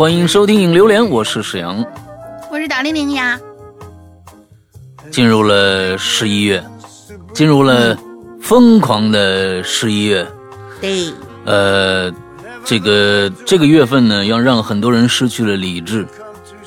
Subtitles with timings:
[0.00, 1.84] 欢迎收听《影榴莲》，我是沈阳，
[2.50, 3.38] 我是大玲玲呀。
[5.10, 6.64] 进入了十一月，
[7.34, 7.94] 进入了
[8.40, 10.26] 疯狂的十一月。
[10.80, 11.12] 对，
[11.44, 12.10] 呃，
[12.64, 16.08] 这个这个月份呢，要让很多人失去了理智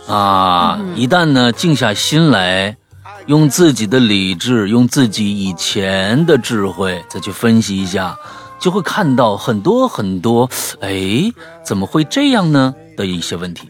[0.08, 0.80] 啊！
[0.96, 2.78] 一旦呢静下心来，
[3.26, 8.16] 用自己的理智，用自己以前的智慧再去分析一下。
[8.60, 10.48] 就会看到很多很多，
[10.80, 11.30] 哎，
[11.66, 12.74] 怎么会这样呢？
[12.96, 13.68] 的一些问题。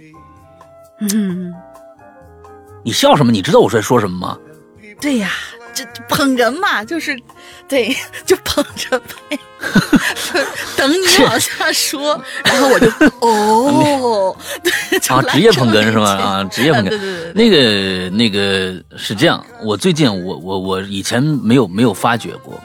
[1.13, 1.53] 嗯，
[2.83, 3.31] 你笑什么？
[3.31, 4.37] 你知道我在说什么吗？
[5.01, 5.31] 对呀，
[5.73, 7.17] 这捧哏嘛，就是，
[7.67, 7.93] 对，
[8.25, 9.39] 就捧着呗，
[10.77, 12.87] 等你往下说， 然后我就
[13.19, 16.09] 哦，对啊，职业捧哏是吗？
[16.11, 22.61] 啊，职业捧哏，对对对，那个那个是这样，我最近我我我以前没有没有发觉过。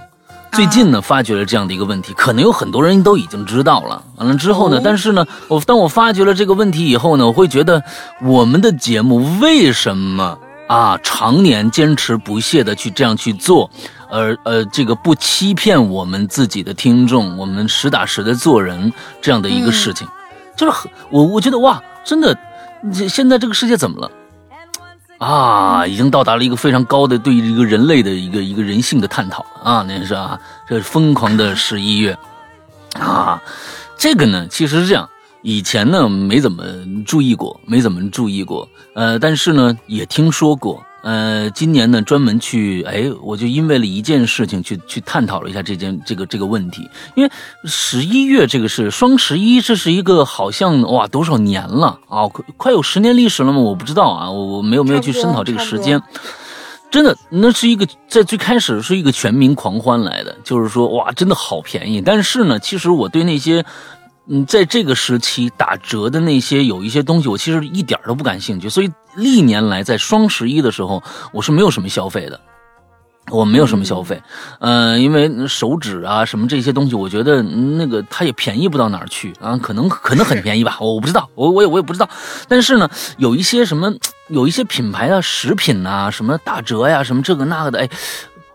[0.53, 4.03] 最近呢，发觉了这样的一个问题，可能有很多人都已经知道了。
[4.17, 7.83] 完了之后呢，但是呢，我当我发觉了这个问题以后呢，我会觉得
[8.23, 13.71] 我们的节目为什么啊，常年坚持不懈的去这样去做，
[14.11, 20.09] 而呃，这个不欺骗我们自己的听众，我们实打实的做人这样的一个事情，
[20.57, 22.37] 就是很我我觉得哇，真的，
[23.09, 24.11] 现在这个世界怎么了？
[25.19, 29.85] 啊，已经到达了一个非常高的对一个人类的一个一个人性的探讨啊！
[29.87, 30.39] 那是啊，
[30.69, 32.17] 这是疯狂的十一月
[32.99, 33.43] 啊，
[33.97, 35.09] 这个呢，其实是这样，
[35.43, 36.65] 以前呢没怎么
[37.05, 40.85] 注意过，没怎么注意过，呃，但是呢也听说过。
[41.03, 47.31] 呃，今年呢，专门去，哎，我就因为了一件事情去去探讨了一下这件这个这个问题，因为
[47.65, 53.61] 十一月这个是双十一，这是一个好像哇多少年了啊，快快有十年历史了吗？
[53.61, 56.03] 我不知道啊，我我没有没有去深讨这个时间，
[56.91, 63.65] 真的，那是一个在最开始是一个全民狂欢来的，就是说哇，真的好便宜，但是呢，其实我对那些。
[64.31, 68.69] 嗯，在这个时期打折的那些有一些东西，我其实一点都不感兴趣。
[68.69, 71.03] 所以历年来在双十一的时候，
[71.33, 72.39] 我是没有什么消费的，
[73.31, 74.23] 我没有什么消费。
[74.61, 82.07] 嗯，因为手指啊什么这些东西，我觉得那个它也便宜不到哪儿去啊，可能可能很便宜吧，我不知道，我我也我也不知道。
[82.47, 83.91] 但是呢，有一些什么
[84.29, 87.89] 有一些品牌的食品呐，什么打折呀，什么这个那个的，哎，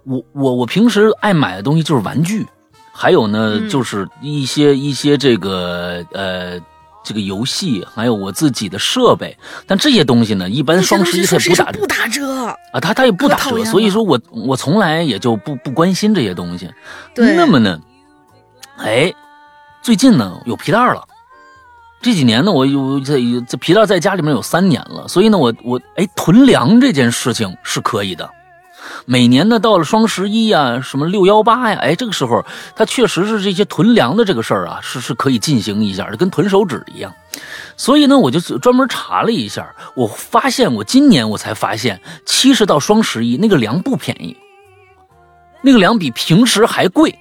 [0.03, 2.45] 我我我平时爱买的东西就是玩具。
[2.94, 6.59] 还有呢，就是一些一些这个呃，
[7.04, 12.46] 这个游戏，还有我自己的设备，但这些东西呢，一般双十一它不打不打折。
[12.72, 16.70] 啊，它它也不打折，所以说我我从来也就不不关心这些东西。
[17.16, 17.80] 对，那么呢，
[18.78, 19.12] 哎，
[19.81, 21.04] 最近呢有皮带了，
[22.00, 28.30] 这几年呢我有这这皮带在家里面有三年了，所以呢我我哎囤粮这件事情是可以的。
[29.05, 32.45] 每年呢，到了双十一呀，什么六幺八呀，哎，这个时候
[32.75, 37.13] 它确实是这些囤粮的这个事儿啊，是是可以进行一下的，跟囤手指一样。
[37.75, 44.38] 所以呢，我就专门查了一下，我发现我今年我才发现，其实到双十一那个粮不便宜，
[45.61, 47.17] 那个粮比平时还贵。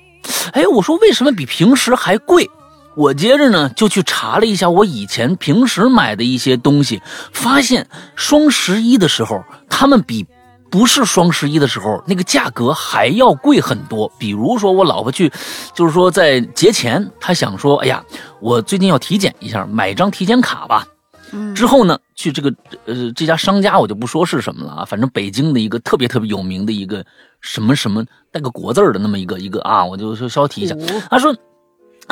[0.53, 2.49] 哎，我说为什么比平时还贵？
[2.95, 7.01] 我接着呢就去查了一下我以前平时买的一些东西，
[7.33, 10.27] 发现双十一的时候他们比。
[10.73, 14.11] 不是双十一的时候，那个价格还要贵很多。
[14.19, 15.31] 比如说，我老婆去，
[15.75, 18.03] 就是说在节前，她想说，哎呀，
[18.41, 20.87] 我最近要体检一下，买张体检卡吧。
[21.31, 22.53] 嗯，之后呢，去这个
[22.87, 27.05] 呃这家商家，我就不说是什么了啊，反正北京的一个特别特别有名的一个
[27.43, 30.75] 什么什么带个国字的那么一个一个啊，我就说稍微提一下。
[31.11, 31.35] 他说，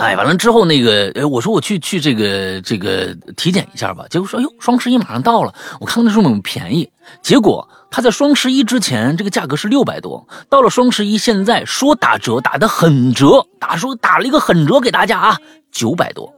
[0.00, 4.04] 哎，完了之后那个，哎，我说我去去这个这个体检一下吧。
[4.10, 6.90] 结果说，哎呦，双十一马上到了，我看看那时候有没有便宜。
[7.22, 7.68] 结果。
[7.92, 15.38] 他在双十一之前，这个价格是六百多，到了双十一，现在说打折，打的狠折，打说打了一个狠折给大家啊，
[15.72, 16.32] 九百多。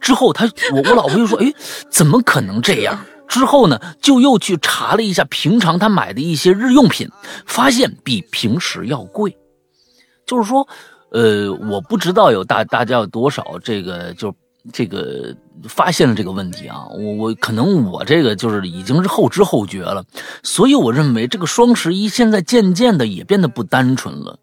[0.00, 1.52] 之后他我我老婆又说，哎，
[1.88, 2.98] 怎么可能这样？
[3.28, 7.08] 之后呢，就又去查了一下平常他买的一些日用品，
[7.46, 9.36] 发现比平时要贵。
[10.26, 10.66] 就是说，
[11.10, 14.34] 呃，我不知道有大大家有多少这个就
[14.72, 15.34] 这个。
[15.68, 20.04] 发现了这个问题啊，我我可能我这个就是已经是后知后觉了，
[20.42, 24.38] 所以我认为这个双十一现在渐渐的也变得不单纯了。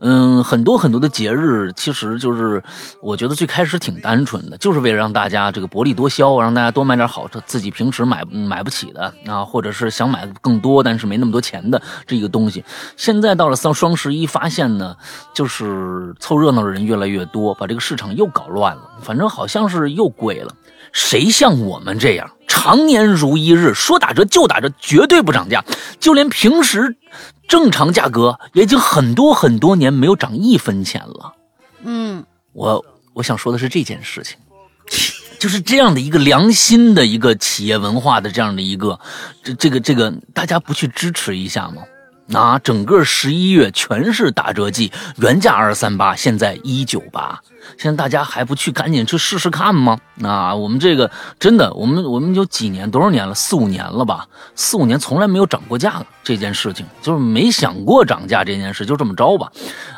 [0.00, 2.62] 嗯，很多很多的节日其实就是
[3.00, 12.62] 我觉得最开始挺单纯的，就是为了让大家这个薄利多销，让大家多买点好自己平时买买不起的啊，或者是想买更多但是没那么多钱的这个东西。
[12.98, 14.94] 现在到了双双十一，发现呢，
[15.32, 20.53] 就是凑热闹的人越来越多，把这个市场又搞乱了，反正好像是又贵了。
[20.94, 25.62] 谁像我们这样常年如一日，说打折就打折，绝对不涨价，
[25.98, 26.96] 就连平时
[27.48, 31.34] 正常价格也已经很多很多年没有涨一分钱了。
[31.82, 32.82] 嗯，我
[33.12, 34.38] 我想说的是这件事情
[35.38, 38.98] 就是这样的一个良心的一个企业文化的这样的一个，
[39.42, 41.82] 这这个这个大家不去支持一下吗？
[42.32, 47.40] 啊，整个十一月全是打折季，原价二三八，现在一九八。
[47.78, 49.98] 现在大家还不去赶紧去试试看吗？
[50.22, 53.34] 啊，我们这个真的，我们我们有几年多少年了？
[53.34, 54.26] 四五年了吧？
[54.54, 56.06] 四五年从来没有涨过价了。
[56.22, 59.50] 这件事情就是没想过涨价这件事，就这么着吧。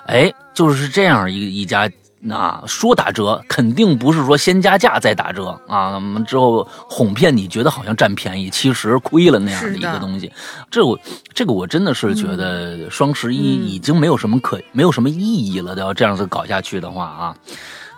[0.06, 1.90] 哎，就是这样一一家。
[2.18, 5.94] 那说打折，肯定不是说先加价再打折啊！
[5.94, 10.32] 我们之后哄骗你觉得好像占便宜，其实亏了那样的一个东西。
[10.70, 10.98] 这我
[11.34, 15.76] 这个我真的是觉得双十一已经没有什么可没有什么意义了。
[15.76, 17.36] 要这样子搞下去的话啊，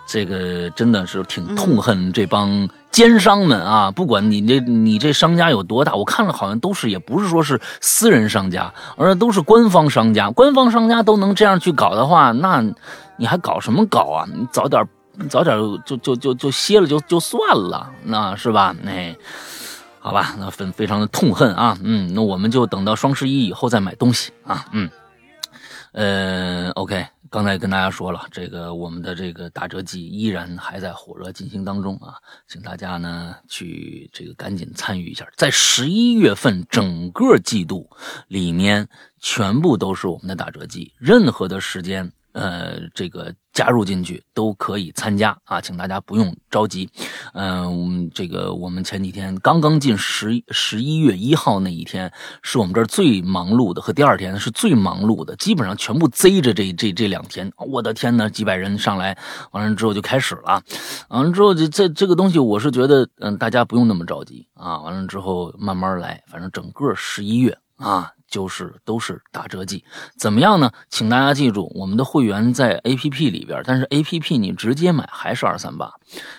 [0.05, 3.89] 这个真的是挺痛恨这帮奸商们啊！
[3.89, 10.29] 不管你这你这商家有多大，我看了好像都是也不是说是私人商家，而都是官方商家。
[10.29, 12.63] 官方商家都能这样去搞的话，那。
[13.19, 14.25] 你还搞什么搞啊？
[14.33, 14.81] 你早点，
[15.29, 15.55] 早点
[15.85, 18.73] 就就就就歇了就就算了，那是吧？
[18.85, 19.13] 哎，
[19.99, 21.77] 好吧，那非非常的痛恨啊。
[21.83, 24.65] 嗯，那我们就等到双十一以后再买东西啊。
[24.71, 24.89] 嗯，
[25.91, 32.15] 呃，OK，刚才跟大家说了，这个我们的这个打折季依然还在火热进行当中啊，
[32.47, 37.89] 请大家呢去这个赶紧参与一下，在十一月份整个季度
[38.29, 38.87] 里面
[39.19, 42.09] 全部都是我们的打折季，任何的时间。
[42.39, 46.89] 呃，这个加入进去都可以参加啊，请大家不用着急。
[47.33, 57.51] 嗯，这个我们前几天刚刚进十十一月一号那一天，是我们这儿最忙碌的，和第二天是最忙碌的，基本上全部贼着这这这两天。
[57.57, 59.17] 我的天呐，几百人上来，
[59.51, 60.63] 完了之后就开始了，
[61.09, 68.13] 完了之后这这这个东西，我是觉得，嗯，大家不用那么着急啊，完了之后慢慢来，反正整个十一月啊。
[68.29, 69.83] 就是都是打折季，
[70.17, 70.71] 怎么样呢？
[70.89, 75.91] 请大家记住，我们的会员在 A P P 里边，但是 A P P 你直接买还是二三八，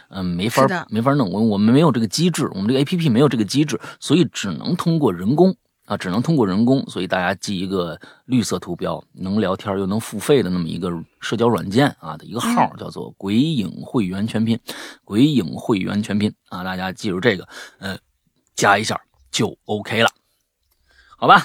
[0.08, 5.56] 嗯，没法没法弄，我我们没有这个机制，我们这个 A P P 没有这个机制，所以只能通过人工
[5.86, 10.88] 啊，只能通过人工，所以大家记一个绿色图标，能聊天又能付费的那么一个
[11.20, 14.56] 社交软件啊的一个号，叫做“鬼影会员全拼”，
[15.04, 17.48] 鬼影会员全拼啊，大家记住这个，
[17.80, 17.98] 呃，
[18.54, 19.00] 加一下
[19.32, 20.10] 就 OK 了，
[21.16, 21.44] 好吧？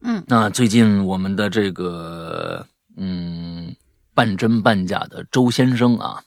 [0.00, 2.64] 嗯，那最近我们的这个
[2.96, 3.74] 嗯
[4.14, 6.22] 半真半假的周先生啊，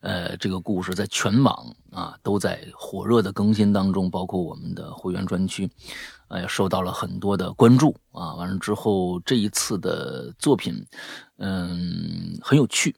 [0.00, 5.70] 呃，这个故事在全网啊都在火热的更新当中，包括我们的会员专区，
[6.28, 8.34] 呃，受到了很多的关注啊。
[8.34, 10.84] 完了之后，这一次的作品，
[11.38, 12.96] 嗯，很有趣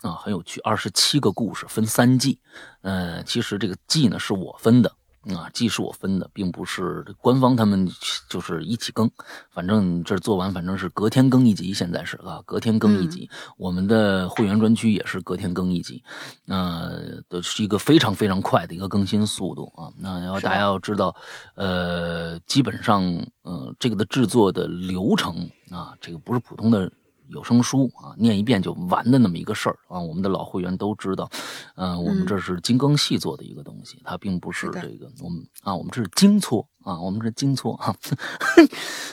[0.00, 0.58] 啊，很有趣。
[0.62, 2.38] 二十七个故事分三季，
[2.80, 4.90] 呃，其实这个季呢是我分的。
[5.28, 7.86] 啊，既是我分的，并不是官方他们
[8.28, 9.10] 就是一起更，
[9.50, 11.74] 反正这做完，反正是隔天更一集。
[11.74, 13.28] 现在是啊，隔天更一集。
[13.58, 16.02] 我们的会员专区也是隔天更一集，
[16.46, 19.92] 呃，都是一个非常非常快的一个更新速度啊。
[19.98, 21.14] 那要大家要知道，
[21.54, 23.04] 呃，基本上，
[23.42, 26.90] 呃，这个的制作的流程啊，这个不是普通的。
[27.30, 31.30] 有声书啊，念一遍就完的那么一个事儿啊，我们的老会员都知道，
[31.76, 37.94] 嗯，我们这是精耕细作的一个东西，它并不是这个我们啊，我们这是精搓啊，我们是精搓啊，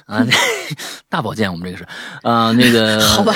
[0.08, 0.26] 啊，
[1.10, 1.88] 大保健我们这个是
[2.24, 3.34] 啊，那个 好吧，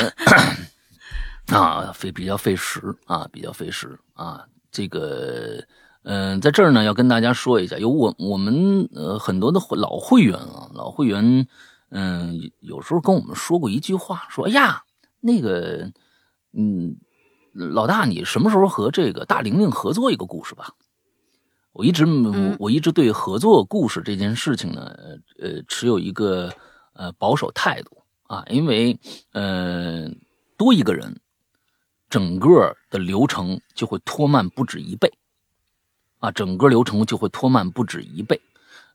[1.47, 5.63] 啊，费比较费时啊，比较费时啊，这个
[6.03, 11.47] 嗯，在这儿呢要跟大家说一下，有我我们呃很多的老会员啊，老会员。
[11.91, 14.83] 嗯，有时候跟我们说过一句话，说：“哎呀，
[15.19, 15.91] 那个，
[16.53, 16.95] 嗯，
[17.53, 20.73] 老大，你什么时候和这个大玲玲合作一个故事吧？”
[21.73, 24.93] 我一直，我我一直对合作故事这件事情呢，
[25.39, 26.53] 呃，持有一个
[26.93, 28.99] 呃保守态度啊，因为
[29.33, 30.09] 呃，
[30.57, 31.19] 多一个人，
[32.09, 35.11] 整个的流程就会拖慢不止一倍，
[36.19, 38.41] 啊，整个流程就会拖慢不止一倍。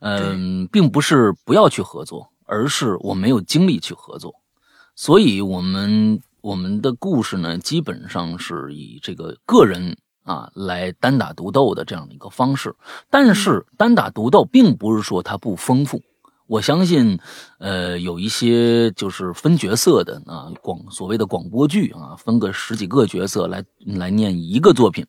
[0.01, 2.31] 嗯，并不是不要去合作。
[2.47, 4.35] 而是我没有精力去合作，
[4.95, 12.75] 所以我们我们的故事呢，基本上是以这个个人啊来单打独斗的这样的一个方式。
[13.11, 16.01] 但是单打独斗并不是说它不丰富。
[16.47, 17.19] 我相信，
[17.59, 25.05] 呃，有一些就是分角色的啊，广所谓的广播剧啊，分个十几个角色来来念一个作品，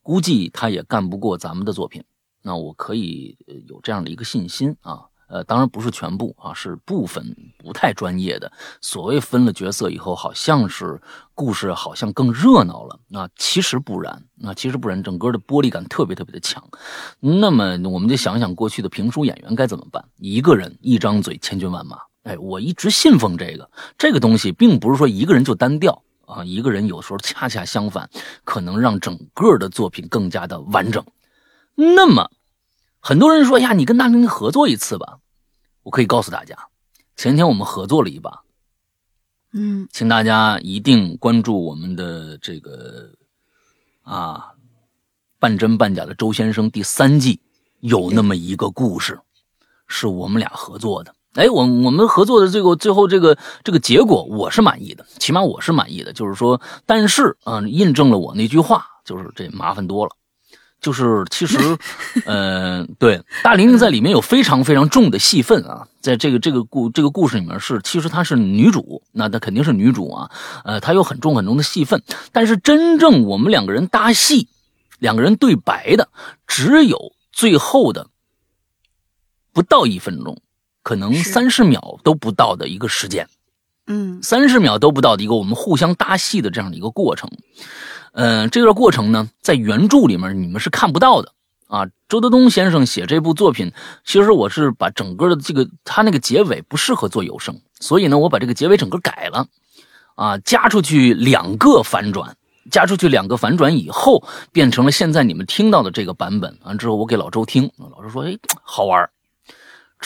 [0.00, 2.04] 估计他也干不过咱们的作品。
[2.42, 5.06] 那我可以有这样的一个信心啊。
[5.28, 8.50] 呃，当然不是全部啊，是部分不太专业的。
[8.80, 11.00] 所谓分了角色以后，好像是
[11.34, 16.62] 故事好像更热闹了啊，其实不然啊，其实不然，整个的玻璃感特别特别的强。
[17.20, 20.04] 那么我们就想想过去的评书演员该怎么办？
[20.18, 21.98] 一个人一张嘴，千军万马。
[22.22, 28.08] 哎，我一直信奉这个，这个东西并不是说一个人就单调啊，一个人有时候恰恰相反，
[28.44, 31.04] 可能让整个的作品更加的完整。
[31.74, 32.30] 那么，
[33.06, 35.18] 很多人说呀，你跟大玲合作一次吧。
[35.84, 36.58] 我可以告诉大家，
[37.14, 38.42] 前天我们合作了一把。
[39.52, 43.08] 嗯，请大家一定关注我们的这个
[44.02, 44.50] 啊，
[45.38, 47.38] 半真半假的周先生第三季
[47.78, 49.20] 有那么一个故事，
[49.86, 51.14] 是我们俩合作的。
[51.34, 56.12] 哎，我我们合作的这个最后这个这个结果，我是满意的，起码我是满意的。
[56.12, 60.16] 就是说，但是啊，印证了我那句话，就是这麻烦多了。
[60.80, 61.58] 就是其实，
[62.26, 70.30] 呃，对，大玲玲在里面有非常非常重的戏份啊，在这个这个故这个故事里面是，其实她是女主，那她肯定是女主啊，
[70.64, 72.02] 呃，她有很重很重的戏份。
[72.30, 74.48] 但是真正我们两个人搭戏，
[74.98, 76.08] 两个人对白的，
[76.46, 78.08] 只有最后的
[79.52, 80.40] 不到一分钟，
[80.82, 83.28] 可能三十秒都不到的一个时间，
[83.88, 87.28] 嗯，三十秒都不到的一个我们互相搭戏的这样的一个过程。
[88.18, 91.32] 嗯，这个过程呢，在原著里面你们是看不到的
[91.68, 91.86] 啊。
[92.08, 93.70] 周德东先生写这部作品，
[94.06, 99.46] 其实我是把整个的这个他那个结尾不适合做有声，所以呢，我把这个结尾整个改了，
[100.14, 102.34] 啊，加出去两个反转，
[102.70, 106.58] 加出去两个反转以后，变成了现在你们听到的这个版本。
[106.64, 109.06] 完之后，我给老周听，老周说：“哎，好玩。”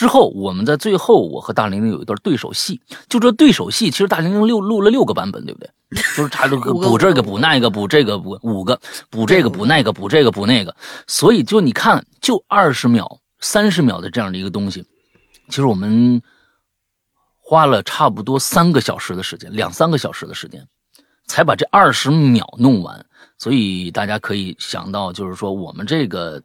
[0.01, 2.81] 之后，我们在最后，我和大玲玲有一段对手戏。
[3.07, 5.69] 就这对手戏，其实大玲玲录录了六个版本，对不对？
[5.91, 8.81] 就是他这个补这个补那个补这个补五个
[9.11, 10.75] 补这个补那个补这个补那个。
[11.05, 14.83] 所以就你看，就二十秒、三十秒的这样的一个东西，
[15.49, 16.19] 其实我们
[17.39, 20.67] 花了差不多三个小时的时间，两三个小时的时间，
[21.27, 23.05] 才把这二十秒弄完。
[23.37, 26.41] 所以大家可以想到，就是说我们这个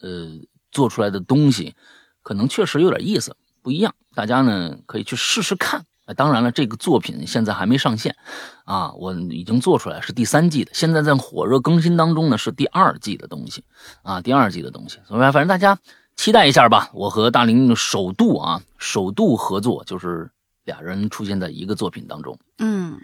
[0.00, 0.28] 呃
[0.70, 1.74] 做出来的东西。
[2.22, 3.94] 可能确实有点意思，不一样。
[4.14, 5.84] 大家呢可以去试试看。
[6.16, 8.16] 当然了，这个作品现在还没上线，
[8.64, 13.62] 啊，我已经做出来是第三季的，现在在火热更新当中呢，是第二季的东西，
[14.02, 14.98] 啊，第二季的东西。
[15.06, 15.78] 所以反正大家
[16.16, 16.90] 期待一下吧。
[16.92, 20.28] 我和大林首度啊，首度合作，就是
[20.64, 22.36] 俩人出现在一个作品当中。
[22.58, 22.98] 嗯，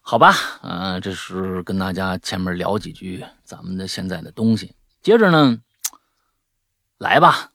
[0.00, 4.74] 好吧，嗯，这是跟大家前面聊几句咱们的现在的东西。
[5.00, 5.56] 接着呢，
[6.98, 7.51] 来吧。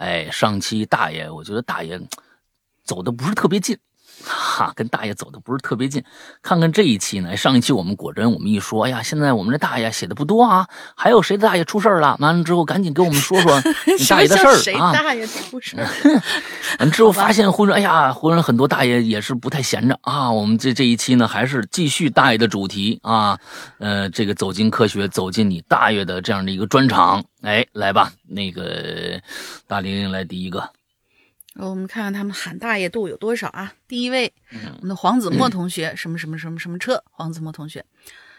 [0.00, 2.00] 哎，上期大爷，我觉得大爷
[2.82, 3.76] 走的不是特别近，
[4.24, 6.02] 哈，跟大爷走的不是特别近。
[6.40, 10.66] 看看这一期呢，上一期我们果真，我们一说，哎呀，现在我们这大爷写的不多啊，
[10.96, 12.16] 还有谁的大爷出事了？
[12.18, 13.60] 完了之后，赶紧给我们说说
[13.98, 14.56] 你大爷的事儿啊。
[14.56, 15.76] 谁大爷出事？
[16.80, 20.32] 完之后发现忽然，哎呀，忽然很多大爷也是不太闲着啊。
[20.32, 23.38] 我们这这一期呢，还是继续大爷的主题啊，
[23.78, 27.22] 呃，这个走进科学，走进你大爷的这样的一个专场。
[27.42, 29.20] 哎，来吧，那个
[29.66, 30.72] 大玲玲来第一个。
[31.54, 33.74] 我们看看他们喊大爷度有多少啊？
[33.88, 37.02] 第一位，我们的黄子墨同学， 什么什么什么什么车？
[37.10, 37.84] 黄子墨同学，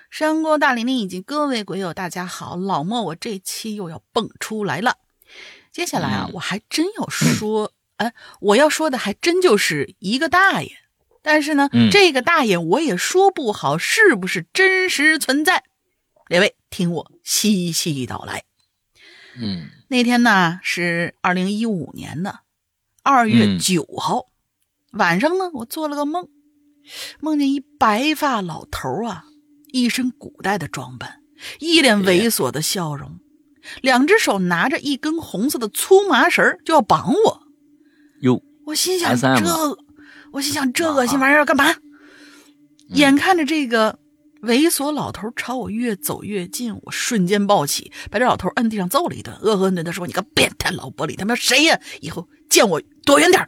[0.09, 4.97] 山锅大玲玲以及各位鬼友，大家好，老莫，我这期又要蹦出来了。
[5.71, 10.71] 接下来啊，我还真要说， 哎，我要说的还真就是一个大爷，
[11.21, 15.63] 但是呢，这个大爷我也说不好是不是真实存在。
[16.27, 18.43] 两位听我细细道来。
[19.39, 22.41] 嗯，那天呢是二零一五年的
[23.03, 24.25] 二月九号
[24.91, 26.27] 晚上呢，我做了个梦，
[27.19, 29.25] 梦见一白发老头啊，
[29.71, 31.21] 一身古代的装扮，
[31.59, 33.19] 一脸猥琐的笑容，
[33.81, 37.43] 两只手拿着一根红色的粗麻绳就要绑我。
[38.21, 39.77] 哟，我心想这，
[40.33, 41.73] 我心想这恶心玩意儿干嘛？
[42.89, 43.99] 眼看着这个。
[44.43, 51.79] 猥琐老头朝我越走越近，我瞬间暴起，把这老头摁地上揍了一顿，恶狠狠地说：“你个变态老玻璃，他妈谁呀？
[52.01, 53.45] 以后见我躲远点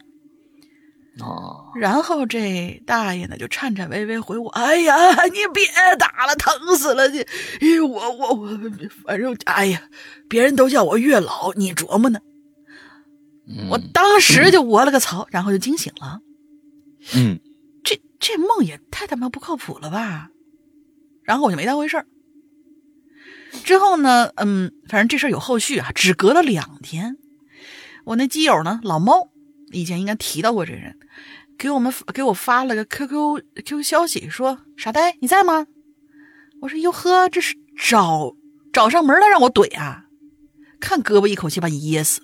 [1.20, 5.64] 哦，然后这大爷呢就颤颤巍巍回我：“哎呀，你别
[5.98, 7.08] 打了，疼死了！
[7.08, 7.24] 你，
[7.80, 8.48] 我我我，
[9.04, 9.82] 反正哎呀，
[10.28, 12.20] 别人都叫我月老，你琢磨呢？”
[13.70, 16.20] 我当时就我了个槽，然后就惊醒了。
[17.14, 17.38] 嗯，
[17.84, 20.30] 这这梦也太他妈不靠谱了吧！
[21.24, 22.06] 然后我就没当回事儿。
[23.64, 25.90] 之后呢，嗯，反正这事儿有后续啊。
[25.94, 27.16] 只隔了两天，
[28.04, 29.30] 我那基友呢，老猫，
[29.72, 30.98] 以前应该提到过这人，
[31.56, 35.66] 给我们给我发了个 QQ QQ 消息，说：“傻呆，你在吗？”
[36.62, 38.34] 我说：“哟呵，这是找
[38.72, 40.06] 找上门来让我怼啊！
[40.80, 42.22] 看胳膊一口气把你噎死。”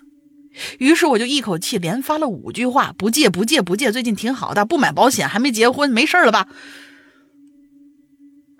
[0.80, 6.48] 于是我就一口气连发了五句话：“不借不借不借，最近挺好的，不买保险，还没结婚，没事儿了吧？”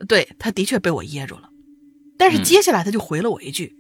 [0.08, 1.50] 对他的确被我噎住了，
[2.18, 3.76] 但是接下来他就回了我一句：“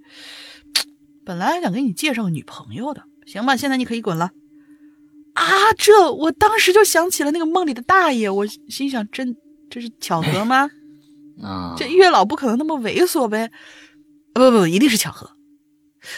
[1.24, 3.56] 本来想给你介绍个女朋友的，行吧？
[3.56, 4.30] 现在你可以滚了。”
[5.34, 5.46] 啊！
[5.78, 9.36] 这我当时就想起了那个梦里的大爷，我心想：真
[9.70, 10.68] 这是巧合吗？
[11.40, 11.74] 啊！
[11.78, 13.50] 这月老不可能那么猥琐呗？
[14.34, 15.30] 不不不，一定是巧合。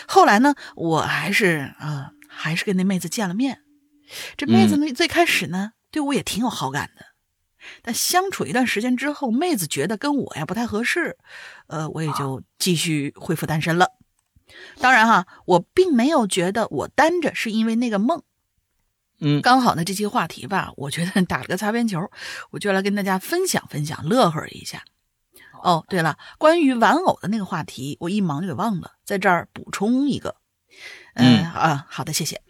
[0.08, 3.60] 后来呢，我还是呃，还是跟那妹子见了面。
[4.36, 7.04] 这妹子呢，最开始呢，对我也挺有好感的。
[7.82, 11.18] 但相处一段时间之后，妹子觉得跟我呀不太合适，
[11.66, 13.88] 呃，我也就继续恢复单身了。
[14.78, 18.22] 当然哈，我并没有觉得我单着是因为那个梦。
[19.18, 22.10] 嗯，刚好呢，这期话题吧，我觉得打了个擦边球，
[22.50, 24.84] 我就来跟大家分享分享，乐呵一下。
[25.62, 30.36] 哦，对了，关于玩偶的那个话题，我一忙就给忘了，在这儿补充一个。
[31.14, 32.40] 嗯啊，好的，谢谢。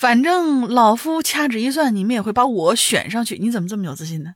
[0.00, 3.36] 反正老夫掐指一算，你们也会把我选上去。
[3.36, 4.32] 你怎么这么有自信呢？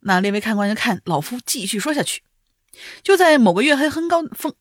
[0.00, 2.22] 那列位看官就看老夫继续说下去。
[3.02, 4.52] 就在某个月黑风高风，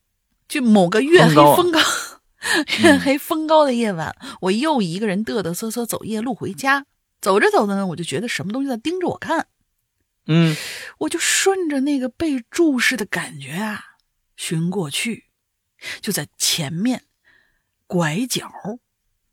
[0.48, 1.82] 就某个月黑风高、
[2.80, 6.86] 月黑风高的夜晚，我又一个人嘚嘚瑟瑟走夜路回家。
[7.20, 9.48] 走着走着呢，我就觉得什么东西在盯着我看。
[10.28, 10.56] 嗯，
[11.00, 13.84] 我就顺着那个被注视的感觉啊，
[14.38, 15.26] 寻过去，
[16.00, 17.04] 就在前面
[17.88, 18.50] 拐角。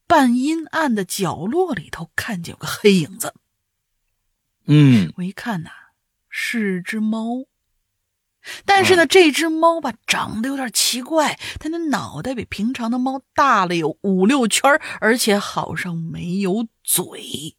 [0.06, 3.34] 半阴暗的角落里头，看见有个黑影子。
[4.66, 5.70] 嗯，我一看呐，
[6.28, 7.46] 是只猫。
[8.66, 14.70] 但是呢，这只猫吧，长得有点奇怪，它的脑袋比平常的猫大了有五六圈，
[15.00, 17.56] 而且好像没有嘴。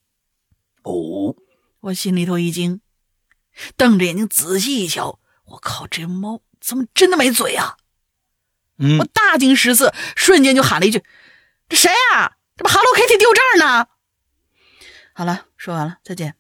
[0.84, 1.36] 哦，
[1.80, 2.82] 我心里头一惊，
[3.76, 7.78] 瞪着眼睛仔细一瞧，我靠，这猫怎么真的没嘴啊？
[8.78, 11.04] 嗯，我大惊失色，瞬间就喊了一句
[11.68, 13.88] ：“这谁啊？”这不 Hello Kitty 丢这儿呢？
[15.14, 16.36] 好了，说完了，再见。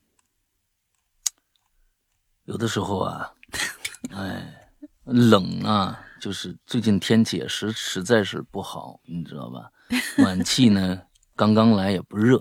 [2.45, 3.33] 有的时候啊，
[4.15, 4.69] 哎，
[5.03, 9.69] 冷啊，就是最近天气也实实在是不好，你知道吧？
[10.17, 11.01] 暖气呢
[11.35, 12.39] 刚刚来也不热，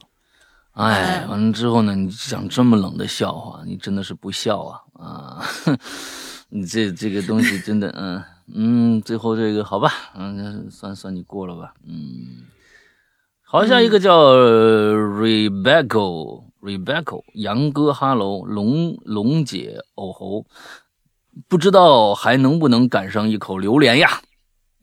[0.73, 5.45] 哎，完了之后呢，你讲这么冷的笑话，你真的是不笑啊啊！
[6.49, 12.47] 你这这个东西真的，嗯嗯，最后这个好吧，嗯，算算你过了吧，嗯。
[13.55, 20.45] 好，下一个叫 Rebecca，Rebecca，杨哥，Hello，龙龙姐，哦吼，
[21.47, 24.21] 不知道还能不能赶上一口榴莲呀？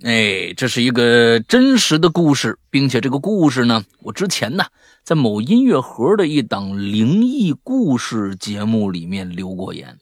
[0.05, 4.63] 哎，这是一个真实的故事，并且这个故事呢，我之前呢
[5.03, 9.99] 在某音乐盒的一档灵异故事节目里面留过言。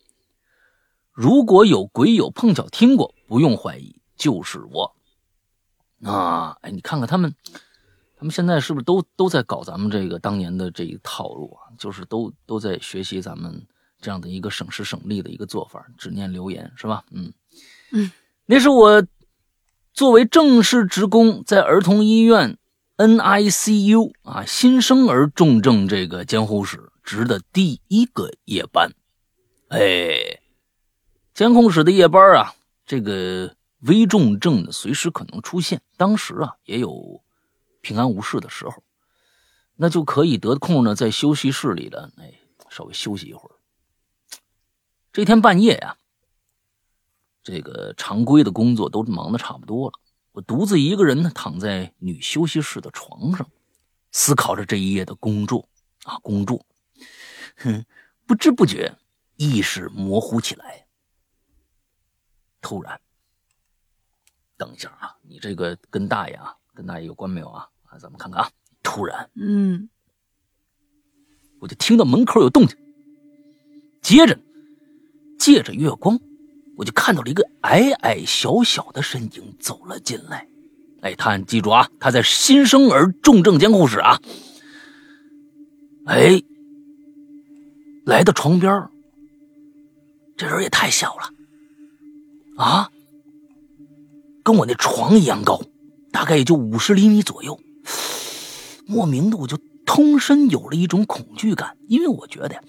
[1.11, 4.95] 如果有鬼友碰巧听过，不用怀疑，就是我。
[6.03, 7.33] 啊，哎，你看看他们。
[8.19, 11.71] 他们现在是不是都都在搞咱们这个当年的这一套路啊？
[11.77, 13.65] 就是都都在学习咱们
[14.01, 17.05] 这样的一个省时省力的一个做法，只念留言是吧？
[17.11, 17.31] 嗯
[17.93, 18.11] 嗯，
[18.45, 19.01] 那是我
[19.93, 22.57] 作为正式职工在儿童医院
[22.97, 28.91] NICU 啊新生儿重症这个监护室值的第一个夜班。
[29.69, 30.41] 哎，
[31.33, 32.53] 监控室的夜班啊，
[32.85, 37.23] 这个危重症的随时可能出现，当时啊也有。
[37.81, 38.83] 平安无事的时候，
[39.75, 42.39] 那就可以得空呢，在休息室里的哎，
[42.69, 43.55] 稍微休息一会儿。
[45.11, 45.97] 这天半夜呀，
[47.41, 49.99] 这个常规的工作都忙得差不多了，
[50.33, 53.49] 我独自一个人呢，躺在女休息室的床上，
[54.11, 55.67] 思考着这一夜的工作
[56.03, 56.65] 啊，工作。
[57.57, 57.85] 哼，
[58.27, 58.95] 不知不觉
[59.37, 60.85] 意识模糊起来。
[62.61, 63.01] 突然，
[64.57, 66.58] 等一下啊，你这个跟大爷啊。
[66.79, 67.67] 跟大爷有关没有啊？
[67.89, 68.49] 啊，咱们看看啊！
[68.81, 69.89] 突然，嗯，
[71.59, 72.77] 我就听到门口有动静，
[74.01, 74.39] 接着
[75.37, 76.17] 借着月光，
[76.77, 80.47] 我就看到了一个矮矮小小的身影走了进来。
[81.01, 84.17] 哎，他记住啊，他在新生儿重症监护室啊。
[86.05, 86.41] 哎，
[88.05, 88.89] 来到床边
[90.37, 91.33] 这人也太小了
[92.55, 92.89] 啊，
[94.45, 95.61] 跟我那床一样高。
[96.11, 97.59] 大概也就五十厘米左右，
[98.85, 102.61] 莫名的我就通身有了一种恐惧感，因为我觉得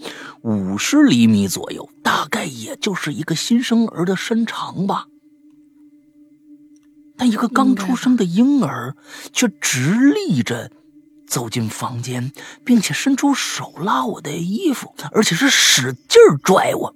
[0.43, 5.07] 五十厘米左右大概也就是一个新生儿的身长吧。
[7.17, 8.97] 但一个刚出生的婴儿
[9.33, 10.71] 却直立着
[11.27, 12.33] 走进房间，
[12.65, 16.95] 并且伸出手拉我的衣服，而且是使劲拽我。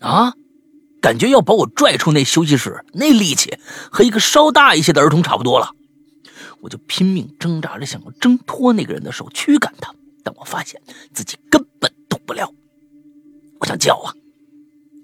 [0.00, 0.32] 啊！
[1.00, 3.56] 感觉要把我拽出那休息室，那力气
[3.90, 5.70] 和一个稍大一些的儿童差不多了。
[6.60, 10.80] 我就拼命挣扎着想要挣脱那个人的手，驱赶他，但我发现
[11.12, 12.52] 自己根本动不了。
[13.60, 14.12] 我想叫啊，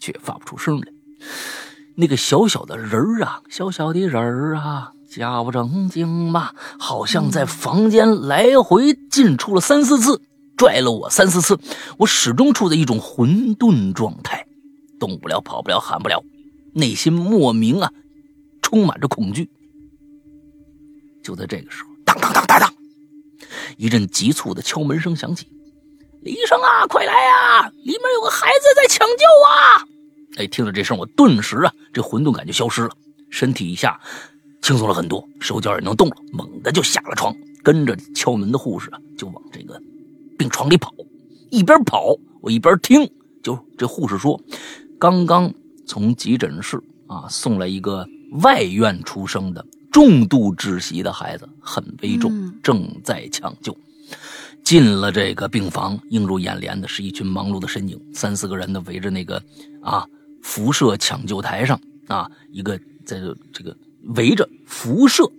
[0.00, 0.88] 却发不出声来。
[1.96, 10.20] 那个小小的人儿啊，小小的人儿啊，假不正经吧，好像在房间来回进出了三四次，
[10.57, 11.57] 拽了我三四次，
[11.98, 14.44] 我始终处在一种混沌状态。
[14.98, 16.22] 动不了，跑不了，喊不了，
[16.72, 17.92] 内心莫名啊，
[18.62, 19.48] 充满着恐惧。
[21.22, 22.74] 就在这个时候，当当当当当，
[23.76, 25.46] 一阵急促的敲门声响起
[26.22, 27.68] ：“李医生啊，快来呀！
[27.83, 29.87] 里面有个孩子在抢救啊！”
[30.37, 32.90] 哎，听着这声，我顿时啊，这混沌感就消失了，
[33.30, 33.98] 身体一下
[34.61, 39.80] 轻松了很多，手脚也能动了，猛地就下了床，跟着敲门的护士啊，就往这个
[40.37, 40.92] 病床里跑。
[41.50, 43.09] 一边跑，我一边听，
[43.42, 44.38] 就这护士说，
[45.04, 45.52] 刚刚
[45.86, 48.08] 从急诊室啊送来一个
[48.40, 49.62] 外院出生的。
[49.92, 53.76] 重度窒息的孩子很危重，正在抢救。
[54.64, 59.42] 进了这个病房，映入眼帘的是一群忙碌的身影，三四个人呢围着那个
[59.82, 60.08] 啊
[60.42, 63.20] 辐射抢救台上啊，一个在
[63.52, 63.76] 这个
[64.16, 65.30] 围着辐射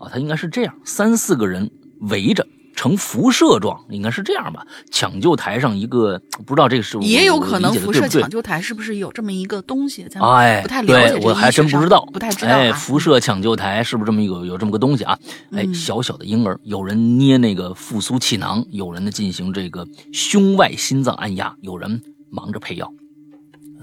[0.00, 2.44] 啊，他应该是这样，三四个人围着。
[2.76, 4.64] 呈辐射状，应该是这样吧？
[4.90, 10.06] 抢救台上一个，不知道这个是也有可能辐射抢救台是不是有这么一个东西？
[10.20, 12.52] 哎，不太了解，我还真不知道，不太知道。
[12.52, 15.18] 哎，辐射抢救台是不是这么有有这么个东西啊？
[15.52, 22.92] 哎，小小的婴儿，有人捏那个复苏气囊，有人呢进行这个胸外心脏按压，有人忙着配药，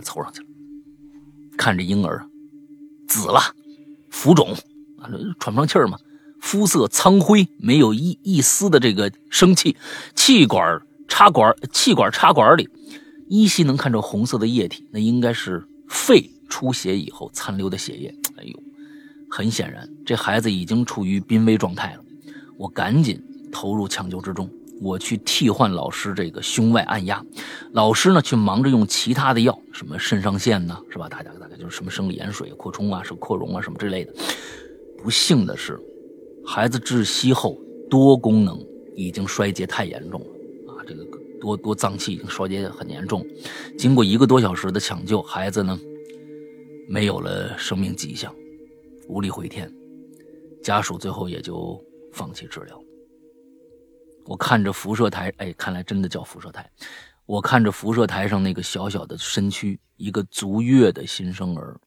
[0.03, 0.47] 凑上去了，
[1.57, 2.23] 看着婴儿
[3.07, 3.41] 紫了，
[4.11, 4.55] 浮肿，
[5.39, 5.97] 喘不上气儿嘛。
[6.43, 9.77] 肤色苍灰，没有一一丝的这个生气，
[10.13, 12.67] 气管插管，气管插管里
[13.29, 18.13] 依稀能看着红色的液体，那应该是肺出血以后残留的血液。
[18.35, 18.59] 哎呦，
[19.31, 22.03] 很显然这孩子已经处于濒危状态了。
[22.57, 24.47] 我赶紧投入抢救之中，
[24.81, 27.23] 我去替换老师这个胸外按压，
[27.71, 31.07] 老师呢去忙着用其他的药，什么肾上腺呢，是吧？
[31.07, 34.13] 大家大概就是什么生理盐水扩充啊，什么扩容啊，什么之类的。
[35.01, 35.79] 不幸的是。
[36.45, 37.57] 孩子窒息后，
[37.89, 38.59] 多功能
[38.95, 40.83] 已经衰竭太严重了啊！
[40.85, 41.05] 这个
[41.39, 43.25] 多多脏器已经衰竭很严重。
[43.77, 45.79] 经过一个多小时的抢救，孩子呢
[46.87, 48.33] 没有了生命迹象，
[49.07, 49.71] 无力回天。
[50.61, 52.81] 家属最后也就放弃治疗。
[54.25, 56.69] 我看着辐射台，哎，看来真的叫辐射台。
[57.25, 61.79] 我看着辐射台上那个小小的身躯，一个足月的新生儿，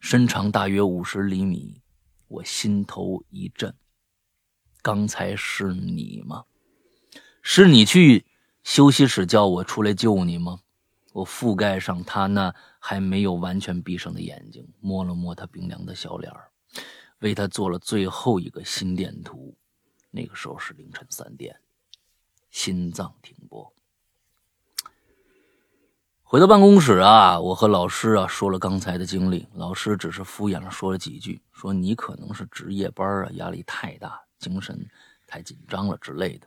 [0.00, 1.80] 身长大约五十厘米，
[2.28, 3.74] 我心头一震。
[4.86, 6.44] 刚才是你吗？
[7.42, 8.24] 是你去
[8.62, 10.60] 休息室叫我出来救你吗？
[11.12, 16.52] 我覆盖上他那还没有完全闭上的眼睛，摸了摸他冰凉的小脸儿，
[17.18, 19.56] 为他做了最后一个心电图。
[20.12, 21.56] 那个时候是凌晨三点，
[22.52, 23.74] 心脏停播。
[26.22, 34.22] 回到办公室啊，我和老师啊说了刚才的经历，老师只是敷衍了说了几句，说你可能是值夜班啊，压力太大。
[34.38, 34.88] 精神
[35.26, 36.46] 太紧张了之类的，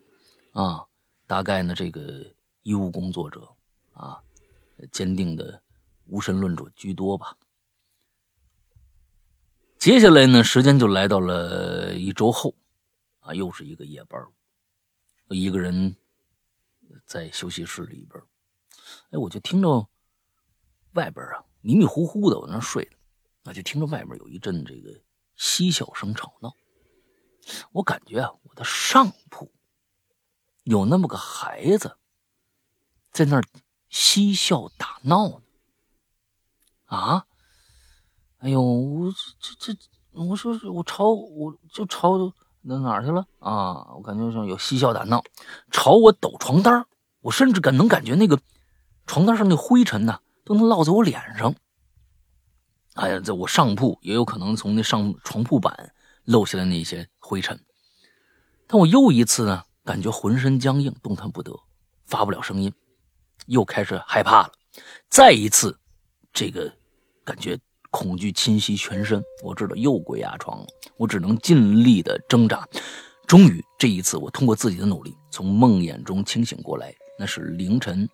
[0.53, 0.85] 啊，
[1.27, 2.25] 大概呢，这个
[2.63, 3.47] 医务工作者
[3.93, 4.21] 啊，
[4.91, 5.61] 坚定的
[6.05, 7.37] 无神论者居多吧。
[9.77, 12.53] 接下来呢，时间就来到了一周后，
[13.21, 14.21] 啊，又是一个夜班，
[15.27, 15.95] 我一个人
[17.05, 18.21] 在休息室里边，
[19.11, 19.87] 哎，我就听着
[20.93, 22.91] 外边啊迷迷糊糊的，我那睡的，
[23.49, 24.99] 啊，就听着外面有一阵这个
[25.35, 26.53] 嬉笑声吵闹。
[27.71, 29.51] 我感觉啊，我的上铺
[30.63, 31.97] 有那么个孩子
[33.11, 33.43] 在那儿
[33.89, 35.41] 嬉笑打闹呢。
[36.85, 37.25] 啊！
[38.39, 39.79] 哎呦，我这这这，
[40.11, 42.17] 我说我朝我就朝
[42.61, 43.93] 那哪儿去了啊？
[43.93, 45.23] 我感觉像有嬉笑打闹，
[45.69, 46.83] 朝我抖床单
[47.19, 48.41] 我甚至感能感觉那个
[49.05, 51.53] 床单上那灰尘呢，都能落在我脸上。
[52.95, 55.93] 哎呀，在我上铺也有可能从那上床铺板。
[56.29, 57.59] 漏下来那些灰尘，
[58.67, 61.51] 但我又一次呢，感觉浑身僵硬，动弹不得，
[62.05, 62.71] 发不了声音，
[63.47, 64.51] 又开始害怕了。
[65.09, 65.75] 再一次，
[66.31, 66.71] 这个
[67.25, 67.57] 感觉
[67.89, 72.63] 恐惧侵袭全身，我知道又鬼压床了，我只能尽力的挣扎。
[73.25, 78.07] 终于，这一次我通过自己的努力从梦魇中清醒过来，那是凌晨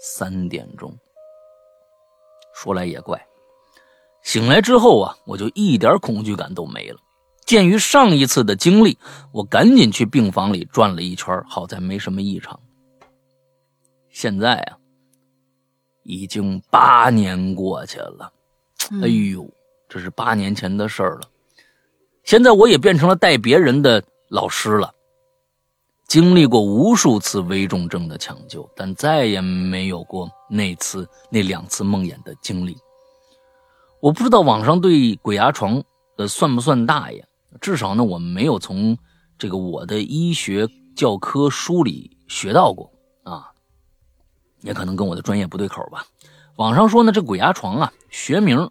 [0.00, 0.96] 三点钟。
[2.54, 3.22] 说来也怪。
[4.24, 6.98] 醒来之后啊，我就一点恐惧感都没了。
[7.44, 8.98] 鉴于上一次的经历，
[9.30, 12.58] 我赶紧去病房里转了一圈，好在没什么异常。
[14.08, 14.78] 现在啊，
[16.04, 18.32] 已经八年过去了，
[19.02, 19.46] 哎呦，
[19.88, 21.28] 这是八年前的事儿了。
[22.22, 24.90] 现在我也变成了带别人的老师了，
[26.08, 32.74] 经历过无数次危重症的抢救，但再也没有过那次那两次梦魇的经历。
[34.04, 35.82] 我不知道网上对鬼压床
[36.18, 37.24] 的算不算大爷，
[37.58, 38.98] 至少呢，我没有从
[39.38, 43.52] 这个我的医学教科书里学到过啊，
[44.60, 46.04] 也可能跟我的专业不对口吧。
[46.56, 48.70] 网上说呢，这鬼压床啊，学名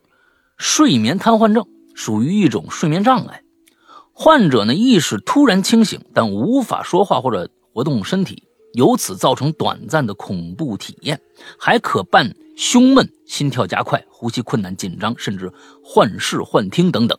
[0.59, 1.65] 睡眠瘫痪症，
[1.95, 3.41] 属于一种睡眠障碍。
[4.11, 8.43] 患者呢意识突然清醒，但无法说话或者活动身体，
[8.73, 11.19] 由此造成短暂的恐怖体验，
[11.57, 15.51] 还可伴胸闷、心跳加快、呼吸困难、紧张，甚至
[15.83, 17.17] 幻视、幻听等等。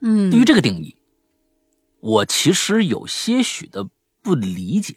[0.00, 0.96] 嗯，对于这个定义，
[2.00, 3.86] 我其实有些许的
[4.22, 4.94] 不理解。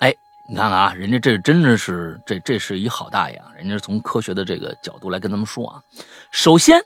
[0.00, 0.14] 哎，
[0.50, 5.80] 你看看啊，人家这真的是这这是一好大爷啊，人家是从科学的这个角度来跟咱们说啊。
[6.30, 6.80] 首先。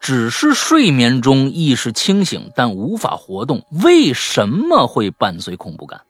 [0.00, 6.02] 只是睡眠中意识清醒但无法活动，为什么会伴随恐怖感？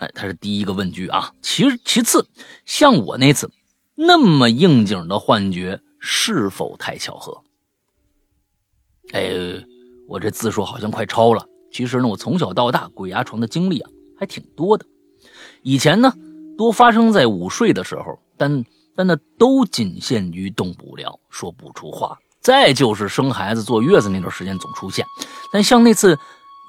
[0.00, 1.32] 哎，它是第一个问句啊。
[1.42, 2.26] 其实其次，
[2.64, 3.50] 像我那次
[3.94, 7.42] 那么应景的幻觉，是否太巧合？
[9.12, 9.32] 哎，
[10.08, 11.46] 我这字数好像快超了。
[11.72, 14.84] 其实呢，我从小到大鬼压床的经历啊还挺多的。
[15.62, 16.12] 以前呢，
[16.56, 18.64] 多发生在午睡的时候，但。
[18.96, 22.16] 但那都仅限于动不了，说不出话。
[22.40, 25.04] 再就是生孩子坐月子那段时间总出现，
[25.52, 26.16] 但像那次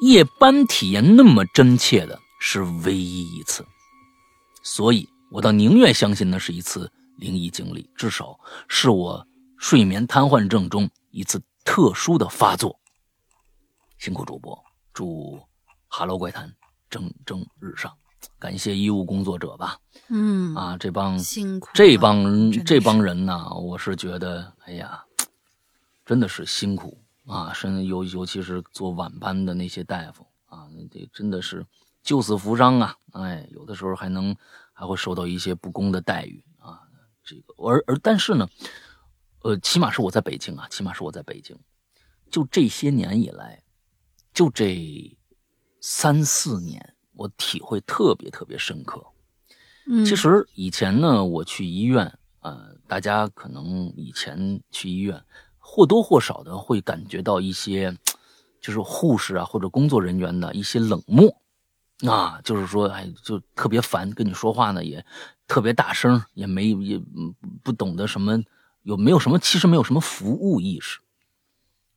[0.01, 3.65] 夜班体验那么真切的，是唯一一次。
[4.63, 12.79] 所以我倒宁愿相信那是一次灵异经历，至少是我睡眠瘫痪症中一次特殊的发作。
[13.97, 14.57] 辛苦主播，
[14.93, 15.37] 祝
[15.87, 16.49] 《哈喽怪谈》
[16.89, 17.91] 蒸蒸日上。
[18.39, 19.77] 感谢医务工作者吧，
[20.09, 25.03] 嗯啊，这帮辛苦这帮这帮人呢，我是觉得，哎呀，
[26.05, 31.65] 真的是辛苦啊，甚尤尤其是做晚班的那些大夫啊，这真的是
[32.05, 34.33] 救死扶伤啊，哎，有的时候还能
[34.71, 36.79] 还会受到一些不公的待遇啊，
[37.21, 38.47] 这个而而但是呢，
[39.41, 41.57] 呃，起码是我在北京啊，起码是我在北京，
[42.31, 43.61] 就这些年以来，
[44.33, 45.17] 就这
[45.81, 46.93] 三四年。
[47.17, 49.01] 我体会特别特别深刻。
[49.87, 55.23] 嗯，其实以前呢，我去医院，呃，大家可能以前去医院
[55.57, 57.97] 或多或少的会感觉到一些，
[58.59, 61.33] 就是护士啊或者工作人员的一些冷漠，
[62.01, 65.05] 啊，就是说，哎，就特别烦，跟你说话呢也
[65.47, 67.01] 特别大声，也没也
[67.63, 68.43] 不懂得什么，
[68.83, 70.99] 有没有什么，其实没有什么服务意识，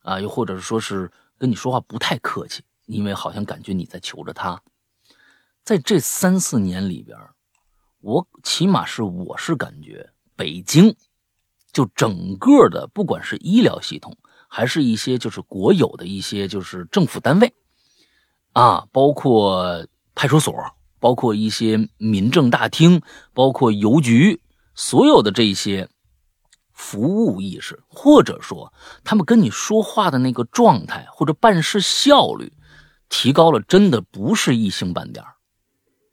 [0.03, 4.61] 啊，又或者说是跟你说话不太客气，因为好像感觉你在求着他。
[5.63, 7.17] 在这三四年里边，
[7.99, 10.95] 我起码是我是感觉北京，
[11.73, 17.53] 就整个的不管是医疗系统，还是一些就是国有的一些就是政府单位，
[18.53, 19.85] 啊，包括
[20.15, 20.53] 派出所，
[20.99, 23.01] 包括一些民政大厅，
[23.33, 24.41] 包括邮局，
[24.75, 25.87] 所有的这些
[26.73, 32.51] 服务意识，或者说他们跟你说话的那个状态或者办事效率，
[33.07, 35.23] 提高了，真的不是一星半点。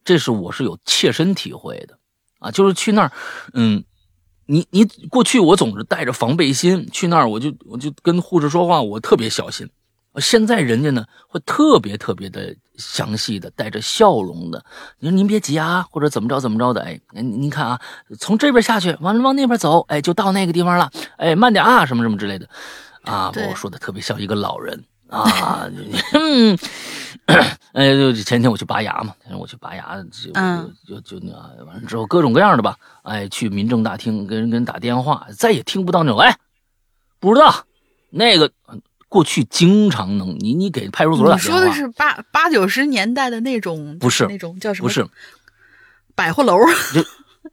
[0.04, 1.98] 这是我是有切身体会的，
[2.38, 3.12] 啊，就是去那儿，
[3.54, 3.82] 嗯，
[4.44, 9.68] 你你过去我总是带着防备心去那儿，我就我就跟护士说话，我特别小心。
[10.20, 14.64] 现在人家呢会特别特别的详细的，带着笑容的，
[14.98, 17.80] 你说您别急啊，或者怎么着怎么着的，哎，您您看啊，
[18.18, 22.48] 从这边下去，完了往那边走，哎，就到那个地方了，哎，慢点啊，什么什么之类的，
[23.04, 24.84] 啊，把我说的特别像一个老人。
[25.08, 25.70] 啊，
[26.14, 26.58] 嗯，
[27.74, 30.32] 哎，就前天我去拔牙嘛，前天我去拔牙，就
[30.84, 31.32] 就就那
[31.64, 36.36] 完了之后各种各样的吧，哎，去民政大厅跟人跟人打电话，再也听不到那种哎，
[37.20, 37.54] 不知道
[38.10, 38.50] 那个
[39.08, 44.88] 过去经常能你你给派出所打电话，你说的是八八九十年代的那种，不是那种叫什么？
[44.88, 45.06] 不是
[46.14, 46.58] 百货楼。
[46.92, 47.04] 就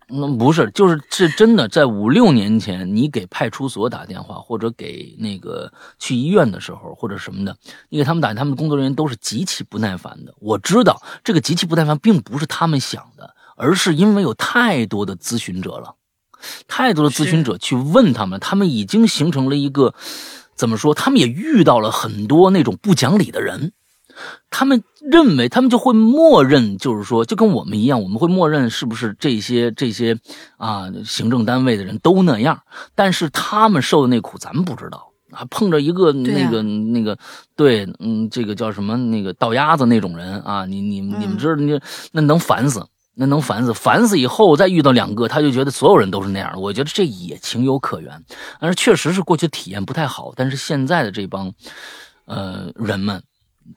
[0.07, 7.55] 那不是，就是是真的，在五六年前，你给派出所打电话，或者给那个去医院的时候，或者什么的，
[7.89, 10.33] 你给他们打，他们的工作人员都是极其不耐烦的。
[10.39, 15.95] 我知道这个极其不耐烦，并不是他们想的，而是因为有太多的咨询者了，
[16.67, 19.93] 太多的咨询者去问他们，他们已经形成了一个
[20.55, 20.93] 怎么说？
[20.93, 23.71] 他们也遇到了很多那种不讲理的人。
[24.51, 30.19] 他们认为，他们就会默认，就是说，就跟我们一样，我们会默认是不是这些这些
[30.57, 32.61] 啊，行政单位的人都那样？
[32.93, 35.43] 但是他们受的那苦，咱们不知道啊。
[35.49, 37.17] 碰着一个那个那个，
[37.55, 41.79] 对，嗯，这个叫什么那个倒鸭子那种人啊，你你你们知道，你
[42.11, 46.53] 那能烦死，那能烦死，烦死以后再遇到两个，他就觉得所有人都是那样。
[46.59, 48.23] 我觉得这也情有可原，
[48.59, 50.33] 但是确实是过去体验不太好。
[50.35, 51.53] 但是现在的这帮
[52.25, 53.23] 呃人们。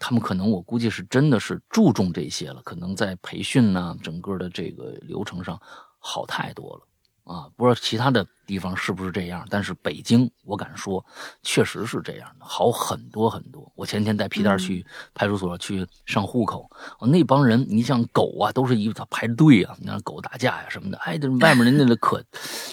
[0.00, 5.56] 他们可能，我估计是真的是注重这些了，可能在培训呢，整个的这个流程上
[6.00, 6.82] 好太多了
[7.26, 7.50] 啊！
[7.56, 11.04] 不知道其他的地方是不是这样，但是北京，我敢说，
[11.42, 13.70] 确实是这样的，好很多很多。
[13.74, 22.24] 我前天带皮蛋去派出所去上户口，那帮人，你像狗啊，都是一排队啊，你看狗打架呀什么的，哎，这外面人家的可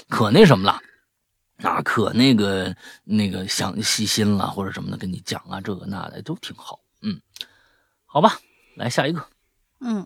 [0.08, 0.80] 可那什么了。
[1.58, 6.80] 那可那个那个想细心了或者什么的，跟你讲啊这个那的都挺好。
[7.02, 7.22] 嗯，
[8.06, 8.40] 好吧，
[8.76, 9.26] 来下一个。
[9.80, 10.06] 嗯，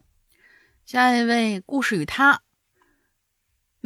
[0.85, 2.41] 下一位故事与他，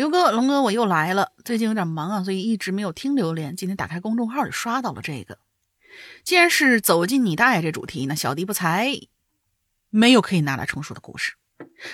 [0.02, 3.56] 刘哥龙哥我又来了，最近有点忙啊，所以一直没有听榴莲。
[3.56, 5.38] 今天打开公众号就刷到了这个。
[6.24, 9.00] 既然是走进你大爷这主题，那小弟不才，
[9.92, 11.36] 没有可以拿来重述的故事。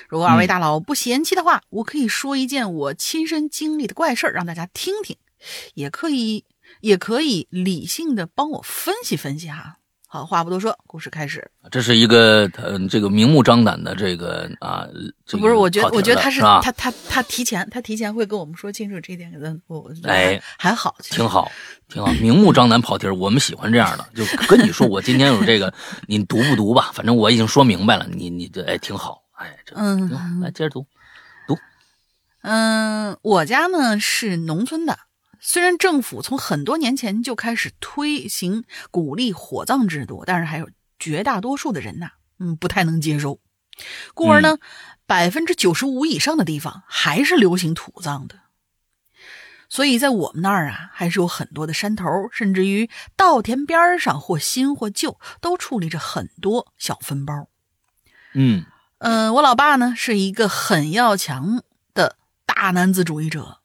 [0.07, 5.17] 如果二位大佬不嫌弃的话，我可以说一件我亲身经历的怪事儿，让大家听听。
[5.73, 6.45] 也可以，
[6.79, 9.79] 也可以理性的帮我分析分析哈。
[10.09, 11.45] 好，话不多说，故事开始。
[11.69, 14.87] 这是一个，嗯，这个明目张胆的这个啊，
[15.29, 19.29] 不是，我觉得，我觉得他是他他他提前，他提前会跟我们说清楚这一点，
[19.67, 21.51] 我我哎还好，挺好，
[21.89, 24.05] 挺好，明目张胆跑题儿，我们喜欢这样的。
[24.15, 25.73] 就跟你说，我今天有这个，
[26.07, 26.89] 你读不读吧？
[26.93, 30.87] 反正我已经说明白了，你你这哎挺好，哎这，嗯，来接着读，
[31.45, 31.57] 读。
[32.43, 34.97] 嗯，我家呢是农村的。
[35.49, 43.39] 虽然政府从很多年前就开始推行鼓励火葬制度，但是还有绝大多数的人呐，嗯，不太能接受。
[44.13, 44.57] 故而呢，
[45.05, 48.35] 百分之九十五以上的地方还是流行土葬的。
[49.69, 57.47] 所以在我们那儿啊，还是有很多的山头，甚至于稻田边上，或新或旧，都矗立着很多小坟包。
[58.33, 58.65] 嗯
[58.97, 63.56] 嗯，我老爸呢是一个很要强的大男子主义者。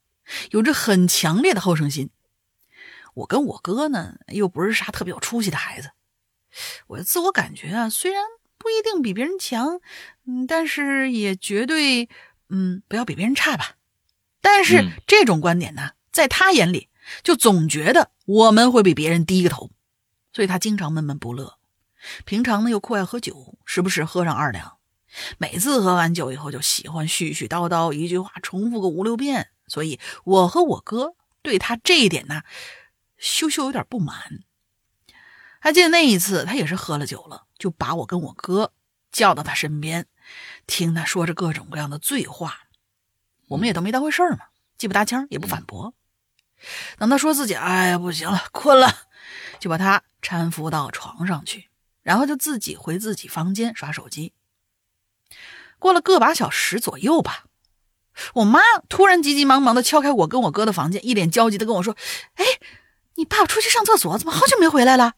[0.51, 2.11] 有着很强烈的好胜心，
[3.14, 5.90] 我跟我哥呢又不是啥特别有出息的孩子，
[6.88, 8.23] 我的自我感觉啊虽然
[8.59, 9.81] 不一定比别人强，
[10.27, 12.09] 嗯，但是也绝对
[12.49, 13.77] 嗯不要比别人差吧。
[14.40, 16.88] 但是这种观点呢，在他眼里
[17.23, 19.71] 就总觉得我们会比别人低个头，
[20.33, 21.59] 所以他经常闷闷不乐。
[22.25, 24.79] 平常呢又酷爱喝酒，时不时喝上二两，
[25.38, 29.52] 每次喝完酒以后就喜欢絮絮叨叨，一句话重复个五六遍。
[29.66, 32.42] 所以，我和我哥对他这一点呢，
[33.16, 34.44] 羞羞有点不满。
[35.61, 38.72] 还记得那一次，他也是喝了酒了，就把我跟我哥
[39.11, 40.07] 叫到他身边，
[40.66, 42.68] 听他说着各种各样的醉话。
[43.48, 44.46] 我们也都没当回事儿嘛，
[44.77, 45.94] 既不搭腔，也不反驳。
[46.98, 48.92] 等他说自己哎呀不行了，困了，
[49.59, 51.70] 就把他搀扶到床上去，
[52.03, 54.33] 然后就自己回自己房间刷手机。
[55.79, 57.46] 过了个把小时左右吧。
[58.35, 61.96] 我妈突然急急忙忙的敲开我跟我哥的房间，一脸焦急的跟我说
[62.35, 62.44] ：“哎，
[63.16, 65.14] 你爸爸出去上厕所，怎么好久没回来了？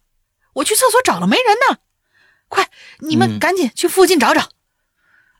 [0.54, 1.78] 我去厕所找了没人呢，
[2.48, 4.50] 快，你们赶紧去附近找找。”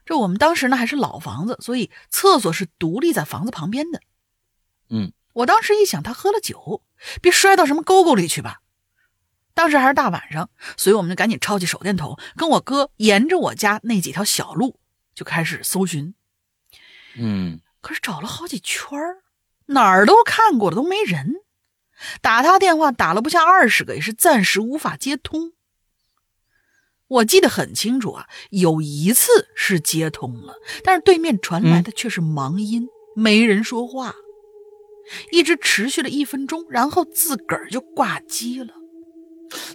[0.05, 4.01] 这我们当时呢还是老房子，所以厕所是独立在房子旁边的。
[4.89, 6.83] 嗯，我当时一想，他喝了酒，
[7.21, 8.61] 别摔到什么沟沟里去吧。
[9.55, 14.79] 当时还是大晚上，所以我们就赶紧抄起手电筒，跟我哥沿着我家那几条小路
[15.15, 16.13] 就开始搜寻。
[17.17, 18.99] 嗯，可是找了好几圈
[19.67, 21.35] 哪儿都看过了，都没人。
[22.21, 25.53] 打他电话打了不下二十个，也是暂时无法接通。
[27.07, 34.15] 我记得很清楚啊，有一次是接通了，但是对面传来的却是忙音，没人说话，
[35.31, 38.73] 一直持续了一分钟，然后自个儿就挂机了。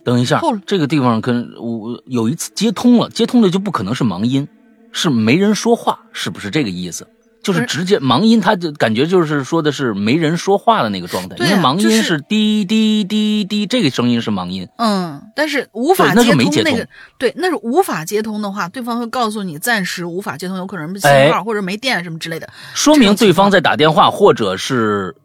[0.05, 4.47] 等一下，这个地方跟我有一次接通了，接通了就不可能是忙音，
[4.93, 7.09] 是没人说话，是不是这个意思？
[7.43, 14.69] 就是直接盲音，他就感觉就是说的是没人说话的那个状态，因为盲音是滴滴滴滴，这个声音是盲音。
[14.77, 16.87] 嗯，但是无法接通那个，
[17.19, 25.17] 对，那是无法接通的话，对方会告诉你暂时无法接通，有可能信号或者没电什么之类的，说明对方在打电话，或者是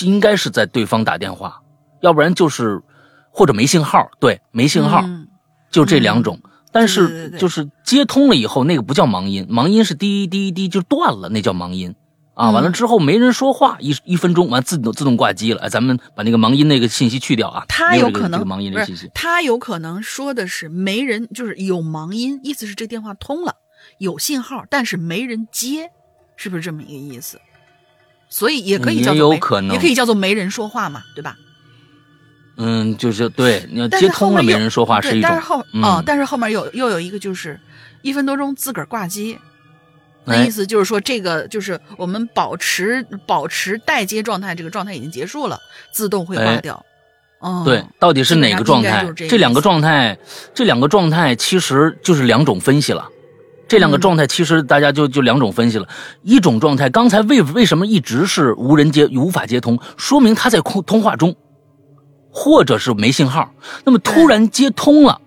[0.00, 1.60] 应该是在对方打电话，
[2.00, 2.80] 要不然就是
[3.30, 5.04] 或者没信号，对，没信号，
[5.70, 6.40] 就这两种。
[6.70, 11.94] 但是就是接通了以后，那个不叫盲音，盲音是滴滴滴就断了，那叫盲音
[12.34, 12.50] 啊。
[12.50, 15.62] 完了之后没人说话，一一分钟完自动自动挂机了。
[15.62, 17.64] 哎，咱们把那个盲音那个信息去掉啊。
[17.68, 23.54] 他有可能盲音的信息，他有可能说的是没人，就是有盲音，意思是这电话通了，
[23.98, 25.90] 有信号，但是没人接，
[26.36, 27.40] 是不是这么一个意思？
[28.28, 31.34] 所以也可以叫做有可能，也可以叫做没人说话嘛，对吧？
[32.58, 35.22] 嗯，就是对，你要接通了没人说话是一种。
[35.22, 37.58] 但是后哦，但是后面有又有一个就是
[38.02, 39.38] 一分多钟自个儿挂机，
[40.24, 45.58] 那意思就是说这个就是我们保持保持待接状态，这个状态已经结束了，
[45.92, 46.84] 自动会挂掉。
[47.38, 49.06] 哦，对，到底是哪个状态？
[49.14, 50.18] 这两个状态，
[50.52, 53.08] 这两个状态其实就是两种分析了。
[53.68, 55.86] 这两个状态其实大家就就两种分析了。
[56.22, 59.78] 一种状态，刚才为为什么一直是无人接无法接通？
[59.96, 61.36] 说明他在通通话中。
[62.38, 63.52] 或者是没信号，
[63.84, 65.20] 那么突然接通了，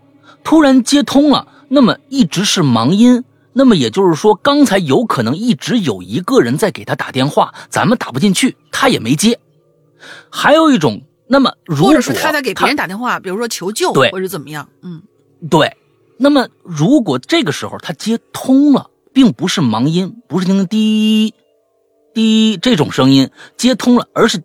[0.46, 9.38] 突然接通了，那么一直是忙音，那么也就是说，刚才有可能一直有一个人在给他打电话，咱们打不进去，他也没接，
[10.30, 14.10] 还有一种，那么如果或者说他在给别人打电话，比如说求救对。
[14.12, 15.02] 或者怎么样，嗯。
[15.50, 15.76] 对，
[16.18, 21.34] 那么如果这个时候他接通了，并不是忙音，不是听滴
[22.14, 24.44] 滴这种声音接通了，而是他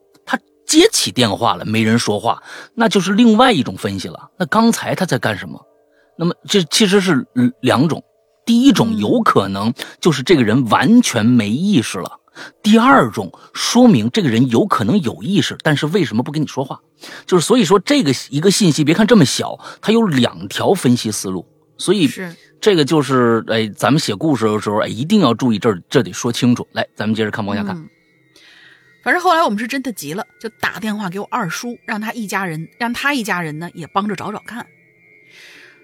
[0.67, 2.43] 接起电话了，没人说话，
[2.75, 4.31] 那就是另外一种分析了。
[4.37, 5.61] 那刚才他在干什么？
[6.19, 8.03] 那么这其实是嗯两种，
[8.45, 12.11] 第一种嗯有可能就是这个人完全没意识了。
[12.63, 16.81] 第二种说明这个人有可能有意识，但是为什么不跟你说话？
[17.27, 21.47] 就是所以说这个一个信息，别看这么小，它有两条分析思路，
[21.79, 22.11] 所以
[22.61, 26.67] 这个就是哎，咱们写故事的时候哎，一定要注意这儿，这得说清楚。
[26.73, 27.77] 来，咱们接着看，往下看。
[27.77, 27.89] 嗯
[29.07, 34.67] 反正后来我们是真的急了，就打电话给我二叔，让他一家人，让他一家人呢也帮着找找看。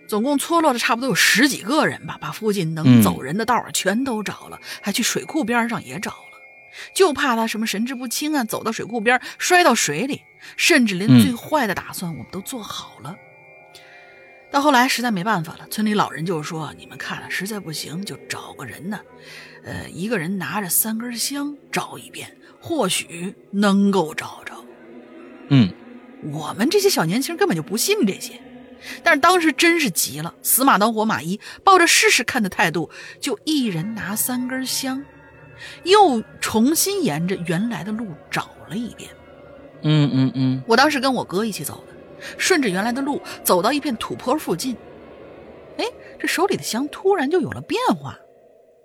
[0.08, 6.40] 总共搓落了差不多有十几个人吧，把附近能嗯走人的道儿全都找了，还去水库边上也找了，
[6.96, 10.20] 就怕他什么神志不清啊，走到水库边摔到水里，
[10.56, 13.14] 甚至连嗯最坏的打算我们都做好了。
[14.50, 18.98] 到后来实在没办法了，村里老人就说：“你们看了实在不行，就找个人呢，
[19.62, 24.54] 呃，一个人拿着三根香找一遍，或许能够找着。
[25.50, 25.74] 嗯。
[26.32, 28.40] 我们这些小年轻根本就不信这些，
[29.02, 32.88] 但是当时真是急了，死马当活马医，抱着试试看的态度，
[33.20, 35.04] 就一人拿三根香，
[35.82, 39.10] 又重新沿着原来的路找了一遍。
[39.82, 40.62] 嗯嗯嗯。
[40.68, 41.94] 我当时跟我哥一起走的，
[42.38, 44.76] 顺着原来的路走到一片土坡附近，
[45.78, 45.84] 哎，
[46.20, 48.16] 这手里的香突然就有了变化，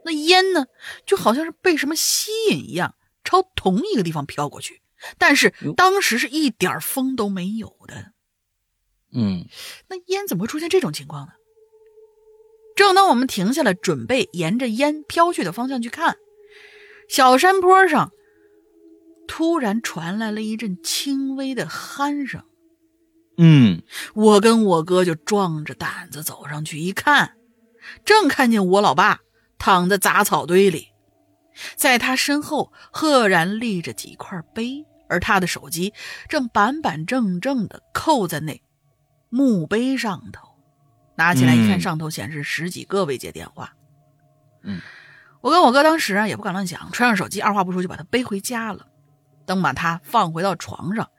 [0.04, 0.66] 那烟呢，
[1.06, 2.96] 就好像是被什么吸引一样，
[3.28, 4.82] 朝同一个地方飘过去，
[5.18, 8.14] 但是当时是一点风都没有的。
[9.12, 9.46] 嗯
[9.90, 11.34] 那烟怎么会出现这种情况呢？
[12.78, 16.16] 正当我们停下来准备沿着烟飘去的方向去看，
[17.10, 18.14] 小山坡上
[19.28, 22.46] 突然传来了一阵轻微的鼾声。
[23.38, 27.36] 嗯我跟我哥就壮着胆子走上去一看，
[28.06, 29.20] 正看见我老爸
[29.58, 30.88] 躺在杂草堆里，
[31.76, 35.94] 在他身后赫然立着几块碑，而他的手机
[36.28, 38.62] 正板板正正的扣在那
[39.30, 40.48] 墓碑上头。
[41.16, 43.74] 拿起来一看，嗯上头显示十几个未接电话。
[44.62, 44.82] 嗯，
[45.42, 48.88] 我跟我哥当时啊也不敢乱想，揣上手机，二话不说就把他背回家了。
[49.46, 51.10] 等把他放回到床上，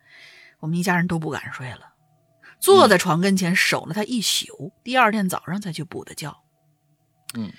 [0.61, 1.95] 我们一家人都不敢睡了。
[2.61, 6.37] 坐在床跟前守了他一宿，第二天早上才去补的觉。
[7.35, 7.53] 嗯，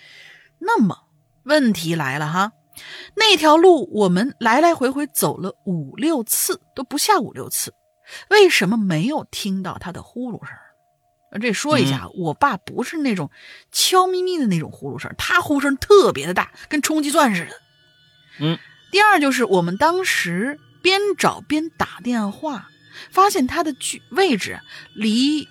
[0.60, 1.08] 那么
[1.44, 2.52] 问题来了哈，
[3.16, 7.74] 那条路我们来来回回走了五六次，都不下五六次，
[8.30, 10.56] 为什么没有听到他的呼噜声？
[11.32, 13.30] 呃这说一下，我爸不是那种
[13.72, 17.52] 悄咪咪的那种呼噜声，他呼声特别的大，跟冲击钻似的。
[18.40, 18.58] 嗯，
[18.92, 22.70] 第二就是我们当时边找边打电话，
[23.12, 24.60] 发现他的距位置
[24.96, 25.48] 离，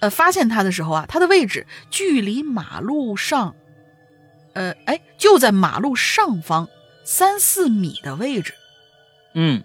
[0.00, 3.56] 呃，发现他的时候啊，他的位置距离马路上，
[4.56, 6.66] 呃，哎，就在马路上方
[7.04, 8.54] 三四米的位置。
[9.34, 9.62] 嗯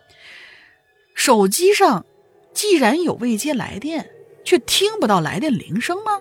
[1.16, 2.06] 手机上
[2.54, 4.10] 既然有未接来电，
[4.44, 6.20] 却听不到来电铃声吗？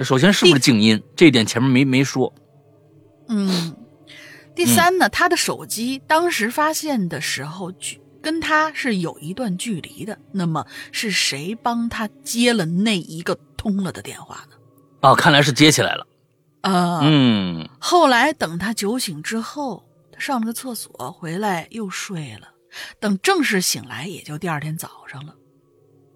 [0.00, 1.02] 首先是不是静音？
[1.14, 2.32] 这一点前面没没说。
[3.28, 3.76] 嗯，
[4.54, 10.18] 第三呢，他的手机当时发现的时候，距跟他是有一段距离的。
[10.32, 14.56] 那么是谁帮他接了那一个通了的电话呢？
[15.02, 16.06] 啊，看来是接起来了。
[16.62, 22.48] 啊、嗯后来等他酒醒之后，他上了个厕所，回来又睡了。
[22.98, 25.34] 等正式醒来，也就第二天早上了。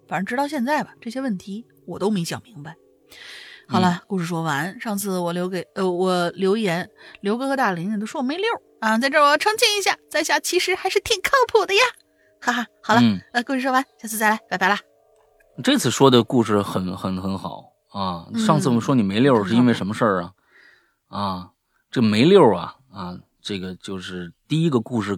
[0.07, 2.75] 反正直到现在吧，这些问题我都没想明白。
[3.67, 4.79] 好了，故事说完。
[4.79, 6.89] 上次我留给呃我留言，
[7.21, 11.81] 刘哥和大玲玲都说我没溜儿啊，在这儿我要澄清一下，在下其实还是挺靠谱的呀，
[12.39, 12.65] 哈哈。
[12.81, 14.79] 好了，嗯呃，故事说完，下次再来，拜拜啦。
[15.61, 17.65] 这次说的故事很很很好
[17.97, 18.27] 啊。
[18.35, 20.33] 上次我们说你没溜是因为什么事儿啊？
[21.07, 21.49] 啊，
[21.89, 25.17] 这没溜啊啊，这个就是第一个故事，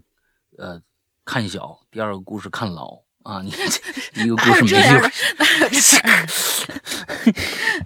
[0.57, 0.81] 呃，
[1.25, 3.41] 看小；第二个故事看老啊。
[3.41, 3.51] 你
[4.13, 5.11] 第一个故事没溜儿有这样的，？
[5.39, 6.33] 哪有这样的？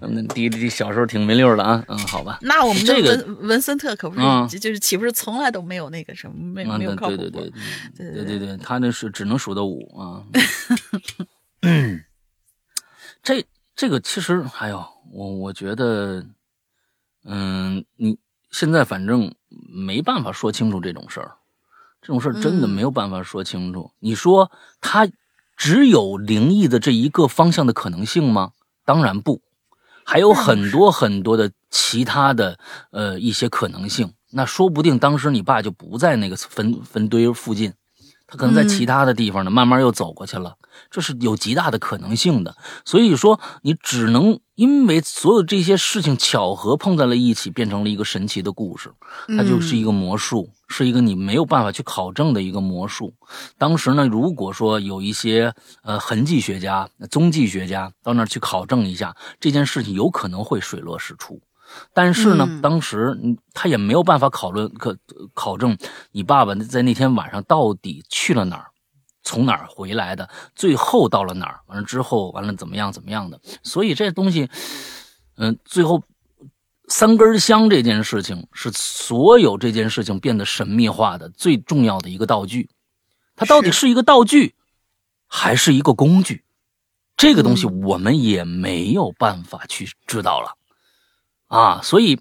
[0.02, 1.82] 嗯，第第小时候挺没溜的啊。
[1.88, 2.38] 嗯，好吧。
[2.42, 7.50] 那我们这个文文森特可不是，嗯就就是岂不是从来都没有那个什么没啊，没有对靠谱过对对
[7.96, 10.22] 对对对对对，他那是只能数到五啊。
[11.62, 12.04] 嗯，
[13.22, 13.44] 这
[13.76, 16.24] 这个其实，哎呦，我我觉得，
[17.24, 18.18] 嗯，你
[18.50, 21.36] 现在反正没办法说清楚这种事儿，
[22.00, 23.90] 这种事儿真的嗯没有办法说清楚。
[23.98, 25.08] 你说他
[25.56, 28.52] 只有灵异的这一个方向的可能性吗？
[28.84, 29.40] 当然不，
[30.04, 32.58] 还有很多很多的其他的
[32.90, 34.12] 呃一些可能性。
[34.30, 37.72] 那说不定当时你爸就不在那个坟坟堆附近，
[38.26, 40.56] 他可能在其他的地方呢，慢慢又走过去了，
[40.90, 42.56] 这是有极大的可能性的。
[42.84, 48.92] 所以说，你只能因为所有这些事情巧合碰在了一起，变成了一个神奇的故事，
[49.36, 53.14] 它就是一个魔术，是一个你没有办法去考证的一个魔术。
[53.58, 55.52] 当时呢，如果说有一些
[55.82, 61.40] 呃痕迹学家、踪迹学家到那儿去考证一下这件事情，有可能会水落石出。
[61.92, 63.18] 但是呢，当时
[63.52, 64.96] 他也没有办法考论、可
[65.32, 65.76] 考证
[66.12, 68.66] 你爸爸在那天晚上到底去了哪儿，
[69.24, 73.40] 从哪儿回来的，最后到了哪儿，完了之后完了怎么样怎么样的。
[73.62, 74.48] 所以这东西，
[75.36, 76.04] 嗯，最后
[76.88, 82.70] 三根香这件事情是所有这件事情变得神秘化的最重要的一个道具。
[83.34, 84.54] 它到底是一个道具，
[85.26, 86.44] 还是一个工具？
[87.16, 90.56] 这个东西我们也没有办法去知道了。
[91.46, 92.20] 啊，所以，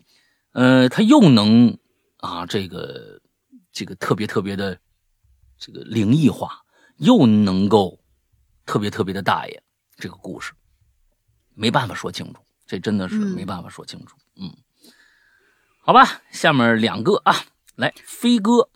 [0.54, 1.78] 呃，它又能
[2.18, 3.20] 啊，这个
[3.72, 4.78] 这个特别特别的
[5.58, 6.62] 这个灵异化，
[7.04, 7.99] 又能够
[8.66, 9.62] 特别特别的大爷，
[9.97, 10.54] 这个故事
[11.54, 14.16] 没办法说清楚，这真的是没办法说清楚。
[14.38, 14.56] 嗯，
[15.82, 17.36] 好吧，下面两个啊，
[17.76, 18.70] 来飞哥，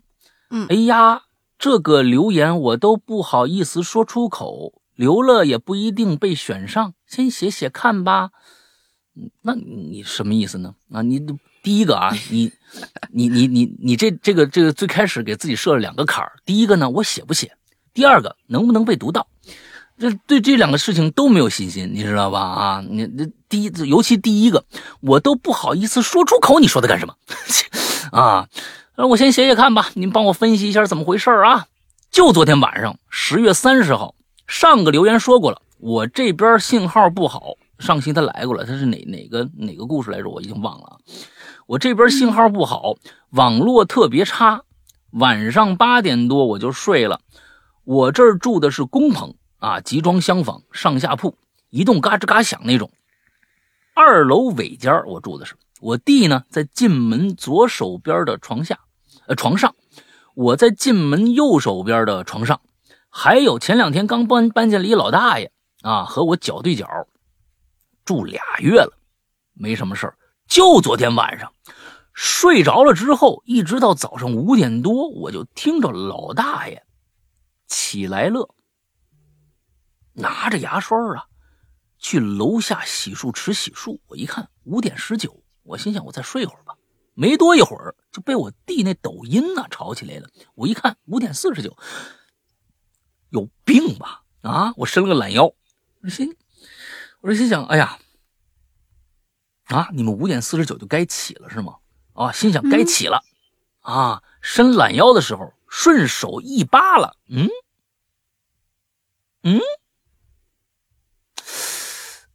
[0.50, 1.22] 嗯，哎呀，
[1.58, 8.30] 这个留言我都不好意思说出口，留了也不一定被选上，先写写看吧。
[9.42, 10.76] 那你什么意思呢？
[10.92, 11.18] 啊，你
[11.62, 12.52] 第一个啊， 你
[13.10, 16.38] 你你你你这这个这个最开始给自己设了两个坎儿。
[16.44, 17.57] 第一个呢，我写不写？
[17.98, 19.26] 第二个能不能被读到？
[19.98, 22.38] 这对这两个事情都没有信心，你知道吧？
[22.38, 24.64] 啊，你这第一，尤其第一个，
[25.00, 26.60] 我都不好意思说出口。
[26.60, 27.16] 你说的干什么？
[28.16, 28.46] 啊，
[28.96, 29.90] 那我先写写看吧。
[29.94, 31.66] 您帮我分析一下怎么回事啊？
[32.12, 34.14] 就昨天晚上十月三十号，
[34.46, 37.54] 上个留言说过了，我这边信号不好。
[37.80, 40.28] 上期他来过了，他是哪哪个哪个故事来着？
[40.30, 40.98] 我已经忘了。
[41.66, 42.94] 我这边信号不好，
[43.30, 44.62] 网络特别差，
[45.10, 47.20] 晚上八点多我就睡了。
[47.88, 51.38] 我这儿住的是工棚啊，集装箱房，上下铺，
[51.70, 52.90] 一动嘎吱嘎响那种。
[53.94, 58.78] 二楼尾间我住的是，我弟呢在进门左手边的床下，
[59.26, 59.74] 呃床上，
[60.34, 62.60] 我在进门右手边的床上，
[63.08, 66.86] 还有前两天刚搬搬进来一老大爷啊，和我脚对脚。
[68.04, 68.98] 住俩月了，
[69.54, 70.14] 没什么事儿。
[70.46, 71.50] 就昨天晚上
[72.12, 76.82] 睡着了之后，一直到早上五点多，我就听着老大爷
[77.68, 78.54] 起来了，
[80.14, 81.28] 拿着牙刷啊，
[81.98, 84.00] 去楼下洗漱池洗漱。
[84.06, 86.74] 我一看五点十九，我心想我再睡会儿吧。
[87.14, 90.28] 没多一会儿就被我弟那抖音呢吵起来了。
[90.54, 91.76] 我一看五点四十九，
[93.30, 94.24] 有病吧？
[94.42, 94.72] 啊！
[94.76, 95.52] 我伸了个懒腰，
[96.02, 96.36] 我心。
[97.20, 97.98] 我这心想，哎呀，
[99.64, 101.78] 啊，你们五点四十九就该起了是吗？
[102.12, 103.22] 啊，心想该起了，
[103.80, 107.48] 啊，伸懒腰的时候顺手一扒拉，嗯，
[109.42, 109.60] 嗯，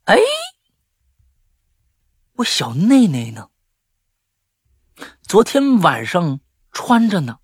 [0.05, 0.17] 哎，
[2.33, 3.49] 我小内内呢？
[5.23, 6.39] 昨天晚上
[6.71, 7.39] 穿着呢，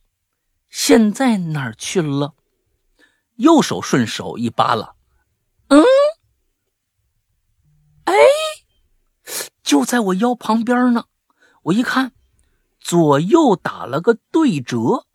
[0.70, 2.36] 现在哪儿去了？
[3.36, 4.96] 右手顺手一扒拉，
[5.70, 5.84] 嗯。
[8.04, 8.14] 哎，
[9.64, 11.06] 就在我腰旁边呢。
[11.64, 12.14] 我一看，
[12.80, 15.08] 左右打了个对折，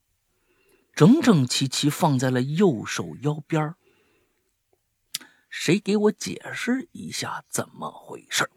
[0.95, 3.74] 整整齐齐放在了右手腰边
[5.49, 8.49] 谁给我解释一下怎么回事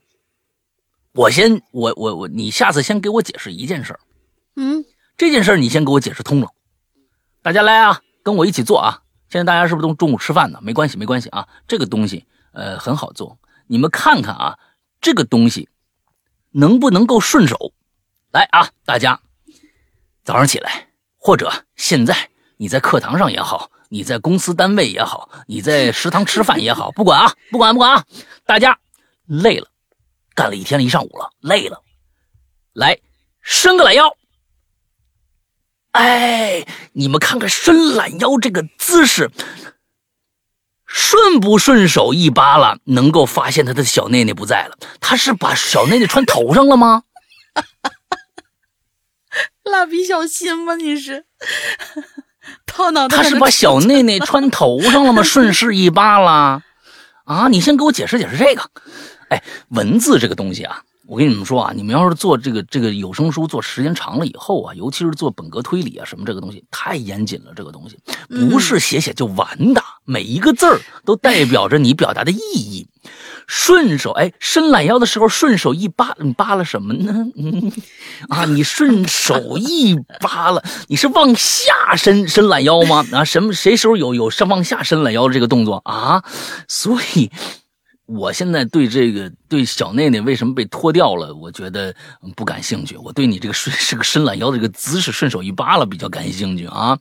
[1.14, 4.00] 我先，我我我，你下次先给我解释一件事
[4.56, 4.86] 嗯，
[5.18, 6.52] 这件事你先给我解释通了。
[7.42, 9.02] 大家来啊，跟我一起做啊。
[9.30, 10.60] 现在大家是不是都中午吃饭呢？
[10.62, 11.48] 没关系，没关系啊。
[11.68, 13.40] 这个东西，呃，很好做。
[13.66, 14.60] 你们看看啊，
[15.02, 15.70] 这个东西
[16.52, 17.74] 能不能够顺手？
[18.32, 19.20] 来啊，大家
[20.24, 28.06] 早上起来，或者现在你在课堂上也好，你在公司单位也好，你在食堂吃饭也好，不管啊，不管不管啊，
[28.46, 28.78] 大家
[29.26, 29.68] 累了，
[30.34, 31.82] 干了一天了一上午了，累了，
[32.74, 33.00] 来
[33.42, 34.16] 伸个懒腰。
[35.92, 39.32] 哎，你们看看伸懒腰这个姿势。
[40.86, 44.78] 顺不顺手一扒拉，能够发现他的小内内不在了。
[45.02, 47.04] 他是把小内内穿头上了吗？
[49.68, 50.76] 蜡笔小新吗？
[50.76, 51.26] 你是
[52.66, 53.18] 套脑袋？
[53.18, 55.22] 他是把小内内穿头上了吗？
[55.24, 56.62] 顺势一扒拉
[57.26, 57.48] 啊！
[57.50, 58.70] 你先给我解释解释这个。
[59.30, 67.98] 哎，文字这个东西啊，我跟你们说啊，你们要是做这个这个有声书做时间长了以后啊，尤其是做本格推理啊什么这个东西太严谨了，这个东西
[68.28, 72.88] 不是写写就完的，每一个字儿都代表着你表达的意义。
[73.48, 77.28] 顺手哎，伸懒腰的时候顺手一扒，你扒拉什么呢？
[78.28, 83.06] 啊，你顺手一扒拉，你是往下伸伸懒腰吗？
[83.14, 86.22] 啊，什么谁时候有有上往下伸懒腰的这个动作啊？
[86.68, 87.32] 所以。
[88.08, 91.94] 我现在对这个对小内内为什么被脱掉了，我觉得
[92.38, 92.96] 不感兴趣。
[92.96, 96.98] 我对你这个睡 是个伸懒腰的这个姿势，顺手一扒拉比较感兴趣啊。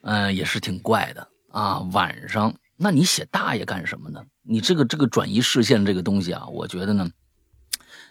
[0.00, 1.80] 嗯，也是挺怪的啊。
[1.92, 4.24] 晚上，那你写大爷干什么呢？
[4.42, 7.10] 你这个这个转移视线这个东西啊，我觉得呢，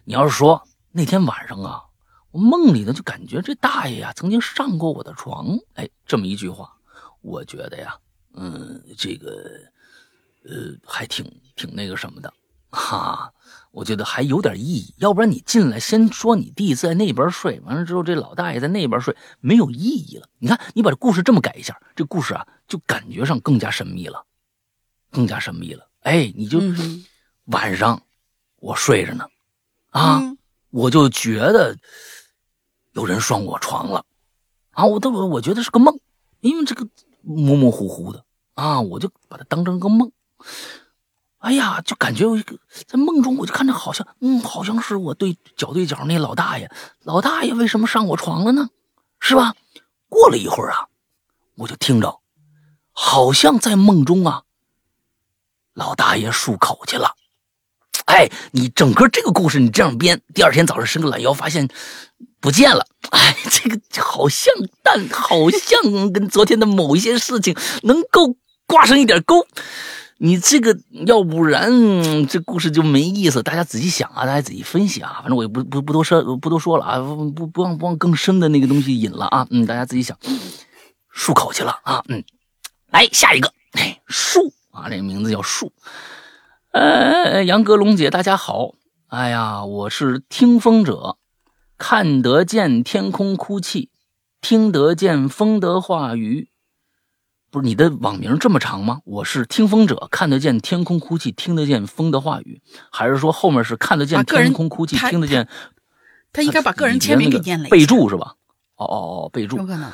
[0.06, 0.62] 你要是说
[0.92, 1.82] 那天晚上啊，
[2.30, 6.72] 我梦里呢就感觉这大爷呀曾经上过我的床，哎，这么一句话，
[7.22, 7.96] 我觉得呀，
[8.36, 9.60] 嗯，这个。
[10.44, 11.24] 呃，还挺
[11.62, 12.34] 挺那个什么的，
[12.72, 13.32] 哈，
[13.70, 14.96] 我觉得还有点意义。
[14.98, 20.28] 要不然你进来先说你弟在那边睡，完了之后这老大爷在那边睡，没有意义了。
[20.40, 24.26] 你看，你把这故事这么改一下，这故事啊就感觉上更加神秘了，
[25.12, 25.88] 更加神秘了。
[26.02, 26.60] 哎，你就
[27.46, 28.02] 晚上
[28.56, 29.28] 我睡着呢，
[29.92, 30.20] 啊，
[30.72, 31.78] 我就觉得
[32.94, 34.04] 有人上我床了，
[34.72, 36.00] 啊，我都我觉得是个梦，
[36.40, 36.88] 因为这个
[37.22, 40.12] 模模糊糊的啊，我就把它当成个梦。
[41.42, 42.56] 哎呀，就感觉有一个
[42.88, 46.72] 在梦中，我就看着好像，嗯，好像是我对脚对脚那老大爷。
[47.04, 48.70] 老大爷为什么上我床了呢？
[49.20, 49.56] 是吧？
[50.08, 50.86] 过了一会儿啊，
[51.56, 52.20] 我就听着，
[52.92, 54.44] 好像在梦中啊，
[55.74, 57.16] 老大爷漱口去了。
[58.06, 61.68] 哎，你整个这个故事你这样编，第二天早上伸个懒腰发现
[62.40, 62.86] 不见了。
[63.10, 68.36] 哎，这个好像，但好像跟昨天的某一些事情能够
[68.68, 69.48] 挂上一点钩。
[70.24, 80.16] 你这个要不然这故事就没意思，大家仔细想啊，大家仔细分析啊，反正我也不不不多说，不多说了啊，不不不往不往更深的那个东西引了啊，嗯，大家自己想，
[81.12, 82.24] 漱口去了啊，嗯，
[82.92, 85.74] 来下一个，哎，树啊，这个名字叫树，
[86.72, 88.76] 呃，杨格龙姐大家好，
[89.08, 91.18] 哎呀，我是听风者，
[91.80, 93.90] 看得见天空哭泣，
[94.40, 96.51] 听得见风的话语。
[97.52, 99.02] 不是你的网名这么长吗？
[99.04, 105.50] 我是听风者，看得见天空哭泣，听得见风的话语，还是说后面是看得见天空哭泣，听得见？
[106.32, 107.68] 他应该把个人签名给念了。
[107.68, 108.38] 备注是吧？
[108.78, 108.96] 哦哦
[109.26, 109.58] 哦，备注。
[109.58, 109.92] 有可能。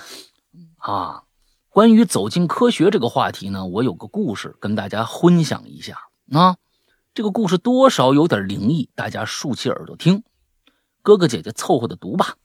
[0.77, 1.23] 啊，
[1.69, 5.97] 关于走进科学这个话题呢，我有个故事跟大家分享一下
[6.31, 6.57] 啊。
[7.15, 10.21] 这个故事多少有点灵异，大家竖起耳朵听，
[11.01, 12.35] 哥哥姐姐凑合的读吧。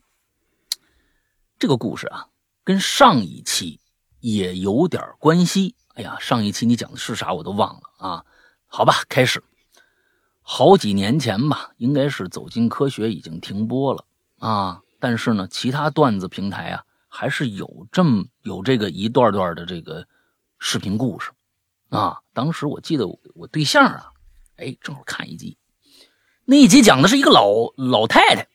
[1.58, 2.28] 这个故事啊，
[2.64, 3.78] 跟上一期。
[4.22, 5.74] 也有点关系。
[5.94, 8.24] 哎呀，上一期你讲的是啥我都忘了啊。
[8.66, 9.44] 好吧，开始。
[10.40, 14.04] 好几年前吧，应该是《走进科学》已经停播了
[14.38, 14.80] 啊。
[14.98, 20.06] 但是呢，其他段子平台啊，还是有这么有这个一段段的这个
[20.58, 21.30] 视频故事
[21.90, 22.20] 啊。
[22.32, 24.12] 当时我记得我对象啊，
[24.56, 25.58] 哎，正好看一集，
[26.44, 28.48] 那一集讲的是一个老老太太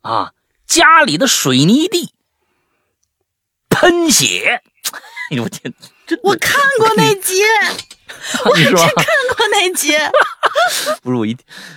[0.00, 0.32] 啊，
[0.66, 2.14] 家里的水泥地
[3.68, 4.62] 喷血。
[5.30, 5.72] 哎呦我天！
[6.22, 7.42] 我看过那集，
[8.46, 8.84] 我是看
[9.36, 9.92] 过那集。
[11.02, 11.36] 不是我一，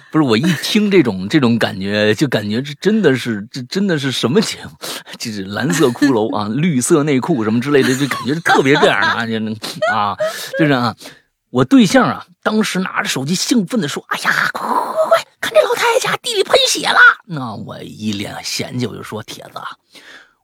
[0.10, 4.72] 不是我一听这种这种感觉，就感觉这真的是这真的是什么节目？
[5.20, 9.34] 就是蓝色骷髅啊，绿色内裤什么之类的，就感觉特别这样啊，就
[9.94, 10.16] 啊，
[10.58, 10.96] 就是啊，
[11.50, 16.98] 我对象啊，当时拿着手机兴奋的说：“哎呀，快快快快，看这老太太家地里喷血了！”
[17.28, 19.60] 那我一脸嫌弃，我就说：“铁子。”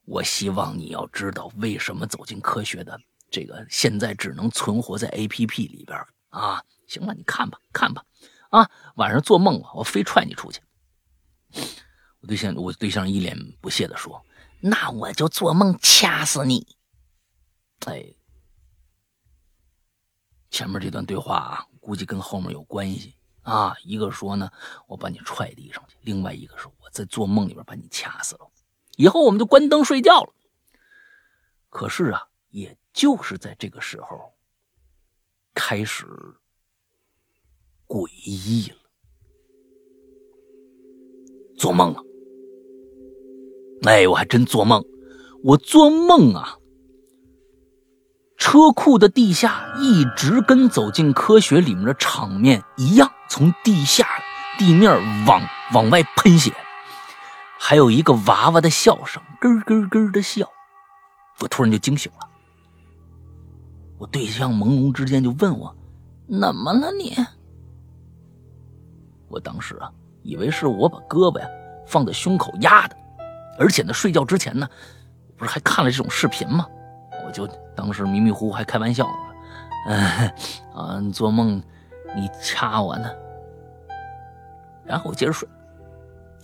[0.08, 2.98] 我希望你要知道为什么走进科学的
[3.30, 6.00] 这个现在只能存活在 A P P 里边
[6.30, 6.64] 啊！
[6.88, 8.02] 行了，你看吧，看吧，
[8.50, 10.62] 啊，晚上做梦我非踹你出去。
[12.22, 14.26] 我对象，我对象一脸不屑的说
[14.64, 16.66] ：“那我就做梦掐死你。”
[17.86, 18.06] 哎，
[20.50, 23.76] 前面这段对话啊，估计跟后面有关系啊。
[23.84, 24.50] 一个说呢，
[24.88, 28.50] 我把你踹地上去；另外一个说，我在做梦里边把你掐死了。
[28.98, 30.34] 以后我们就关灯睡觉了。
[31.70, 34.34] 可是啊，也就是在这个时候，
[35.54, 36.06] 开始
[37.88, 38.78] 诡异了。
[41.58, 42.04] 做梦了，
[43.84, 44.84] 哎，我还真做梦。
[45.44, 46.58] 我做梦啊，
[48.38, 54.08] 车库的地下一直跟走进科学里面的场面一样，从地下
[54.58, 54.92] 地面
[55.28, 55.42] 往
[55.74, 56.52] 往外喷血。
[57.60, 60.48] 还有一个娃娃的笑声，咯咯咯的笑，
[61.40, 62.28] 我突然就惊醒了。
[63.98, 65.76] 我对象朦胧之间就问我
[66.30, 67.16] ：“怎么了你？”
[69.28, 69.92] 我当时啊，
[70.22, 71.48] 以为是我把胳膊呀
[71.86, 72.96] 放在胸口压的，
[73.60, 74.70] 而且呢，睡觉之前呢，
[75.36, 76.66] 不是还看了这种视频吗？
[77.26, 79.14] 我就当时迷迷糊糊还开玩笑呢，
[79.88, 80.32] 嗯
[80.74, 81.62] 啊，做梦
[82.16, 83.10] 你掐我呢，
[84.86, 85.50] 然后我接着睡。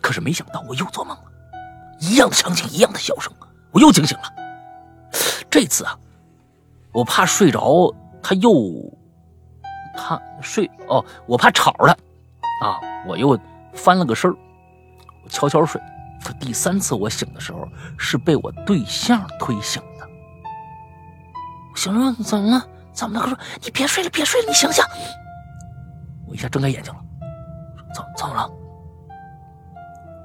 [0.03, 1.23] 可是没想到我又做梦了，
[1.97, 3.31] 一样的场景，一样的笑声，
[3.71, 4.23] 我又惊醒了。
[5.49, 5.97] 这次啊，
[6.91, 8.51] 我怕睡着，他又
[9.95, 11.93] 他睡哦，我怕吵他
[12.67, 13.39] 啊，我又
[13.73, 14.29] 翻了个身
[15.23, 15.81] 我悄悄睡。
[16.21, 17.65] 可第三次我醒的时候，
[17.97, 20.05] 是被我对象推醒的。
[21.71, 22.67] 我醒了，怎么了？
[22.91, 23.25] 怎么了？
[23.25, 24.83] 他说：“你别睡了，别睡了，你醒醒。”
[26.27, 26.99] 我一下睁开眼睛了，
[27.95, 28.49] 怎怎么了？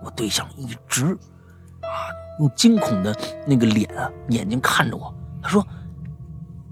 [0.02, 1.04] 我对象一直
[1.82, 3.14] 啊用惊恐的
[3.46, 5.66] 那个脸啊眼睛看着我，他说：“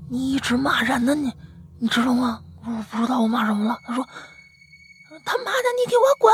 [0.09, 1.33] 你一直骂人呢，你
[1.79, 3.79] 你知道吗？”我不知道我骂什么了。
[3.85, 4.05] 他说
[5.25, 6.33] ：“他妈的，你给我滚，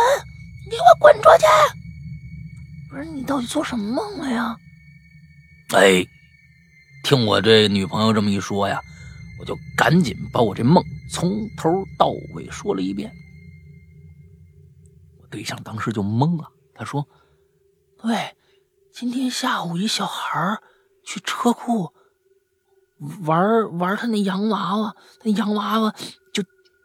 [0.65, 1.47] 你给我滚出去！”
[2.91, 4.57] 不是你到底做什么梦了呀？
[5.75, 6.03] 哎，
[7.05, 8.81] 听我这女朋友这么一说呀，
[9.39, 13.11] 我就赶紧把我这梦从头到尾说了一遍。
[15.21, 16.49] 我对象当时就懵了。
[16.83, 17.07] 他说
[18.03, 18.37] ：“对，
[18.93, 20.59] 今天下午一小孩
[21.05, 21.93] 去车库
[23.25, 25.95] 玩玩他那洋娃娃，那洋娃娃
[26.33, 26.43] 就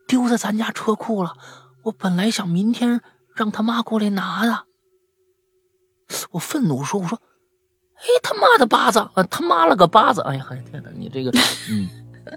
[0.08, 1.36] 丢在咱家车库了。
[1.84, 3.02] 我本来想明天
[3.34, 4.66] 让他妈过来拿的。”
[6.30, 7.20] 我愤怒说：“我说，
[7.96, 10.22] 哎他妈的巴子啊，他妈了个巴子！
[10.30, 11.32] 哎呀，天哪，你这个，
[11.72, 11.90] 嗯，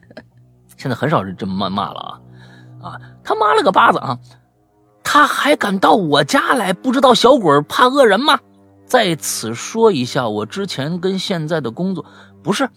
[0.79, 2.21] 现在很少人这么骂骂了啊
[2.89, 4.19] 啊，他妈了个巴子啊！”
[5.13, 6.73] 他还敢到我家来？
[6.73, 8.39] 不知道小鬼怕恶人吗？
[8.87, 12.07] 在此说一下，我之前跟现在的工作
[12.45, 12.71] 不是，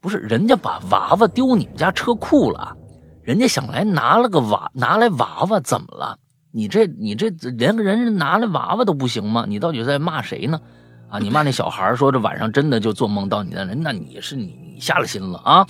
[0.00, 2.76] 不是人家把娃娃丢你们家车库了，
[3.22, 6.18] 人家想来拿了个娃，拿来娃娃怎么了？
[6.50, 9.44] 你这你这连个人拿来娃娃都不行吗？
[9.46, 10.58] 你到底在骂谁呢？
[11.08, 15.64] 啊，你骂那小孩说这晚上真的就做梦到你那人，那你是你你瞎了心了啊！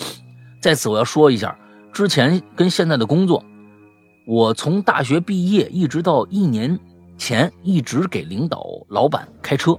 [0.62, 1.55] 在此我要说一下，
[1.93, 3.45] 之前跟现在的工作。
[4.27, 6.79] 我从大学毕业一直到一年
[7.18, 9.79] 前，一直给领导、老板开车，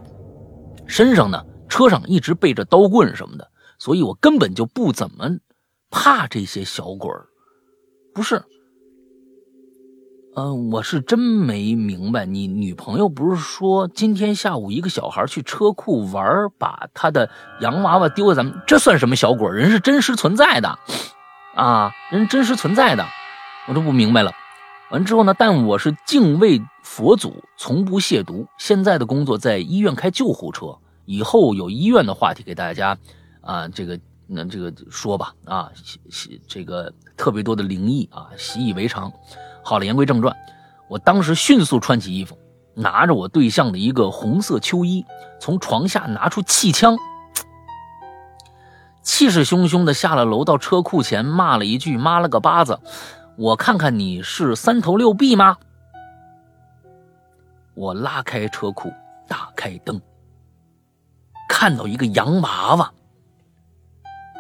[0.86, 5.38] 身上呢，车上一直背着刀棍什么的，所以我根本就不怎么
[5.90, 7.26] 怕这些小鬼儿。
[8.14, 8.44] 不是，
[10.36, 17.30] 嗯，我是真没明白，你女朋友不是说今天下午一个小孩去车库玩，把他的
[17.62, 19.50] 洋娃娃丢在咱们，这算什么小鬼？
[19.52, 20.78] 人是真实存在的，
[21.56, 23.04] 啊，人真实存在的。
[23.68, 24.32] 我都不明白了，
[24.92, 25.34] 完之后呢？
[25.38, 28.46] 但我是敬畏佛祖，从不亵渎。
[28.60, 32.96] 现在的工作在医院开救护车，以后有医院的话题给大家
[33.42, 35.72] 啊，这个那这个说吧啊，
[36.48, 39.12] 这个特别多的灵异啊，习以为常。
[39.64, 40.36] 好了，言归正传，
[40.88, 42.38] 我当时迅速穿起衣服，
[42.76, 45.04] 拿着我对象的一个红色秋衣，
[45.40, 46.96] 从床下拿出气枪，
[49.02, 52.80] 气势汹汹的下了楼，到车库前骂了一句：“妈了个巴子！”
[53.38, 55.58] 我看看你是三头六臂吗？
[57.74, 58.94] 我拉开车库，
[59.28, 60.02] 打开灯，
[61.50, 62.94] 看到一个洋娃娃。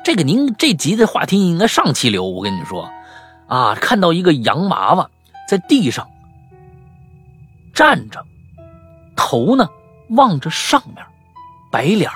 [0.01, 2.89] 这个您这集的话题应该上期留，我跟你说，
[3.47, 5.09] 啊，看到一个洋娃娃
[5.45, 6.07] 在地上
[7.73, 8.25] 站着，
[9.17, 9.67] 头呢
[10.11, 11.05] 望着上面，
[11.69, 12.09] 白脸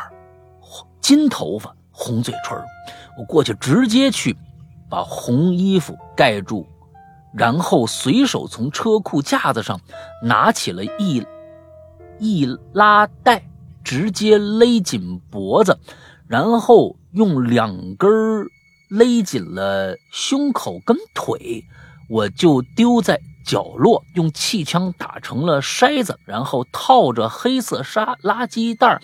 [1.02, 2.58] 金头发，红嘴唇。
[3.18, 4.38] 我过去直接去。
[4.90, 6.66] 把红衣服盖住，
[7.34, 9.80] 然后随手从车库架子上
[10.24, 11.24] 拿起了一
[12.18, 13.44] 一拉带，
[13.84, 15.78] 直接勒紧脖子，
[16.28, 18.10] 然后用两根
[18.90, 21.64] 勒紧了胸口跟腿，
[22.10, 29.00] 我就丢在角落，用气枪打成了筛子，然后套着黑色沙垃圾袋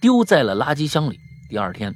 [0.00, 1.18] 丢在了垃圾箱里。
[1.48, 1.94] 第二天，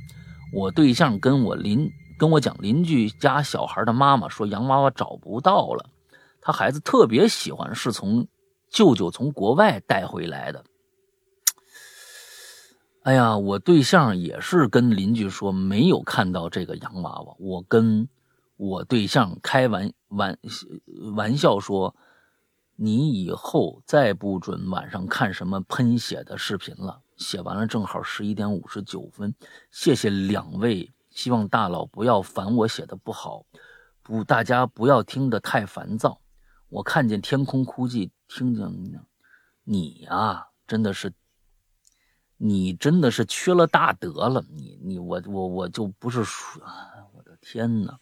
[0.52, 1.90] 我对象跟我邻。
[2.16, 5.90] 跟我讲，邻居家小孩的妈妈说洋娃娃找不到了，
[6.40, 8.26] 他孩子特别喜欢，是从
[8.70, 10.64] 舅舅从国外带回来的。
[13.02, 17.34] 哎呀，我对象也是跟邻居说没有看到这个洋娃娃。
[17.38, 18.08] 我跟
[18.56, 20.38] 我对象开玩玩
[21.14, 21.94] 玩笑说，
[22.76, 27.02] 你以后再不准晚上看什么喷血的视频了。
[27.16, 29.34] 写完了，正好十一点五十九分。
[29.70, 30.90] 谢谢两位。
[31.14, 33.46] 希望大佬不要烦我写的不好，
[34.02, 36.20] 不，大家不要听得太烦躁。
[36.68, 38.68] 我看见天空哭泣，听见
[39.62, 41.14] 你呀，真的是，
[42.36, 44.44] 你真的是缺了大德了。
[44.50, 46.60] 你你我我我就不是说，
[47.14, 47.98] 我的天哪！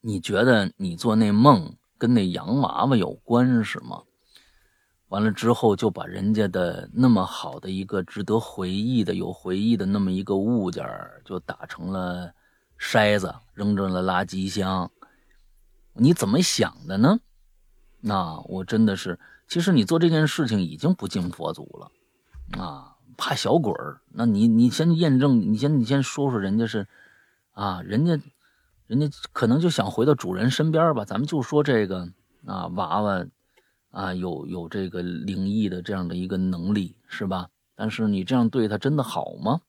[0.00, 4.04] 你觉得你做那梦跟那洋娃娃有关是吗？
[5.14, 10.84] 完了之后就把人家的那么好的一个值得回忆的、有回忆的那么一个物件，
[11.24, 12.32] 就打成了
[12.80, 14.90] 筛子，扔进了垃圾箱。
[15.92, 17.20] 你怎么想的呢？
[18.00, 22.96] 那我真的是，其实你做这件事情已经不敬佛祖了啊！
[23.16, 26.88] 怕小鬼儿，那你你先验证，你先你先说说人家是
[27.52, 28.18] 啊，人家
[28.88, 31.04] 人家可能就想回到主人身边吧。
[31.04, 32.10] 咱们就说这个
[32.44, 33.24] 啊，娃娃
[33.94, 37.48] 啊，有有这个灵异的这样的一个能力是吧？
[37.76, 39.60] 但是你这样对他真的好吗？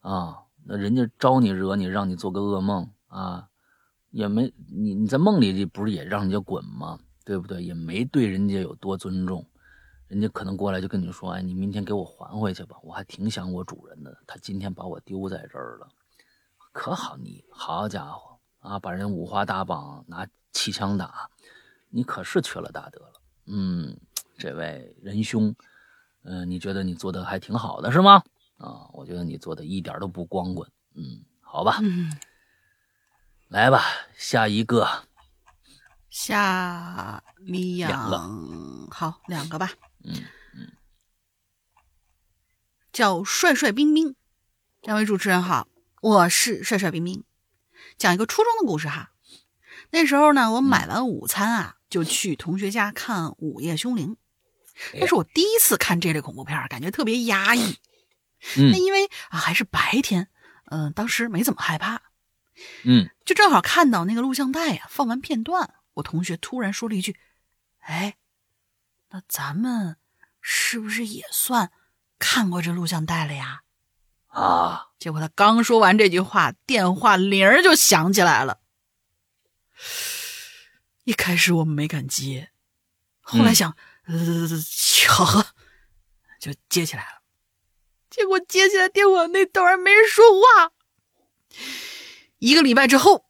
[0.00, 3.48] 啊，那人家招你惹你，让你做个噩梦啊，
[4.10, 6.98] 也没你你在梦里不是也让人家滚吗？
[7.22, 7.62] 对不对？
[7.62, 9.46] 也没对人家有多尊重。
[10.08, 14.16] 人家可能过来就跟你说：“哎，你明天给我还回去吧，我还挺想我主人的。
[14.26, 15.88] 他今天把我丢在这儿了，
[16.72, 21.30] 可好你，好家伙啊，把人五花大绑，拿气枪打，
[21.90, 23.13] 你可是缺了大德了。
[23.46, 23.96] 嗯，
[24.38, 25.54] 这位仁兄，
[26.22, 28.22] 嗯，你觉得你做的还挺好的是吗？
[28.56, 30.70] 啊，我觉得你做的一点都不光棍。
[30.94, 32.12] 嗯，好吧，嗯
[33.48, 33.84] 来吧，
[34.16, 34.88] 下一个，
[36.08, 39.70] 夏米阳，两个好，两个吧。
[40.04, 40.14] 嗯
[40.54, 40.72] 嗯，
[42.92, 44.14] 叫帅帅冰冰，
[44.82, 45.68] 两位主持人好，
[46.00, 47.24] 我是帅帅冰冰，
[47.98, 49.12] 讲一个初中的故事哈。
[49.90, 54.16] 那时候呢，我买完午餐啊，就去同学家看《午夜凶铃》，
[54.98, 57.78] 那是我第一次看这类恐怖片，感觉特别压抑。
[58.56, 60.28] 嗯那因为啊还是白天，
[60.72, 62.02] 嗯、当时没怎么害怕，
[62.82, 67.16] 嗯就正好看到那个录像带呀、放完片段，我同学突然说了一句
[67.78, 68.16] ：“哎，
[69.10, 69.98] 那咱们
[70.40, 71.70] 是不是也算
[72.18, 73.62] 看过这录像带了呀
[74.26, 78.58] 啊，？”结果他刚说完这句话，电话铃儿就响起来了。
[81.04, 82.50] 一开始我们没敢接，
[83.20, 83.76] 后来想，
[84.06, 85.46] 呃，巧合，
[86.40, 87.22] 就接起来了。
[88.10, 90.72] 结果接起来电话那头还没人说话。
[92.38, 93.26] 一个礼拜之后，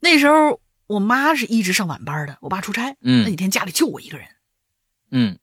[0.00, 4.28] 那时候我妈是一直上晚班的，我爸出差，嗯那几天家里就我一个人。
[5.10, 5.38] 嗯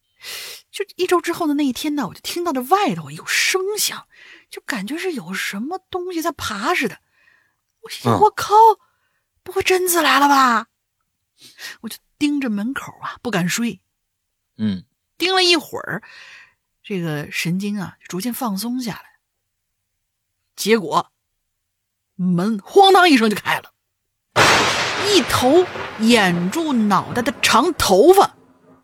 [0.71, 4.07] 就一周之后的那一天呢，我就听到这外头有声响，
[4.49, 6.99] 就感觉是有什么东西在爬似的。
[7.81, 8.53] 我心想，嗯我靠，
[9.43, 10.67] 不会贞子来了吧？
[11.81, 13.81] 我就盯着门口啊，不敢睡。
[14.57, 14.83] 嗯
[15.17, 16.03] 盯了一会儿，
[16.83, 19.05] 这个神经啊逐渐放松下来。
[20.55, 21.11] 结果
[22.15, 23.73] 门咣当一声就开了，
[25.13, 25.65] 一头
[25.99, 28.35] 掩住脑袋的长头发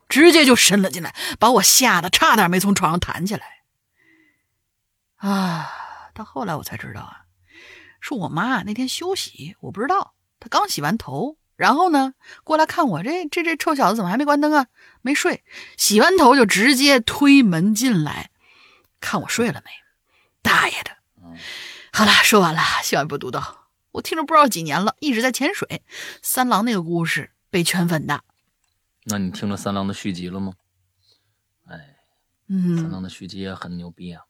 [0.09, 3.63] 直接就伸了进来，把我吓得差点没从床上弹起来。
[5.15, 5.71] 啊！
[6.13, 7.25] 到后来我才知道啊，
[8.01, 12.13] 是我妈那天休息，我不知道，她刚洗完头，然后呢
[12.45, 14.67] 过来看我这这这臭小子怎么还没关灯啊？
[15.01, 15.43] 没睡，
[15.75, 18.31] 洗完头就直接推门进来，
[19.01, 19.71] 看我睡了没？
[20.41, 20.91] 大爷的！
[21.91, 23.69] 好了，说完了，希望不读到。
[23.91, 25.81] 我听着不知道几年了，一直在潜水。
[26.21, 28.23] 三郎那个故事被圈粉的，
[29.05, 30.53] 那你听了三郎的续集了吗？
[31.65, 31.95] 哎，
[32.47, 34.23] 嗯三嗯郎的续集也很牛逼啊！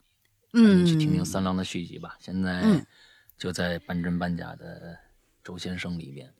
[0.54, 2.16] 嗯，你去听听三郎的续集吧。
[2.20, 2.86] 现在嗯
[3.38, 4.98] 就在半真半假的
[5.44, 6.34] 周先生里边，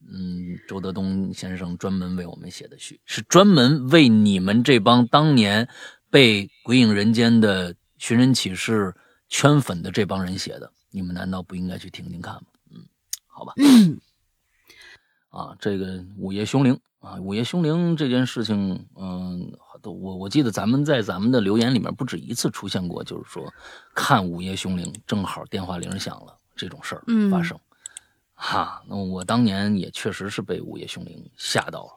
[0.00, 5.68] 嗯嗯，周德东先生专门为我们写的序，是专门为你们这帮当年
[6.10, 8.94] 被《鬼影人间》的寻人启事
[9.28, 10.72] 圈粉的这帮人写的。
[10.90, 12.42] 你们难道不应该去听听看吗？
[12.70, 12.84] 嗯，
[13.26, 13.52] 好吧。
[13.56, 14.00] 嗯
[15.30, 23.52] 啊，这个午夜凶铃啊，午夜凶铃这件事情，嗯，都我我记得咱们在咱们的留言里面不止一次出现过，就是说
[23.94, 27.60] 看午夜凶铃，正好电话铃响了这种事儿嗯发生。
[28.40, 31.92] 哈，那我当年也确实是被午夜凶铃吓到了。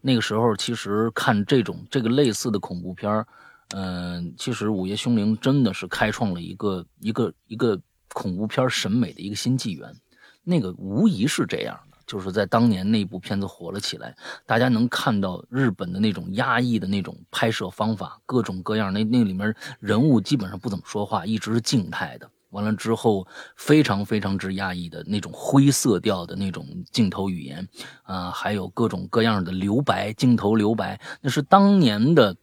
[0.00, 3.26] 那个时候其实看这种这个类似的恐怖片儿，
[3.70, 7.80] 嗯、其实午夜凶铃真的是开创了一个一个一个
[8.12, 9.94] 恐怖片审美的一个新纪元。
[10.42, 18.92] 那个无疑是这样的，就是在当年那部片子火了起来，大家能看到日本的那种压抑的那种拍摄方法，各种各样。
[18.92, 22.28] 那那里面人物基本上不怎么说话，一直是静态的。
[22.50, 23.26] 完了之后，
[23.56, 27.68] 非常非常之压抑的那种灰色调的那种镜头语言，
[28.02, 32.36] 啊、还有各种各样的留白，镜头留白，那是当年的。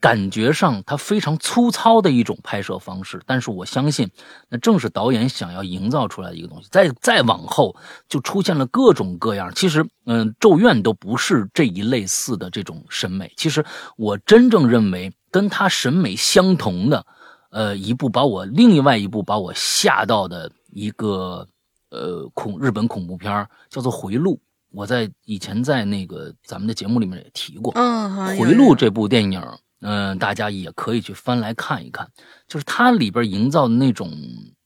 [0.00, 4.10] 感觉上，它非常粗糙的一种拍摄方式，但是我相信，
[4.50, 6.68] 那正是导演想要营造出来的一个东西。
[6.70, 7.74] 再再往后，
[8.06, 9.50] 就出现了各种各样。
[9.54, 13.32] 其实，嗯，《咒怨》都不是这一类似的这种审美。
[13.38, 13.64] 其实，
[13.96, 17.06] 我真正认为跟他审美相同的，
[17.54, 21.46] 呃，一部把我另外一部把我吓到的一个
[21.90, 24.34] 呃恐日本恐怖片儿叫做《回路》。
[24.72, 29.40] 我在以前在那个咱们的节目里面也提过，嗯，回路这部电影，
[29.82, 32.10] 嗯，大家也可以去翻来看一看，
[32.48, 34.10] 就是它里边营造的那种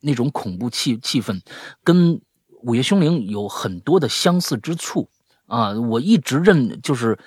[0.01, 1.39] 那种恐怖气气氛，
[1.85, 2.15] 跟
[2.63, 5.11] 《午夜凶铃》有很多的相似之处
[5.45, 5.73] 啊。
[5.75, 7.19] 我一直认，就是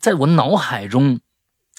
[0.00, 1.20] 在我脑海中，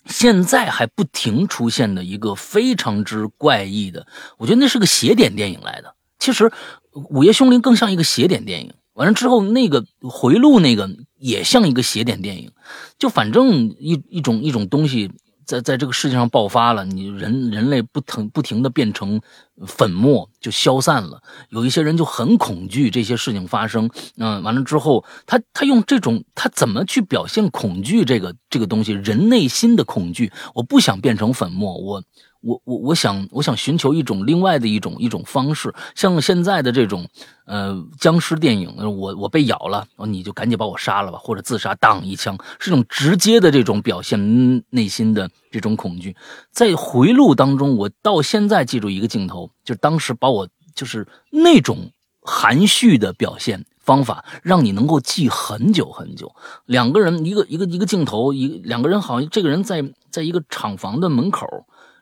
[0.05, 4.05] 现在还不停出现的一个非常之怪异的，
[4.37, 5.95] 我觉得那是个邪点电影来的。
[6.19, 6.45] 其实，
[6.91, 8.73] 《午夜凶铃》更像一个邪点电影。
[8.93, 12.51] 完了之后，那个回路那个也像一个邪点电影，
[12.99, 15.09] 就反正一一种一种东西
[15.45, 19.21] 在在这个世界上爆发了，你人人类不停不停的变成
[19.65, 23.89] 粉末就消散了，有一些人就很恐惧这些事情发生。
[24.17, 32.03] 嗯，完了之后，他他用这种他怎么去表现恐惧这个这个东西，人内心的恐惧，我不想变成粉末，我。
[32.41, 37.07] 我我我想我想寻求一种另外的一种一种方式，像现在的这种，
[37.45, 46.15] 呃，僵尸电影，我我被咬了，你就赶紧把我杀了吧，或者自杀，当一枪，是种直接的这种表现内心的这种恐惧。
[46.51, 56.33] 在回路当中，我到现在记住一个镜头，就当时把我就是那种含蓄的表现方法，让你能够记很久很久。
[56.65, 61.45] 两个人，一个一个一个镜头，一两个人好像这个人在在一个厂房的门口。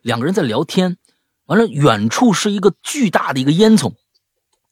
[0.01, 0.97] 两个人在聊天，
[1.45, 3.93] 完了，远处是一个巨大的一个烟囱，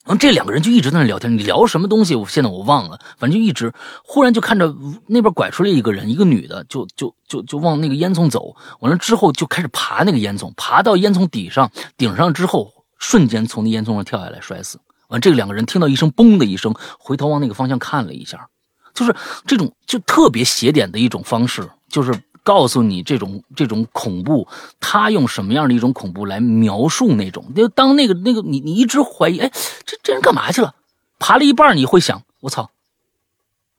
[0.05, 1.37] 然后这两个人就一直在那聊天。
[1.37, 2.15] 你聊什么东西？
[2.15, 3.73] 我现在我忘了，反正就一直。
[4.03, 4.73] 忽然就看着
[5.07, 8.55] 那边拐出来一个人，一个女的，就就就就往那个烟囱走。
[8.79, 14.79] 完了之后就开始爬那个烟囱，爬到烟囱底上顶上之后，瞬间从那烟囱上跳下来摔死。
[15.09, 18.47] 完，这两个人听到一声“嘣”的一声，回头往那个方向看了一下，
[18.93, 19.15] 就是
[19.45, 22.13] 这种就特别邪点的一种方式，就是。
[22.47, 24.47] 告诉你这种这种恐怖，
[24.79, 27.53] 他用什么样的一种恐怖来描述那种？
[27.53, 29.51] 就当那个那个你你一直怀疑，哎，
[29.85, 30.73] 这这人干嘛去了？
[31.19, 32.71] 爬了一半，你会想，我操，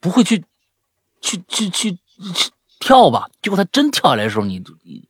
[0.00, 0.44] 不会去
[1.22, 1.92] 去去去
[2.34, 3.30] 去跳吧？
[3.40, 4.62] 结果他真跳下来的时候，你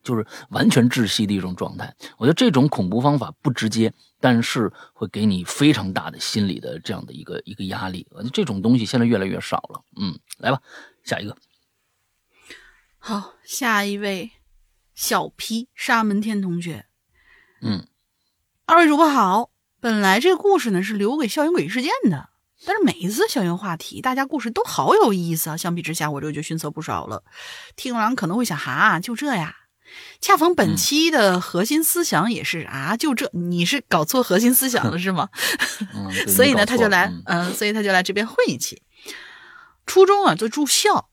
[0.04, 1.92] 就是完全窒息的一种状态。
[2.16, 8.06] 我觉得这种恐怖方法不直接，但是会给你非常大的心理的这样的一个一个压力。
[8.32, 9.82] 这种东西现在越来越少了。
[10.00, 10.60] 嗯，来吧，
[11.02, 11.36] 下一个。
[12.98, 14.32] 好，下一位
[14.94, 16.86] 小 P 沙门天同学，
[17.62, 17.86] 嗯，
[18.66, 19.50] 二位主播好。
[19.80, 22.28] 本来这个故事呢是留给校园诡异事件的，
[22.66, 25.56] 但是每一次校园话题，大家故事都好有意思啊。
[25.56, 27.22] 相比之下，我这个就逊色不少了。
[27.76, 29.54] 听完可能会想，哈，就这呀？
[30.20, 33.30] 恰逢本期的核心思想也是啊，就这？
[33.32, 35.30] 你是搞错核心思想了是吗？
[36.28, 38.82] 所以呢，他就来，嗯，所以他就来这边混一期。
[39.86, 41.08] 初中啊，就住校。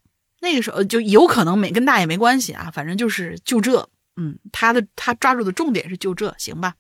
[0.46, 6.76] 那个时候就有可能没跟大爷没关系啊，反正就是就这，嗯，他的他抓住的重点是就这，行吧？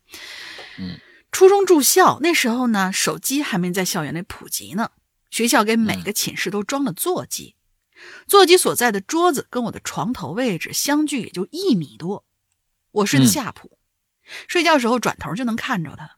[0.77, 0.99] 嗯，
[1.31, 4.91] 初中住校那时候呢，手机还没在校园内普及呢，
[5.31, 7.55] 学校给每个寝室都装了座机，
[8.27, 12.23] 座机所在的桌子跟我的床头位置相距也就一米多，
[12.91, 13.77] 我睡的下铺，
[14.47, 16.11] 睡觉时候转头就能看着他。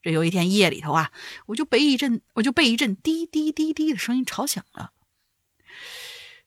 [0.00, 1.10] 这有一天夜里头啊，
[1.46, 4.92] 我就被一阵我就被一阵滴滴滴滴的声音吵醒了。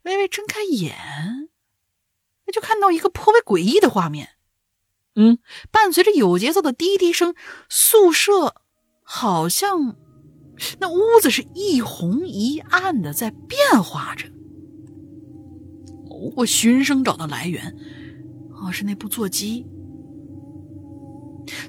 [0.07, 0.95] 微微睁开眼，
[2.45, 4.29] 那就看到一个颇为诡异的画面。
[5.15, 5.39] 嗯，
[5.69, 7.35] 伴随着有节奏的滴滴声，
[7.69, 8.55] 宿舍
[9.03, 9.97] 好像
[10.79, 14.29] 那屋子是一红一暗的在变化着。
[16.35, 17.75] 我循声找到来源，
[18.61, 19.67] 哦，是那部座机，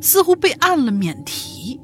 [0.00, 1.80] 似乎被按了免提。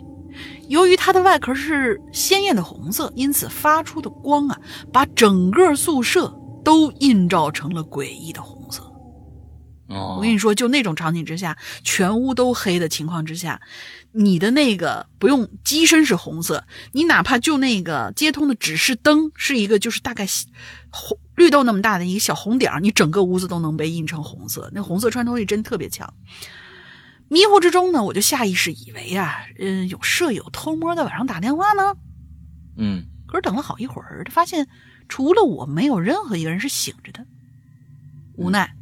[0.68, 4.60] 由于它的外壳是鲜艳的红色，因此发出的光啊，
[4.92, 6.40] 把整个宿舍。
[6.64, 8.82] 都映照成了诡异的红色。
[9.86, 13.60] 哦，我跟你说，就那种场景之下，全屋都黑的情况之下，
[14.12, 20.26] 你的那个不用机身是红色，你哪怕就那个接通的指示灯是一个就是大概
[20.88, 26.14] 红绿豆那么大的一个小红点你整个屋子都能被映成红色，那红色穿透力真特别强。
[27.28, 31.94] 迷糊之中呢，我就下意识以为啊，嗯，有舍友偷摸在晚上打电话呢。
[32.78, 34.66] 嗯，可是等了好一会儿，他发现。
[35.08, 37.24] 除了我，没有任何一个人是醒着的。
[38.36, 38.74] 无奈，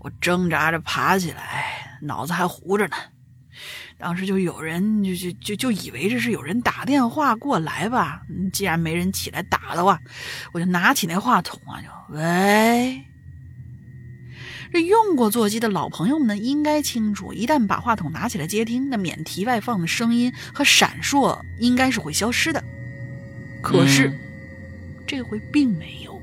[0.00, 2.96] 我挣扎着爬起来，脑子还糊着呢。
[3.98, 8.22] 当时就有人就就就就以为这是有人打电话过来吧。
[8.52, 10.00] 既然没人起来打的话，
[10.52, 13.04] 我就拿起那话筒啊，就喂。
[14.72, 22.62] 这用过座机的老朋友们呢，应该清楚，一旦把话筒拿起来接听，那免提外放的声音和闪烁应该是会消失的。
[23.60, 24.16] 可是。
[25.10, 26.22] 这回并没有，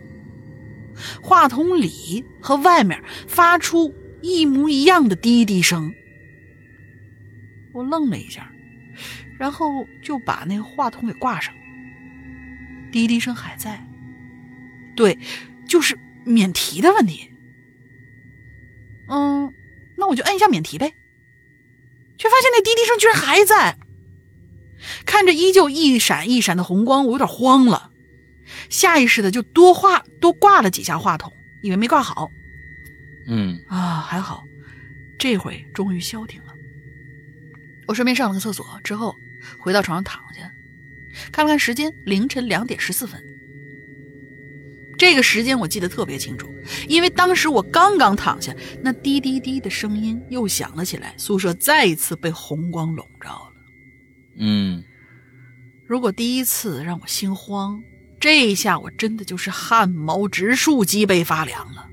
[1.21, 5.93] 话筒里和外面发出一模一样的滴滴声。
[7.73, 8.49] 我愣了一下，
[9.38, 11.53] 然后就把那个话筒给挂上。
[12.89, 13.85] 滴滴声还在，
[14.95, 15.19] 对，
[15.67, 17.29] 就是免提的问题。
[19.09, 19.53] 嗯，
[19.97, 20.93] 那我就摁一下免提呗。
[22.17, 23.77] 却发现那滴滴声居然还在，
[25.05, 27.91] 看着依旧一闪一闪的红光，我有点慌了，
[28.69, 31.31] 下意识的就多话多挂了几下话筒，
[31.61, 32.31] 以为没挂好。
[33.27, 34.43] 嗯啊，还好，
[35.19, 36.53] 这回终于消停了。
[37.87, 39.15] 我顺便上了个厕所，之后
[39.59, 40.51] 回到床上躺下，
[41.31, 43.21] 看了看时间，凌晨两点十四分。
[44.97, 46.51] 这个时间我记得特别清楚，
[46.87, 53.53] 因为当时我刚刚躺下，那滴滴滴的声音又响了起来，宿舍再一次被红光笼罩了。
[54.39, 54.83] 嗯，
[55.85, 57.79] 如果第一次让我心慌，
[58.20, 61.88] 这一下我真的就是汗毛直竖，脊背发凉了。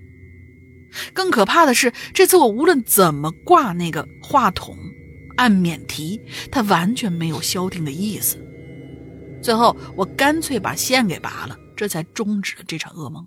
[1.12, 4.76] 更可怕的是，这次我无论怎么挂那个话筒，
[5.36, 6.20] 按免提，
[6.50, 8.38] 它完全没有消停的意思。
[9.42, 11.58] 最后，我干脆把线给拔了。
[11.76, 13.26] 这才终止了这场噩梦。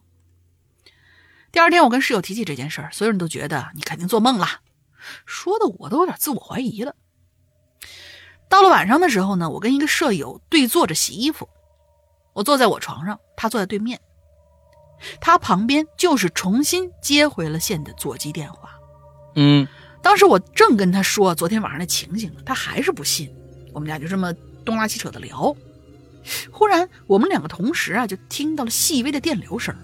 [1.51, 4.47] 第二天，我跟室友提起这件事儿，所有人都觉得你肯定做梦了，
[5.25, 6.95] 说的我都有点自我怀疑了。
[8.49, 11.49] 到了晚上的时候呢，我跟一个舍友对坐着洗衣服，
[12.37, 13.99] 我坐在我床上，他坐在对面，
[15.19, 18.69] 他旁边就是重新接回了线的座机电话。
[19.33, 19.67] 嗯，
[20.03, 23.27] 当时我正跟他说昨天晚上的情形呢，他还是不信，
[23.73, 24.31] 我们俩就这么
[24.63, 25.55] 东拉西扯的聊。
[26.51, 29.75] 忽然，我们两个同时啊，就听到了细微的电流声，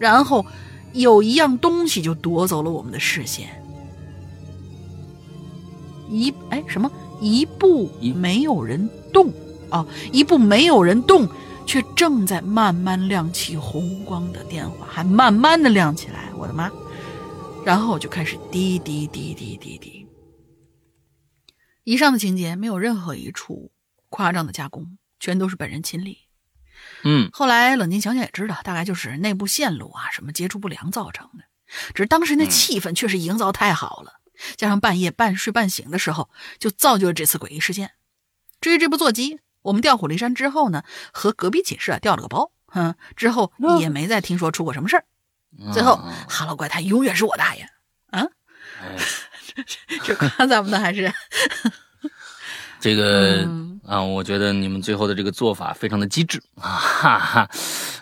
[0.00, 0.44] 然后
[0.92, 3.62] 有一样东西就夺走了我们的视线。
[6.08, 6.90] 一哎什么？
[7.20, 9.32] 一步没有人动
[9.70, 11.28] 啊，一部没有人动，
[11.66, 16.30] 却正在慢慢亮起红光的电话，还慢慢的亮起来。
[16.36, 16.70] 我的妈！
[17.64, 20.06] 然后就开始滴滴滴滴滴滴。
[21.84, 23.72] 以上的情节没有任何一处。
[24.12, 26.18] 夸张的加工，全都是本人亲历。
[27.04, 31.44] 嗯，后来冷静想想也知道，大概就是内部线路啊，什么接触不良造成的。
[31.94, 34.14] 只是当时那气氛确实营造太好了，
[34.56, 37.92] 加上半夜半睡半醒的时候，就造就了这次诡异事件。
[38.60, 40.82] 至于这部座机，我们调虎离山之后呢，
[41.12, 45.04] 和隔壁寝室啊调了个包，哼，之后也没再听说出过什么事儿。
[45.72, 47.68] 最后，Hello 怪谈永远是我大爷。
[48.10, 48.26] 啊，
[50.04, 51.12] 这夸咱们的还是
[52.80, 53.48] 这个。
[53.82, 57.50] 啊，我觉得你们最后的这个做法非常的机智啊，哈哈，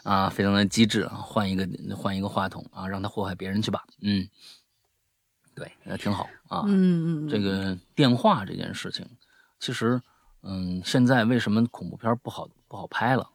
[0.03, 4.29] 啊，非常的机智啊，换一个换一个话筒啊，让他祸害别人去吧，嗯，
[5.55, 9.09] 对，那挺好啊，嗯嗯，这个电话这件事情，
[9.61, 9.99] 其实，
[10.43, 13.30] 嗯，现在为什么恐怖片不好不好拍了，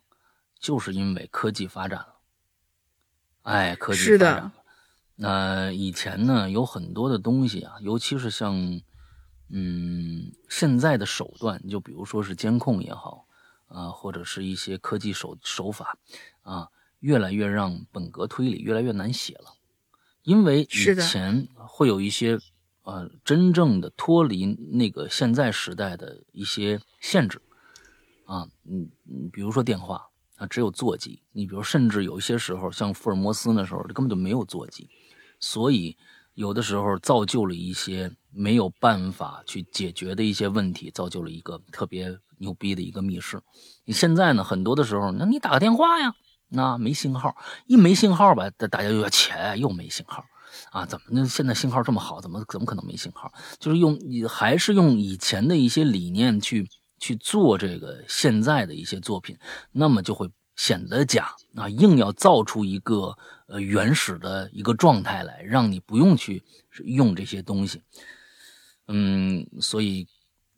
[0.59, 2.15] 就是因为科技发展了，
[3.43, 4.53] 哎，科技发展了，
[5.15, 8.81] 那以前呢，有很多的东西啊，尤其是像。
[9.55, 13.27] 嗯，现在的手段，就比如说是监控也好，
[13.67, 15.95] 啊，或者是一些科技手手法，
[16.41, 16.69] 啊，
[17.01, 19.53] 越来越让本格推理越来越难写了，
[20.23, 22.39] 因为以前会有一些
[22.83, 27.41] 呃真正的脱离那个现在时代的一些限制，
[28.25, 34.87] 啊，嗯嗯，比如说电话啊，只有座机，你比如甚至有一些时候像福尔摩斯那时候，根本就没有座机，
[35.39, 35.97] 所以
[36.33, 38.15] 有的时候造就了一些。
[38.35, 43.39] 没有办法去解决的一些问题，造就了一个特别牛逼的一个密室。
[43.85, 46.15] 你现在呢，很多的时候，那你打个电话呀，
[46.49, 47.37] 那没信号，
[47.67, 50.25] 一没信号吧，大大家又要切，又没信号
[50.71, 50.85] 啊？
[50.85, 51.27] 怎么呢？
[51.27, 53.33] 现在信号这么好，怎么怎么可能没信号？
[53.59, 56.69] 就是用你还是用以前的一些理念去
[56.99, 59.37] 去做这个现在的一些作品，
[59.71, 61.67] 那么就会显得假啊！
[61.67, 63.17] 硬要造出一个
[63.47, 66.43] 呃原始的一个状态来，让你不用去
[66.85, 67.81] 用这些东西。
[68.87, 70.07] 嗯，所以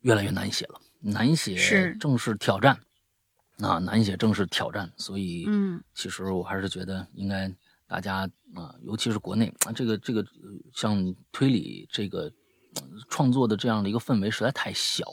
[0.00, 2.78] 越来越难写了，难写是正是挑战，
[3.60, 7.48] 啊，难写正是挑战，所以嗯，其实我还是觉得应该
[7.86, 10.24] 大家啊，尤其是国内啊，这个这个
[10.74, 12.32] 像推理这个
[13.08, 15.04] 创作的这样的一个氛围实在太小，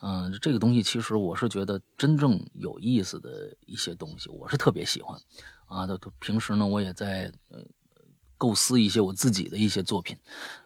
[0.00, 5.20] 嗯，这个东西其实我是觉得真正有意思的一些东西，我是特别喜欢，
[5.66, 7.64] 啊，都平时呢我也在呃
[8.36, 10.16] 构思一些我自己的一些作品，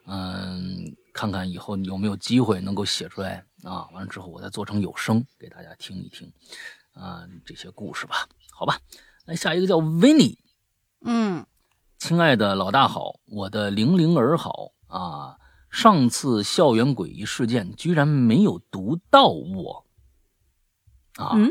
[0.07, 0.97] 嗯。
[1.15, 3.87] 看看以后有没有机会能够写出来啊？
[3.93, 6.33] 完了之后我再做成有声给大家听一听，
[6.95, 8.81] 啊，这些故事吧，好吧。
[9.27, 10.39] 来下一个叫 Vinny，
[11.05, 11.45] 嗯，
[11.99, 15.37] 亲爱的老大好，我的玲玲儿好啊。
[15.70, 19.87] 上次校园诡异事件居然没有读到我，
[21.16, 21.49] 啊，嗯，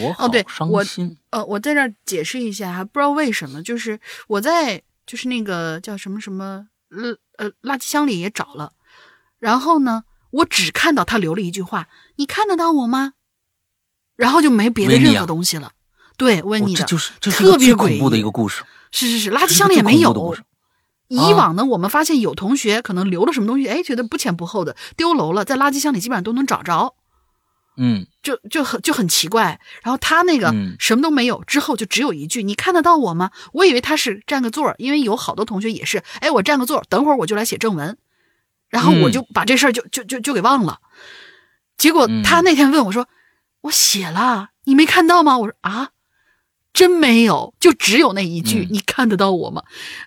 [0.00, 1.18] 我好伤心。
[1.30, 6.68] 呃，我在这儿解释一下，不知道为什么，就是我在就是那个叫什么什么。
[6.90, 8.72] 呃呃，垃圾箱里也找了，
[9.40, 13.14] 然后呢，我只看到他留了一句话：“你看得到我吗？”
[14.14, 15.72] 然后就没别的任何东西了。
[16.16, 18.62] 对，问你的，这就是这是特别恐怖的一个故事。
[18.90, 20.36] 是是是，垃圾箱里也没有。
[21.08, 26.94] 以啊往呢，我们发现有同学可能留了什么东西，哎，觉得不前不后的丢楼了，在垃圾箱里基本上都能找着，
[27.76, 29.60] 嗯就就很就很奇怪。
[29.82, 37.98] 然后他那个嗯什么都没有，之后就只有一句：“你看得到我吗？”我以为他是占个座儿，因为有好多同学也是，哎，我占个座儿，等会儿我就来写正文，
[38.70, 40.78] 然后我嗯就把这事儿就就就就给忘了。
[41.76, 43.08] 结果嗯他那天问我说
[43.62, 45.90] ：“我写了，你没看到吗？”我说：“啊。”
[46.74, 49.62] 真没有，就只有那一句，嗯你看得到我吗？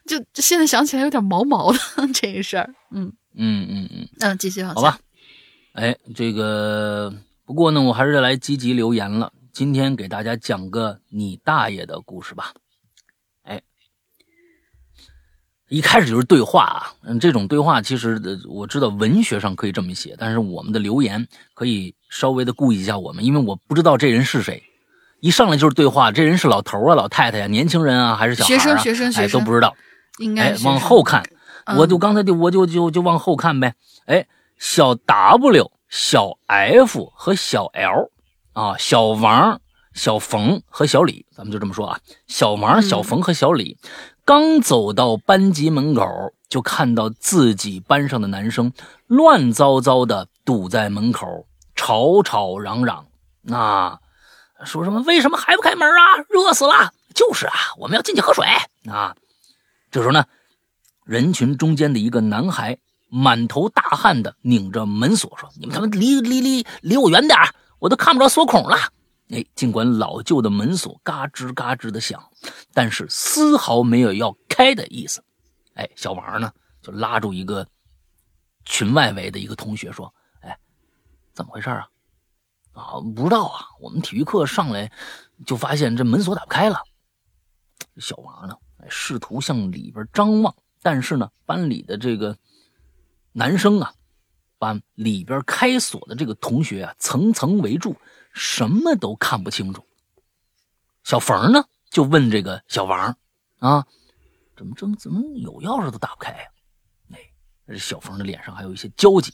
[0.05, 1.79] 就就现在想起来有点毛毛的
[2.13, 2.69] 这个事儿。
[2.91, 4.99] 嗯嗯嗯嗯，嗯，继续往下好吧。
[5.73, 7.13] 哎，这个
[7.45, 9.31] 不过呢，我还是来积极留言了。
[9.53, 12.53] 今天给大家讲个你大爷的故事吧。
[13.43, 13.61] 哎，
[15.69, 24.61] 一开始就是对话啊，嗯，这种对话其实呃我知道文学上可以这么写，但是我们的留言可以稍微的顾及一下我们，因为我不知道这人是谁。
[25.19, 28.57] 一上来就是对话，这人是老头啊、老太太呀、年轻人啊，还是小孩啊？
[28.57, 29.69] 学生学生学哎，生都不知道。
[29.69, 29.83] 哎
[30.19, 31.23] 应该是，往后看，
[31.65, 33.75] 嗯我就刚才就我就就就往后看呗。
[34.07, 34.25] 哎，
[34.57, 38.09] 小 W、小 F 和小 L
[38.53, 39.61] 啊，小王、
[39.93, 41.99] 小冯和小李，咱们就这么说啊。
[42.25, 43.77] 小王、嗯小冯和小李
[44.25, 46.03] 刚走到班级门口，
[46.49, 48.73] 就看到自己班上的男生
[49.05, 51.45] 乱糟糟的堵在门口，
[51.75, 53.05] 吵吵嚷嚷，
[53.51, 53.99] 啊，
[54.65, 56.17] 说什么为什么还不开门啊？
[56.29, 56.91] 热死了！
[57.13, 58.45] 就是啊，我们要进去喝水
[58.89, 59.15] 啊。
[59.91, 60.25] 这时候呢，
[61.05, 62.77] 人群中间的一个男孩
[63.09, 67.39] 满头大汗的拧着门锁说：“你们他妈离离离离我远点
[67.79, 68.77] 我都看不着锁孔了。”
[69.29, 72.23] 哎，尽管老旧的门锁嘎吱嘎吱的响，
[72.73, 75.23] 但是丝毫没有要开的意思。
[75.73, 76.51] 哎，小王呢
[76.81, 77.67] 就拉住一个
[78.65, 80.57] 群外围的一个同学说：“哎，
[81.33, 81.87] 怎么回事啊？
[82.77, 83.65] 啊，不知道啊。
[83.79, 84.91] 我们体育课上来
[85.45, 86.79] 就发现这门锁打不开了。”
[87.97, 92.37] 小王呢，哎，试图向里边张望，但是呢，班里的这个
[93.31, 93.93] 男生啊，
[94.59, 97.95] 把里边开锁的这个同学啊层层围住，
[98.33, 99.83] 什么都看不清楚。
[101.03, 103.17] 小冯呢，就问这个小王
[103.59, 103.87] 啊，
[104.55, 106.49] 怎么怎么怎么有钥匙都打不开呀、
[107.67, 109.33] 哎，小冯的脸上还有一些焦急。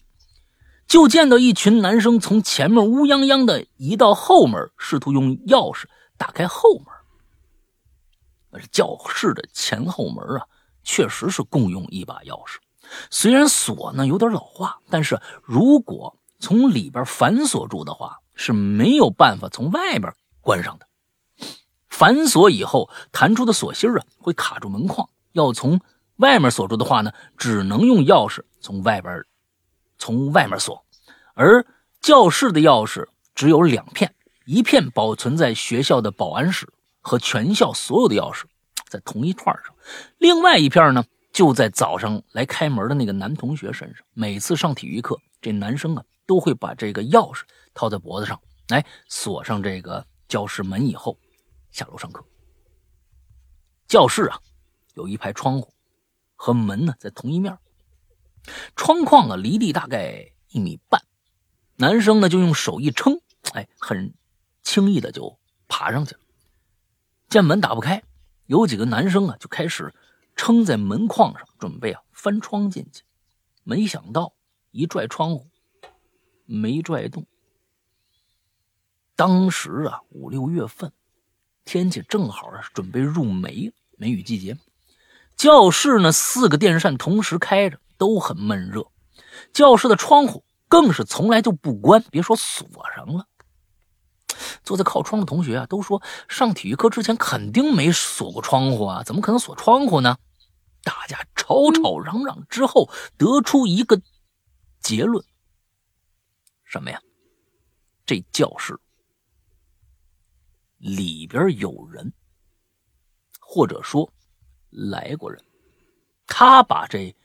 [0.88, 5.86] 就见到一群男生从前面乌泱泱的移到后门，试图用钥匙
[6.18, 8.62] 打开后门。
[8.72, 10.46] 教室的前后门啊，
[10.84, 12.58] 确实是共用一把钥匙。
[13.10, 20.88] 虽然锁呢有点老化，但是如果从里边反锁住的话，是没有办法从外边关上的。
[21.90, 25.80] 反锁以后弹出的锁芯啊会卡住门框，要从
[26.18, 29.26] 外面锁住的话呢，只能用钥匙从外边
[30.04, 30.84] 从外面锁。
[31.34, 31.66] 而
[32.02, 34.14] 教室的钥匙只有两片，
[34.46, 36.68] 一片保存在学校的保安室。
[37.06, 38.44] 和全校所有的钥匙
[38.88, 39.76] 在同一串上，
[40.20, 41.04] 另外一片呢
[41.34, 44.06] 就在早上来开门的那个男同学身上。
[44.14, 47.42] 每次上体育课，这男生啊都会把这个钥匙
[47.74, 48.40] 套在脖子上，
[48.70, 51.20] 来锁上这个教室门以后
[51.72, 52.24] 下楼上课。
[53.86, 54.40] 教室啊
[54.94, 55.74] 有一排窗户，
[56.38, 57.54] 和门呢在同一面，
[58.76, 61.02] 窗框啊离地大概一米半，
[61.78, 63.22] 男生呢就用手一撑，
[63.54, 64.14] 哎，很
[64.62, 66.22] 轻易的就爬上去了。
[67.30, 68.04] 见门打不开，
[68.46, 69.94] 有几个男生啊就开始
[70.36, 73.04] 撑在门框上，准备啊翻窗进去。
[73.64, 74.34] 没想到
[74.72, 75.50] 一拽窗户，
[76.46, 77.26] 没拽动。
[79.16, 80.92] 当时啊五六月份，
[81.64, 84.58] 天气正好啊准备入梅梅雨季节，
[85.36, 88.86] 教室呢四个电扇同时开着，都很闷热。
[89.54, 93.26] 教室的窗户更是从来就不关，别说锁上了。
[94.62, 100.18] 坐在靠窗的同学啊，都说上体育课之前肯定没锁过窗户啊，怎么可能锁窗户呢？
[100.84, 104.02] 大家吵吵嚷嚷之后，得出一个
[104.82, 105.24] 结论：
[106.66, 107.00] 什么呀？
[108.06, 108.78] 这教室
[110.78, 112.12] 里边有人，
[113.40, 114.12] 或者说
[114.72, 115.42] 来过人，
[116.28, 117.16] 他把这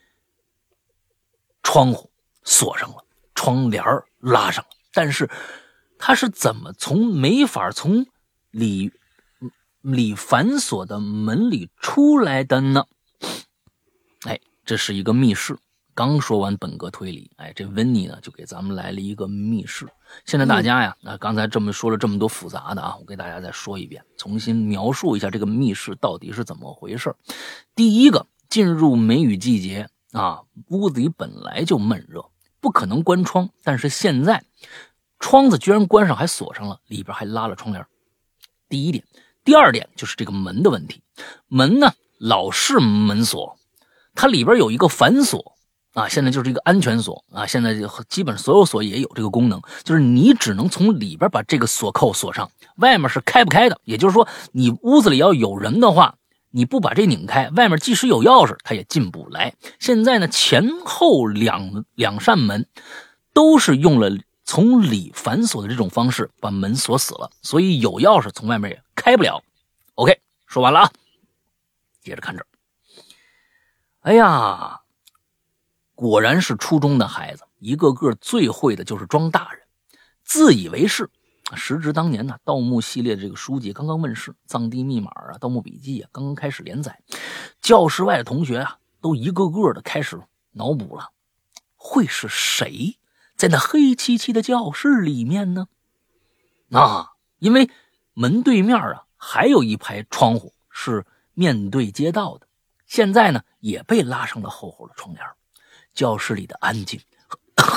[1.63, 2.11] 窗户
[2.45, 3.05] 锁上了，
[3.35, 3.85] 窗帘
[4.21, 5.29] 拉上了，但是。
[6.01, 8.07] 他是怎么从没法从
[8.53, 8.93] 里
[9.81, 12.85] 里反锁的门里出来的呢？
[14.29, 15.59] 哎，这是一个密室。
[15.97, 19.89] 刚说完本格推理，哎，这温妮呢就给咱们来了一个密室。
[20.25, 27.13] 现在大家呀，那、刚才这么说了这么多复杂的啊，我给大家再说一遍，重新描述一下这个密室到底是怎么回事。
[27.75, 32.25] 第一个，进入梅雨季节啊，屋子里本来就闷热，
[32.61, 34.45] 不可能关窗，但是现在。
[35.21, 37.85] 窗子居然关上，还锁上了，里边还拉了窗帘。
[38.69, 39.05] 第一点，
[39.43, 41.03] 第二点就是这个门的问题，
[41.49, 43.59] 门呢老式门锁，
[44.15, 45.57] 它里边有一个反锁
[45.95, 47.75] 啊，现在就是一个安全锁啊，现在
[48.09, 53.81] 基本所有锁也有这个功能，就是你只能从里边把这个锁扣锁上，外面是开不开的。
[53.83, 56.17] 也就是说，你屋子里要有人的话，
[56.51, 59.55] 你不把这拧开，外面即使有钥匙，他也进不来。
[59.79, 62.67] 现在呢，前后两两扇门
[63.33, 64.11] 都是用了。
[64.51, 69.43] 从里反锁的这种方式把门锁死了，所以有钥匙从外面也开不了。
[69.97, 70.93] OK，说完了啊，
[72.01, 72.47] 接着看这儿。
[74.01, 74.81] 哎呀，
[75.95, 79.61] 果然是初中的孩子，一个个最会的就是装大人，
[80.25, 81.11] 自以为是。
[81.57, 87.01] 时值当年呢，盗墓系列的这个书籍刚刚问世，《藏地密码》啊，《盗墓笔记》啊，刚刚开始连载，
[87.61, 90.21] 教室外的同学啊，都一个个的开始
[90.53, 91.13] 脑补了，
[91.77, 92.99] 会是谁？
[93.37, 95.69] 在那黑漆漆的教室里面呢，
[96.73, 97.71] 啊，因为
[98.15, 102.49] 门对面啊还有一排窗户是面对街道的，
[102.87, 105.25] 现在呢也被拉上了厚厚的窗帘。
[105.95, 107.01] 教室里的安静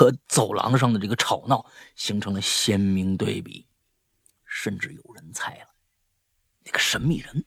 [0.01, 1.63] 和走廊上的这个吵闹
[1.95, 3.67] 形成了鲜明对比，
[4.45, 5.67] 甚至有人猜了，
[6.65, 7.45] 那个神秘人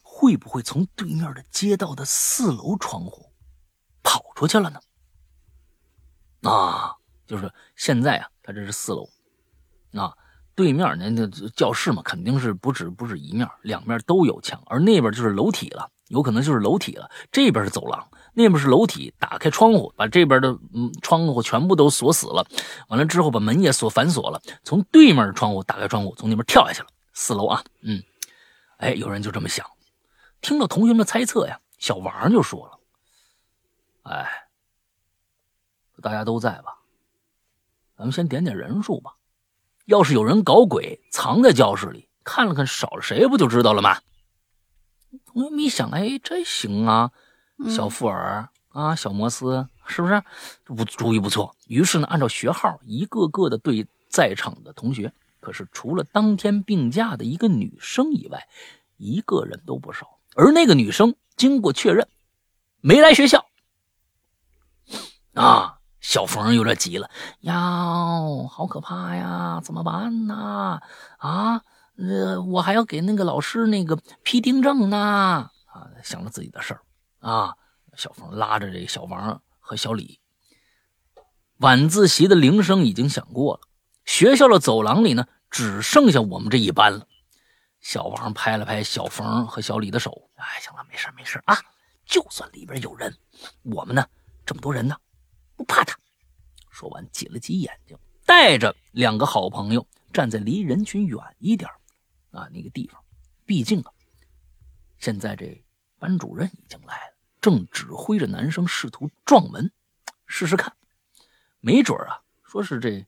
[0.00, 3.32] 会不会从对面的街道的四楼窗户
[4.04, 4.80] 跑出去了呢？
[6.48, 6.94] 啊！
[7.26, 9.10] 就是现在啊，他这是四楼，
[9.94, 10.16] 啊，
[10.54, 11.26] 对面那那
[11.56, 17.10] 教室嘛，肯定是不止不止一面，两面都有墙，而那边就是楼体了，有可能就是楼体了。
[17.32, 18.08] 这边是走廊，
[18.38, 19.12] 那边是楼体。
[19.18, 22.46] 打开窗户，把这边的嗯窗户全部都锁死了，
[22.88, 26.86] 完了之后把门也锁反锁了，从对面的窗户打开窗户，从那边跳下去了。
[27.12, 28.02] 四楼啊，嗯，
[28.78, 29.66] 哎，有人就这么想。
[30.40, 32.78] 听了同学们猜测呀，小王就说了
[34.10, 34.48] ：“哎，
[36.00, 36.78] 大家都在吧？”
[37.98, 39.16] 咱们先点点人数吧，
[39.86, 43.98] 要是有人搞鬼藏在教室里，看了看少了谁，不就知道了吗？
[45.26, 47.10] 同学们一想，哎，这行啊，
[47.68, 50.22] 小富尔啊，小摩斯，是不是？
[50.64, 51.54] 不主意不错。
[51.66, 55.12] 于是呢，按照学号，一个个的对在场的同学。
[55.40, 58.46] 可是除了当天病假的一个女生以外，
[58.96, 60.18] 一个人都不少。
[60.34, 62.06] 而那个女生经过确认，
[62.80, 63.46] 没来学校。
[65.34, 65.74] 啊。
[66.00, 67.10] 小冯有点急了，
[67.40, 67.54] 呀，
[68.48, 70.80] 好可怕呀，怎么办呢？
[71.18, 71.60] 啊，
[71.96, 75.50] 呃，我还要给那个老师那个批订正呢。
[75.66, 76.80] 啊，想着自己的事儿，
[77.20, 77.56] 啊，
[77.96, 80.20] 小冯拉着这小王和小李。
[81.58, 83.60] 晚自习的铃声已经响过了，
[84.04, 87.06] 学校的走廊里呢，只剩下我们这一班了。
[87.80, 91.56] 小王拍了拍小冯和小李的手，哎，行了，没事没事啊，
[92.04, 93.16] 就算里边有人，
[93.62, 94.06] 我们呢，
[94.46, 94.96] 这么多人呢。
[95.56, 95.98] 不怕他。
[96.70, 101.68] 说完，挤了挤眼睛，带着两个好朋友站在离人群远一点
[102.30, 103.02] 啊那个地方。
[103.44, 103.90] 毕竟啊，
[104.98, 105.64] 现在这
[105.98, 107.07] 班主任已经来了，
[107.40, 109.70] 正指挥着男生试图撞门，
[110.26, 110.76] 试试看，
[111.60, 113.06] 没准啊，说是这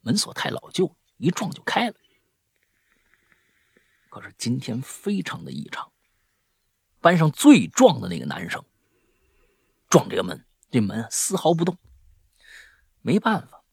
[0.00, 1.94] 门锁太老旧，一撞就开了。
[4.08, 5.90] 可是今天非常的异常，
[7.00, 8.64] 班上最壮的那个男生
[9.88, 10.44] 撞这个门。
[10.72, 11.76] 这门丝毫不动，
[13.02, 13.64] 没办法，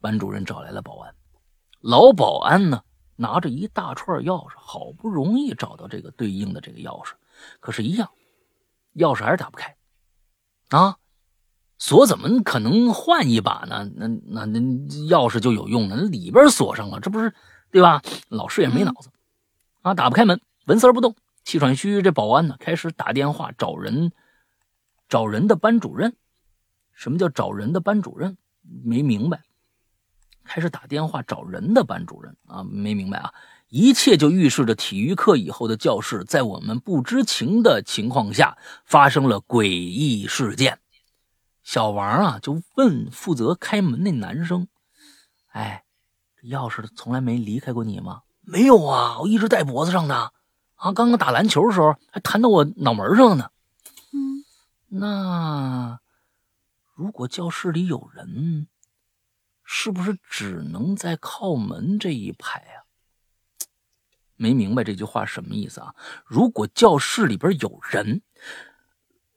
[0.00, 1.12] 班主任找来了保安。
[1.80, 2.84] 老保安呢，
[3.16, 7.14] 拿着一大串钥匙，好不容易找到这个对应的这个钥匙，
[7.58, 8.08] 可是，一样，
[8.94, 9.76] 钥匙还是打不开。
[10.70, 10.96] 啊，
[11.78, 13.90] 锁怎么可能换一把呢？
[13.94, 14.60] 那那那
[15.08, 17.34] 钥匙就有用了，那里边锁上了，这不是
[17.70, 18.02] 对吧？
[18.28, 19.10] 老师也没脑子，
[19.82, 21.14] 啊，打不开门，纹丝不动，
[21.44, 22.02] 气喘吁吁。
[22.02, 24.12] 这保安呢，开始打电话找人。
[25.08, 26.16] 找人的班主任，
[26.94, 28.38] 什么叫找人的班主任？
[28.82, 29.42] 没明白。
[30.42, 33.34] 开始打电话找人的班主任啊，没明白啊。
[33.74, 40.78] 一切就预示着体育课以后的教室，在我们不知情的情况下发生了诡异事件。
[41.62, 44.68] 小王啊，就问负责开门那男生
[45.52, 45.84] ：“哎，
[46.36, 50.32] 这钥匙从来没离开过你吗？”“没有啊，我一直戴脖子上的。
[50.76, 53.48] ”“啊，刚刚打篮球的时候还弹到我脑门上了呢。”
[54.94, 55.98] 那
[56.94, 58.66] 如果教室里有人，
[59.64, 62.81] 是不是只能在靠门这一排啊？
[64.42, 65.94] 没明白这句话什么意思啊？
[66.26, 68.22] 如果教室里边有人，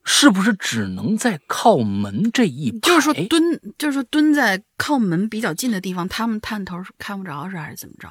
[0.04, 2.80] 是不是只能在靠门这一排？
[2.80, 8.10] 就是说蹲，就是说蹲在靠门比较近的地方，他们探头看不着是还是怎么着？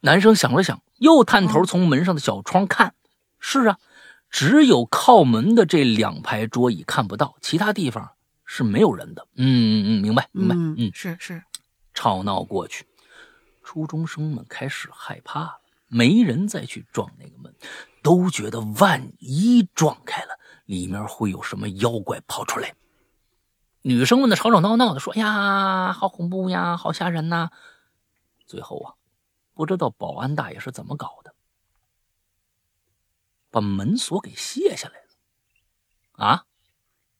[0.00, 2.94] 男生想了想，又探头从门上的小窗看，
[3.40, 3.78] 是啊。
[4.28, 8.10] 只有靠门的这两排桌椅看不到，其他地方
[8.44, 9.26] 是没有人的。
[9.36, 10.54] 嗯嗯嗯，明白明白。
[10.56, 11.42] 嗯，是是。
[11.94, 12.84] 吵闹过去，
[13.62, 15.60] 初中生们开始害怕了。
[15.88, 17.54] 没人再去撞那个门，
[18.02, 22.74] 都觉得万一撞开了，里面会有什么妖怪跑出来。
[23.82, 27.50] 女生们呢吵吵闹闹的说：“呀，好恐怖呀，好吓人呐！”
[28.46, 28.94] 最后啊，
[29.54, 31.34] 不知道保安大爷是怎么搞的，
[33.50, 36.24] 把门锁给卸下来了。
[36.24, 36.46] 啊，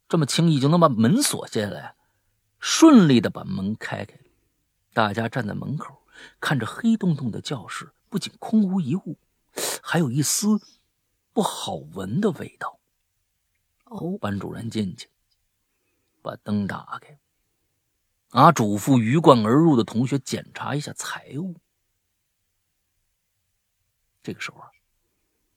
[0.09, 1.95] 这么轻易就能把门锁卸下来，
[2.59, 4.19] 顺利的把门开开。
[4.93, 6.03] 大家站在门口，
[6.41, 9.19] 看着黑洞洞的教室，不仅空无一物，
[9.83, 10.61] 还有一丝
[11.33, 12.81] 不好闻的味道。
[13.85, 15.11] 哦，班主任进去。
[16.23, 17.21] 把灯打开，
[18.31, 18.51] 啊！
[18.51, 21.55] 嘱咐鱼贯而入的同学检查一下财物。
[24.25, 24.69] 这个时候啊，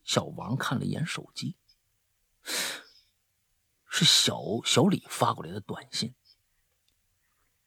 [0.03, 1.55] 小王看了一眼手机，
[3.88, 6.13] 是小小李发过来的短信，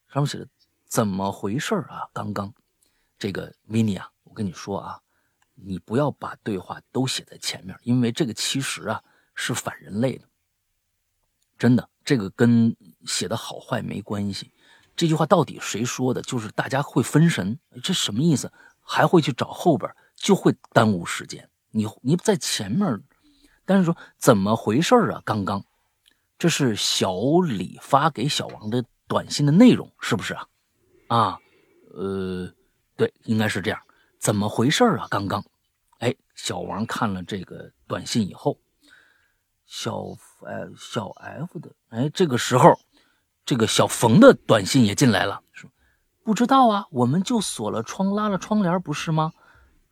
[0.07, 0.49] 上面写着
[0.87, 2.09] “怎么回事啊？
[2.13, 2.55] 刚刚，
[3.19, 4.99] 这个 mini 啊，我跟你说啊，
[5.55, 9.05] 你不要把对话都写在前面，因为这个其实啊
[9.35, 10.25] 是反人类的，
[11.59, 14.51] 真的。”这个跟写的好坏没关系，
[14.97, 16.21] 这句话到底谁说的？
[16.23, 18.51] 就是大家会分神，这什么意思？
[18.81, 21.49] 还会去找后边，就会耽误时间。
[21.71, 23.01] 你你在前面，
[23.65, 25.23] 但是说怎么回事啊？
[25.25, 25.65] 刚刚，
[26.39, 27.15] 这是小
[27.47, 30.49] 李发给小王的短信的内容，是不是啊？
[31.07, 31.39] 啊，
[31.95, 32.53] 呃，
[32.97, 33.81] 对，应该是这样。
[34.23, 35.09] 怎么回事啊？
[35.11, 35.45] 刚刚，
[35.99, 38.57] 哎，小王看了这个短信以后，
[39.67, 40.17] 小。
[40.45, 42.77] 哎，小 F 的哎，这个时候，
[43.45, 45.71] 这个小冯的短信也进来了，说
[46.25, 49.33] 不知道啊，我们就锁了窗，拉了窗帘，不是吗？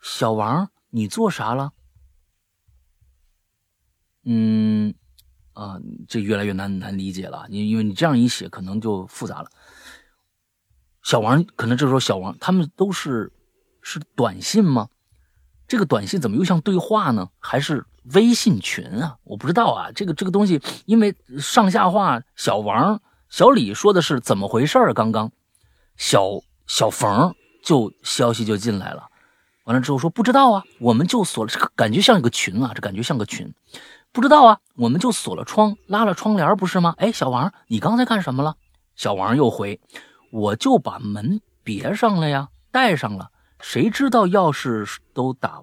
[0.01, 1.73] 小王，你做啥了？
[4.24, 4.93] 嗯，
[5.52, 9.51] 啊，这越来越难难理解了，你因为你这样一写，可能就复杂了。
[11.05, 13.32] 小王可能这时候小王他们都是
[13.82, 14.89] 是短信吗？
[15.69, 17.28] 这个短信怎么又像对话呢？
[17.39, 17.85] 还是？
[18.15, 24.94] 微信群啊，我不知道啊，这个这个东西，因为上下话，小王、小李说的是怎么回事儿？
[24.94, 25.31] 刚刚，
[25.97, 29.07] 小小冯就消息就进来了，
[29.65, 33.52] 完了之后说不知道啊，我们就锁了，这个感觉像一个群啊，这感觉像个群，
[34.12, 36.94] 不知道啊，我们就锁了窗，拉了窗帘，不是吗？
[36.97, 38.57] 哎，小王，你刚才干什么了？
[38.97, 39.78] 小王又回，
[40.32, 45.62] 我就把门别上了呀，带上了，谁知道钥匙都打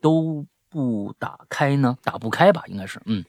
[0.00, 0.46] 都。
[0.68, 1.96] 不打开呢？
[2.02, 2.64] 打不开吧？
[2.66, 3.00] 应该是。
[3.06, 3.24] 嗯，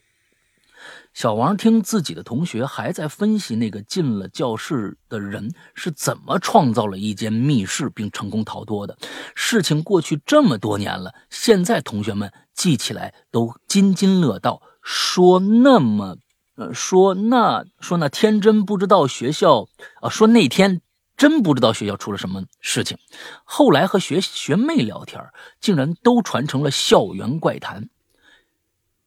[1.13, 8.97] 小王听自己的同学还在分析那个进了教室的人是怎么创造了一间密室并成功逃脱的。
[9.33, 16.17] 事情过去这么多年了，现在同学们记起来都津津乐道，说那么，
[16.55, 19.69] 呃，说那说那天真不知道学校
[20.01, 20.81] 啊，说那天。
[21.17, 22.97] 真不知道学校出了什么事情，
[23.43, 25.21] 后来和学学妹聊天，
[25.59, 27.89] 竟然都传成了校园怪谈。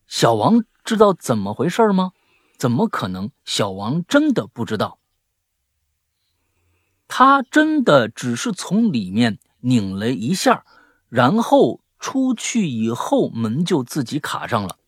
[0.09, 2.13] 小王知道怎么回事吗？
[2.59, 3.31] 怎么可能？
[3.45, 4.99] 小王真的不知道。
[7.07, 10.65] 他真的只是从里面拧了一下，
[11.09, 14.79] 然后出去以后门就自己卡上了，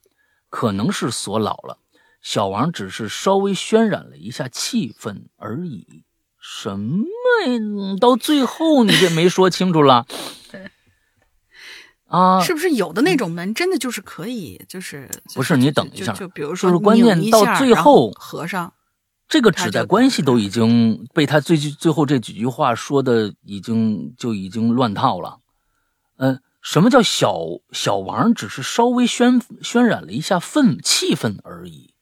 [0.50, 1.78] 可能是锁老了。
[2.20, 6.04] 小王只是稍微渲染了一下气氛而已。
[6.44, 7.04] 什么
[7.46, 7.96] 呀？
[8.00, 10.04] 到最后你这没说清楚了。
[12.08, 15.56] 啊，是不是有的那种门真的就是可以，就是不是？
[15.56, 18.74] 你等一下，就比如说，就是关键到最后合上，
[19.28, 25.38] 这个指代关系都已经被他最最后这几句话说的已经就已经乱套了。
[26.16, 27.38] 嗯，什么叫小
[27.70, 28.34] 小王？
[28.34, 31.94] 只是稍微渲渲染了一下氛气氛而已。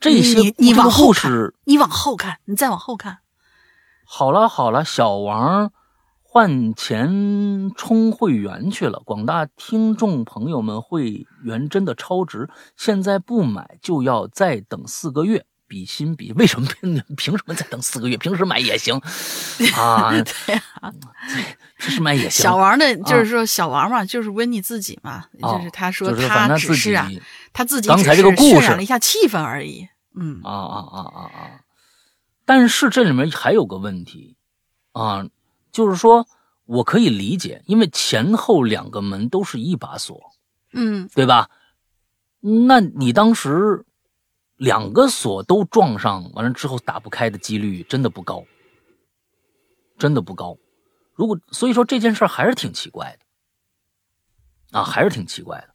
[0.00, 3.18] 这些你你往后看，是你往后看，你再往后看。
[4.14, 5.72] 好了好了，小王
[6.22, 9.00] 换钱充会员去了。
[9.06, 15.46] 广大听众朋友们，会员真的超值，现在不买就要再等四个月。
[15.66, 18.18] 比心比，为什么凭凭什么再等四个月？
[18.18, 19.00] 平时买也行
[19.74, 20.10] 啊。
[20.12, 20.92] 对啊，
[21.78, 22.42] 平时买也行。
[22.42, 27.08] 小王的就是说，小王嘛，就是温妮自己嘛，就是他说他只是啊，
[27.54, 29.88] 他自己刚才这个故事了一下气氛而已。
[30.14, 31.61] 嗯啊啊啊啊啊！
[32.44, 34.36] 但是这里面还有个问题，
[34.92, 35.28] 啊，
[35.70, 36.26] 就是说
[36.66, 40.32] 我可以理解，因为前后两个门都是一把锁，
[40.72, 41.48] 嗯，对吧？
[42.40, 43.84] 那你当时
[44.56, 48.44] 两个锁都撞上，完了之后打不开的几率真的不高，
[49.96, 50.58] 真的不高。
[51.14, 53.16] 如果所以说这件事还是挺奇怪
[54.72, 55.68] 的，啊，还是挺奇怪的。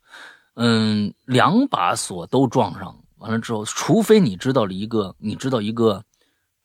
[0.56, 6.04] 嗯，两把锁都撞上，完了之后，除非你知道了一个，你知道一个。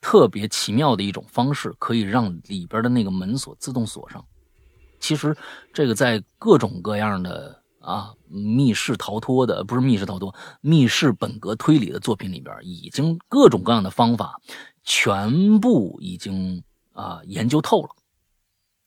[0.02, 4.22] 特别奇妙的一种方式，可以让里边的那个门锁自动锁上。
[5.00, 5.34] 其实
[5.72, 14.38] 这个在各种各样的啊密室逃脱的，不是密室逃脱，密室本格推理的作品里边，已经各种各样的方法
[14.84, 16.62] 全部已经
[16.92, 17.88] 啊研究透了。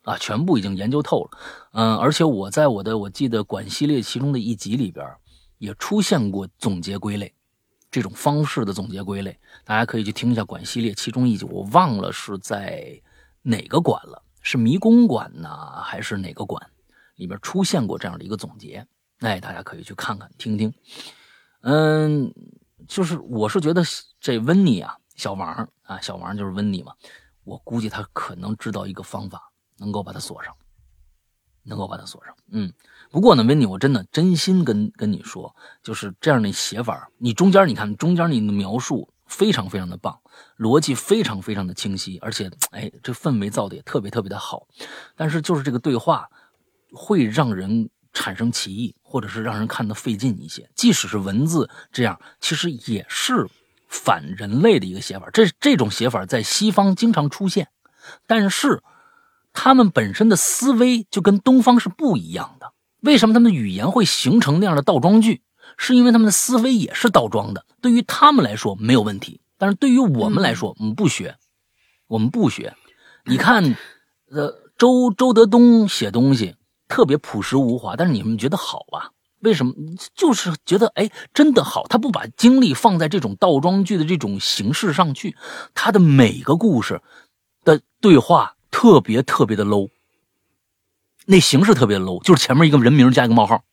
[0.04, 1.32] 啊，全部已经研究透了，
[1.72, 5.04] 嗯，而且我在我的我记得管系列其中的一集里边，
[5.58, 7.34] 也出现过总结归类
[7.96, 13.02] 这种方式的总结归类，大家可以去听一下管系列其中一集，我忘了是在
[13.42, 15.50] 哪个馆了，是迷宫馆呢，
[15.82, 16.70] 还是哪个馆
[17.16, 18.86] 里面出现过这样的一个总结？
[19.20, 20.74] 哎，大家可以去看看听听。
[21.62, 22.34] 嗯，
[22.86, 23.82] 就是我是觉得
[24.20, 26.94] 这温妮啊，小王啊，小王就是温妮嘛，
[27.46, 29.52] 我估计他可能知道一个方法。
[29.78, 30.56] 能够把它锁上，
[31.64, 32.34] 能够把它锁上。
[32.48, 32.72] 嗯，
[33.16, 40.20] 不过呢，温妮，我真的真心跟跟你说，就是这样的写法，你中间你看中间你的描述非常非常的棒，
[40.58, 44.68] 逻辑非常非常的清晰，而且哎，这氛围造的也特别特别的好。
[45.16, 46.28] 但是就是这个对话
[46.92, 50.70] 会让人产生歧义，或者是让人看得费劲一些。
[50.76, 53.48] 即使是文字这样，其实也是
[53.88, 55.30] 反人类的一个写法。
[55.32, 57.70] 这这种写法在西方经常出现，
[58.28, 58.84] 但是。
[59.58, 62.74] 他们本身的思维就跟东方是不一样的。
[63.06, 65.42] 为什么他们的语言会形成那样的倒装句？
[65.78, 67.66] 是因为他们的思维也是倒装的。
[67.82, 71.36] 对于他们来说没有问题，但是对于我们来说，我们不学，
[72.08, 72.76] 我们不学。
[73.26, 73.76] 你看，
[74.32, 76.56] 呃，周周德东写东西
[76.88, 79.12] 特别朴实无华，但是你们觉得好啊？
[79.42, 79.74] 为什么？
[80.16, 81.86] 就是觉得哎，真的好。
[81.88, 85.36] 他不把精力放在这种倒装句的这种形式上去，
[85.74, 87.02] 他的每个故事
[87.64, 88.54] 的对话。
[88.72, 89.90] 特别特别的 low，
[91.26, 93.64] 那形式特别 low，就是前面一个人名加一个冒号，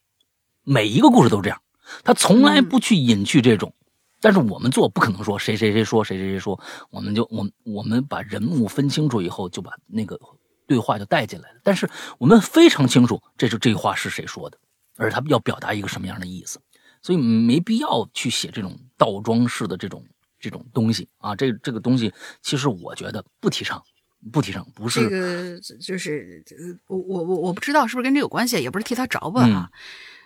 [0.65, 1.61] 每一个故事都这样，
[2.03, 3.75] 他从来不去隐去这种。
[4.21, 6.59] 但是我们做不可能说谁谁谁说谁谁谁说，
[6.91, 10.19] 我们就我我们把人物分清楚以后，就把那个
[10.67, 11.61] 对话就带进来了。
[11.65, 14.57] 但是我们非常清楚，这是这话是谁说的，
[14.97, 16.61] 而他要表达一个什么样的意思，
[17.03, 20.05] 所以没必要去写这种倒装式的这种
[20.39, 21.35] 这种东西啊。
[21.35, 23.83] 这这个东西，其实我觉得不提倡。
[24.31, 26.45] 不提倡，不是这个，就是
[26.87, 29.69] 我我我我不知道是不是跟这有关系，也不是替他着吧啊。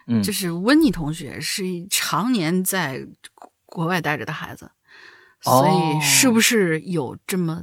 [0.06, 3.06] 嗯，就是温妮同学是常年在
[3.64, 4.70] 国外待着的孩子，
[5.40, 7.62] 所以是不是有这么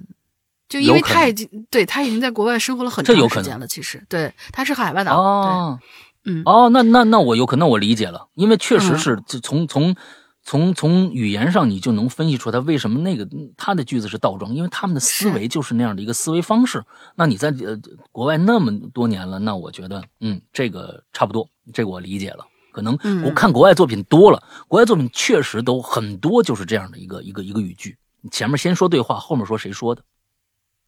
[0.68, 5.80] 就因为他已经对他已经在国外生活了很长时间了，其实对他是海外的哦，
[6.26, 9.96] 嗯哦，那那那我有可能我理解了，因为确实是就从从。
[10.44, 16.84] 从从语言上，你就能分析出他为什么那个他的句子是倒装，因为他们的思维就是那样的一个思维方式。
[17.16, 17.80] 那你在呃
[18.12, 22.46] 国外那么多年了，那我觉得，嗯，这个差不多，这个我理解了。
[22.74, 27.98] 可能我看国外作品多了，国外作品确实都很多就是这样的一个一个一个语句，
[28.32, 30.04] 前面先说对话，后面说谁说的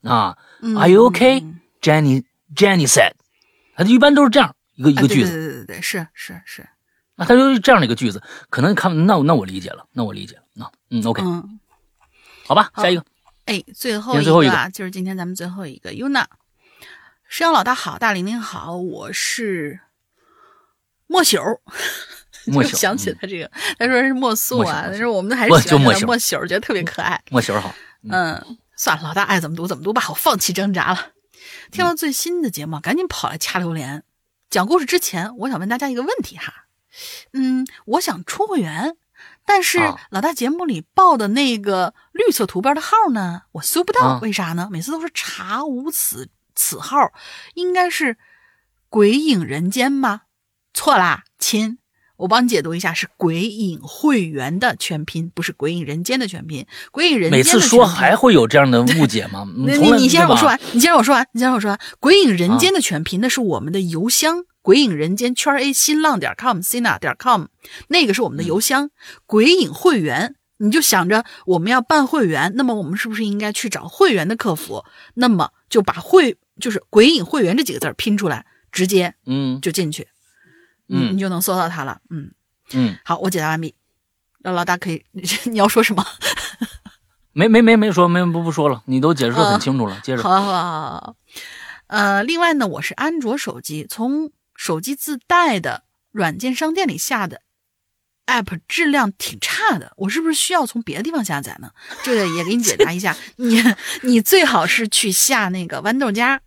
[0.01, 1.43] 啊？Are you okay,
[1.79, 2.23] Jenny?
[2.55, 3.13] Jenny said，
[3.75, 5.31] 他一般都是这样一个一个句子。
[5.31, 6.67] 对对对对，是是是。
[7.15, 11.59] 那他就是这样的一个句子，可能看那那我理解了，那我理解了，那嗯，OK，嗯，
[12.45, 13.05] 好吧，下一个，
[13.45, 16.25] 哎，最后一个啊，就是今天咱们最后一个，Yuna，
[17.27, 19.79] 石阳老大好，大玲玲好，我是
[21.07, 21.59] 莫朽，
[22.47, 27.73] 莫朽 想起他这个，他说是莫素啊，但是我们还是喜欢莫朽，觉得特别可爱，莫朽好，
[28.09, 31.11] 嗯，算了，老大爱怎么读怎么读吧，我放弃挣扎了。
[31.71, 34.03] 听了最新的节目，赶紧跑来掐榴莲。
[34.49, 36.64] 讲故事之前，我想问大家一个问题哈。
[37.33, 38.95] 嗯，我想充会员，
[39.45, 44.69] 但是老大节目里报的那个绿色图标的号呢，我搜不到，为啥呢？
[44.71, 47.11] 每次都是查无此此号，
[47.53, 48.17] 应该是
[48.89, 50.21] 鬼影人间吗？
[50.73, 51.77] 错啦，亲，
[52.17, 56.65] 我帮你解读一下，是鬼影会员的全拼，不是鬼影人间的全拼。
[56.91, 59.45] 鬼影人间每次说还会有这样的误解吗？
[59.55, 61.79] 你你先让我说完，你先让我说完，你先让我说完。
[61.99, 64.45] 鬼影人间的全拼，那是我们的邮箱。
[64.65, 67.45] 鬼影人间圈 A 新浪点 com，Cina 点 com，
[67.87, 68.89] 那个是我们的邮箱。
[69.27, 74.83] 鬼影会员，你就想着我们要办会员，那么我们是不是应该去找会员的客服？
[75.13, 80.07] 那么就把会就是鬼影会员这几个字拼出来，直接嗯就进去，
[80.89, 81.99] 嗯你就能搜到它了。
[82.09, 82.31] 嗯
[82.73, 83.75] 嗯，好，我解答完毕。
[84.39, 85.05] 那老大可以，
[85.45, 86.03] 你要说什么？
[87.33, 89.99] 没没没没说，没不不说了，你都解释的很清楚了。
[90.03, 91.15] 接着，好好好。
[91.85, 94.31] 呃，另外呢，我是安卓手机，从
[94.65, 97.43] 手机自带的软件商店里下的
[98.25, 101.69] app 质量挺差的，我是不是需要从别的地方下载呢？
[102.01, 103.61] 这个也给你解答一下， 你
[104.01, 106.39] 你最好是去下那个豌豆荚，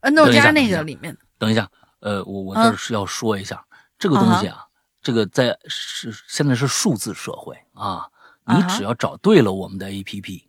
[0.00, 1.16] 豌豆荚那个里面。
[1.38, 1.70] 等一下，
[2.00, 3.64] 呃，我我这是要说一下
[3.96, 4.64] 这个东西啊，
[5.00, 8.08] 这个在是现在是数字社会啊，
[8.44, 10.44] 你只要找对了我们的 app，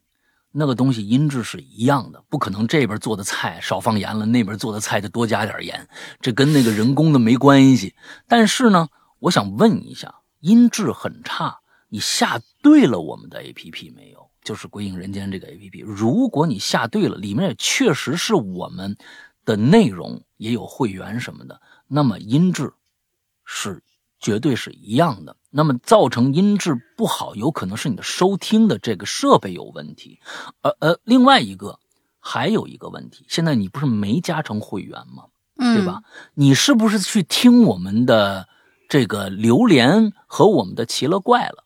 [0.55, 5.87] 那个东西音质是一样的，不可能这边做的菜少放盐了，那边做的菜就多加点盐，
[6.21, 7.95] 这跟那个人工的没关系。
[8.27, 11.59] 但是呢，我想问一下，音质很差，
[11.89, 14.29] 你下对了我们的 A P P 没有？
[14.43, 18.95] 就是《鬼影人间》这个 A P P，如果你下对了，里面也确实是我们
[19.45, 22.73] 的内容，也有会员什么的，那么音质
[23.45, 23.81] 是
[24.23, 25.35] 绝对是一样的。
[25.51, 30.19] 那么造成音质不好，有可能是你的收听的这个设备有问题。
[30.61, 31.77] 呃呃，另外一个
[32.19, 35.25] 还有一个问题，现在你不是没加成会员吗？
[35.55, 36.01] 对吧？
[36.33, 38.47] 你是不是去听我们的
[38.89, 41.63] 这个榴莲和我们的奇了怪了？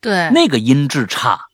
[0.00, 1.48] 对，那个音质差，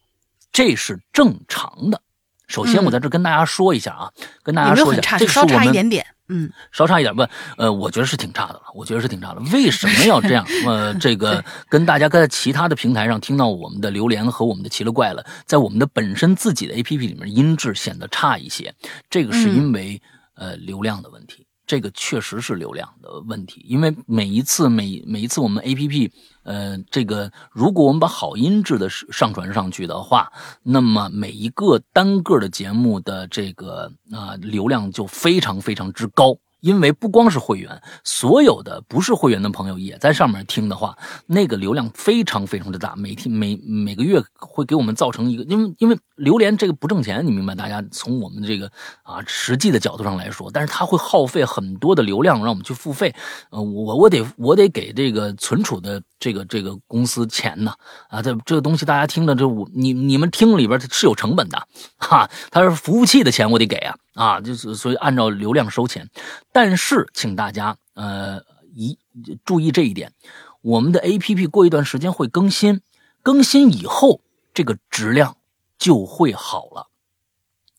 [0.52, 2.00] 这是正常的。
[2.46, 4.12] 首先，我在这跟大家说一下啊，
[4.44, 6.06] 跟大家说一下，这是我们一点点。
[6.32, 7.26] 嗯，稍差一点不？
[7.58, 8.62] 呃，我觉得是挺差的了。
[8.74, 9.40] 我觉得是挺差的。
[9.52, 10.46] 为什么要这样？
[10.66, 18.74] 呃，这个跟大家在其他的平台上听到我们的榴莲和我们的奇了怪了，在我们的本身自己的 APP 里面音质显得差一些。
[19.10, 20.00] 这个是因为
[20.34, 21.46] 呃流量的问题。
[21.66, 26.12] 这个确实是流量的问题，因为每一次每每一次我们 A P P，
[26.42, 30.32] 呃，这个如果我们把好音质的上传上去的话，
[30.62, 36.36] 那么每一个单个的节目的这个啊流量就非常非常之高。
[36.62, 47.52] 因为不光是会员，所有的不是会员的朋友也在上面听的话，那个流量非常非常的大，每天每每个月会给我们造成一个，因为因为榴莲这个不挣钱，你明白？
[47.56, 48.70] 大家从我们这个
[49.02, 53.12] 啊实际的角度上来说，但是它会耗费很多的流量让我们去付费，
[53.50, 57.74] 呃，我我得我得给这个存储的这个这个公司钱呢，
[58.08, 61.66] 啊，这这个东西大家听的这我你你们听里边是有成本的，
[61.98, 63.96] 哈，它是服务器的钱我得给啊。
[64.14, 66.08] 啊，就是所以按照流量收钱，
[66.52, 68.42] 但是请大家呃
[68.74, 68.98] 一
[69.44, 70.12] 注意这一点，
[70.60, 72.82] 我们的 A P P 过一段时间会更新，
[73.22, 74.20] 更新以后
[74.52, 75.36] 这个质量
[75.78, 76.88] 就会好了，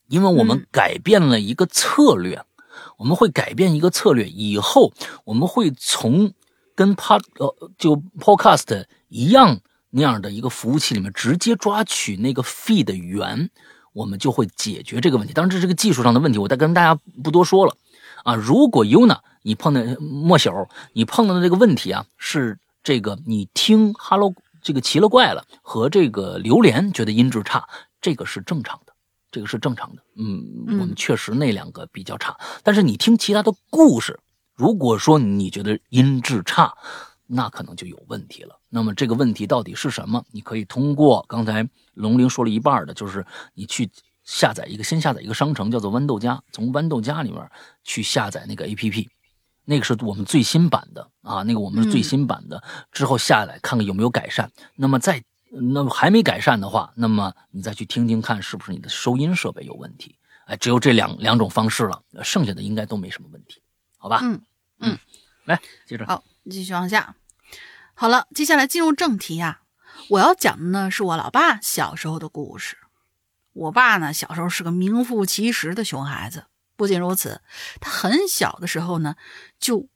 [0.07, 2.43] 因为我们改变了一个策略，
[2.97, 4.91] 我们会改变一个策略，以后
[5.25, 6.33] 我们会从
[6.73, 9.59] 跟 Pod 呃就 Podcast 一样
[9.91, 13.51] 那样的一个服务器里面直接抓取那个 feed 源。
[13.93, 15.33] 我们就会解决这个问题。
[15.33, 17.77] 当然，这是个技术上的问题，我再跟大家不多说了
[18.23, 18.35] 啊。
[18.35, 27.67] 如果 UNA 你碰到莫小，你碰到的这个问题啊，是这个你听 Hello 这个奇了怪了和这个榴莲觉得音质差，
[28.01, 28.93] 这个是正常的，
[29.31, 30.01] 这个是正常的。
[30.15, 34.19] 嗯，我们确实那两个比较差，但是你听其他的故事，
[34.55, 36.73] 如果说你觉得音质差，
[37.27, 38.57] 那可能就有问题了。
[38.69, 40.23] 那么这个问题到底是什么？
[40.31, 43.89] 你可以通过刚才龙鳞说了一半的，就是你去
[44.23, 47.49] 下载一个，先下载一个商城，叫做豌豆荚，从豌豆荚里面
[47.83, 49.09] 去下载那个 A P P，
[49.65, 54.51] 那个是我们最新版的啊，那个我们是最新版的，之后下来看看有没有改善。
[54.75, 60.17] 那么再那么还没改善的话，那么你再去听听看是不是你的收音设备有问题。
[60.45, 63.61] 哎，只有这两两种方式了，剩下的应该都没什么问题，
[63.97, 64.19] 好吧？
[64.21, 64.41] 嗯
[64.79, 64.97] 嗯，
[65.45, 67.15] 来接着，好，继续往下。
[67.93, 69.61] 好了，接下来进入正题呀。
[70.09, 72.77] 我要讲的呢是我老爸小时候的故事。
[73.53, 76.45] 我爸呢小时候是个名副其实的熊孩子。
[76.75, 77.41] 不仅如此，
[77.79, 79.15] 他很小的时候呢
[79.59, 79.87] 就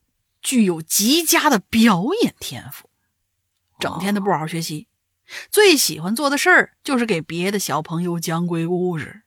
[0.42, 2.90] 具有极佳的表演天赋，
[3.80, 4.88] 整天都不好好学习，
[5.52, 9.24] 最喜欢做的事儿就是给别的小朋友讲鬼故事，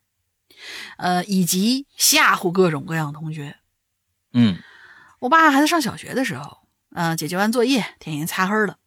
[0.97, 3.57] 呃，以及吓唬各种各样同学。
[4.33, 4.57] 嗯，
[5.19, 6.59] 我爸还在上小学的时候。
[6.93, 8.77] 嗯，解决完作业，天已经擦黑了。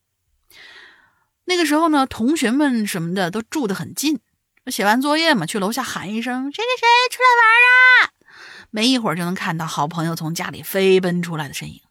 [1.47, 4.21] 那个时候呢，同学们什么的都住得很近。
[4.67, 11.83] 写完作业嘛，去楼下喊一声“谁谁谁出来玩啊”，没一会儿就能看到好朋友从家里飞奔出来的身影。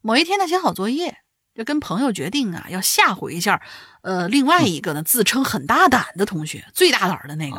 [0.00, 1.18] 某一天，他写好作业，
[1.54, 3.62] 就跟朋友决定啊，要吓唬一下，
[4.02, 7.56] 呃，另外一个呢自称很大胆的同学，最大胆的那个。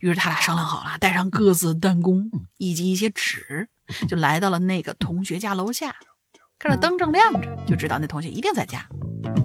[0.00, 3.70] 于是他俩商量好了，带上各自弹弓以及一些纸，
[4.06, 5.96] 就来到了那个同学家楼下。
[6.62, 8.86] 看着灯正亮着，就知道那同学一定在家。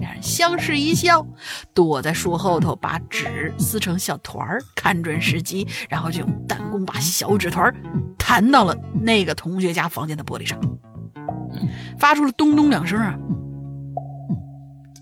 [0.00, 1.26] 两人相视一笑，
[1.72, 7.74] 躲在树后头，把纸撕成小团儿，看准时机，然后就用弹弓把小纸团
[8.18, 10.60] 弹到了那个同学家房间的玻璃上，
[11.98, 13.16] 发出了咚咚两声啊。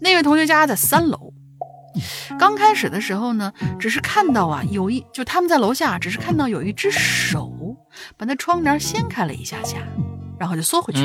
[0.01, 1.33] 那位同学家在三楼，
[2.39, 7.77] 刚开始的时候呢，只是看到啊，有一就他们在楼下，只是看到有一只手
[8.17, 9.79] 把那窗帘掀开了一下下。
[10.39, 11.01] 然后就缩回去，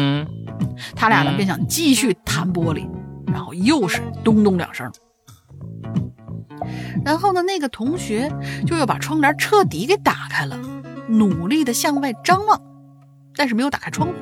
[0.96, 2.90] 他俩呢便想继续弹玻璃，
[3.28, 4.92] 然后又是咚咚两声。
[7.06, 8.32] 然后呢，那个同学
[8.66, 10.60] 就又把窗帘彻底给打开了，
[11.08, 12.62] 努力的向外张望，
[13.36, 14.14] 但是没有打开窗户。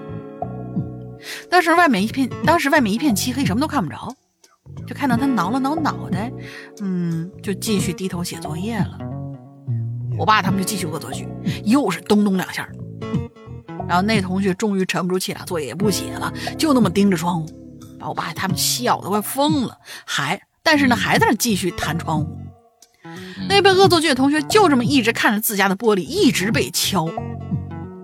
[1.50, 4.14] 当时外面一片，当时外面一片漆黑，什么都看不着，
[4.86, 6.32] 就看到他挠了挠脑袋，
[6.82, 9.00] 嗯，就继续低头写作业了。
[10.18, 11.28] 我爸他们就继续恶作剧，
[11.66, 12.70] 又是咚咚两下。
[13.88, 17.48] 然后那同学终于沉不住气了，作业也不写了，就那么盯着窗户，
[18.00, 19.78] 把我爸他们笑得快疯了。
[20.06, 22.38] 还但是呢，还在那继续弹窗户。
[23.48, 27.08] 那被恶作剧的同学就这么一直看着自家的玻璃，一直被敲，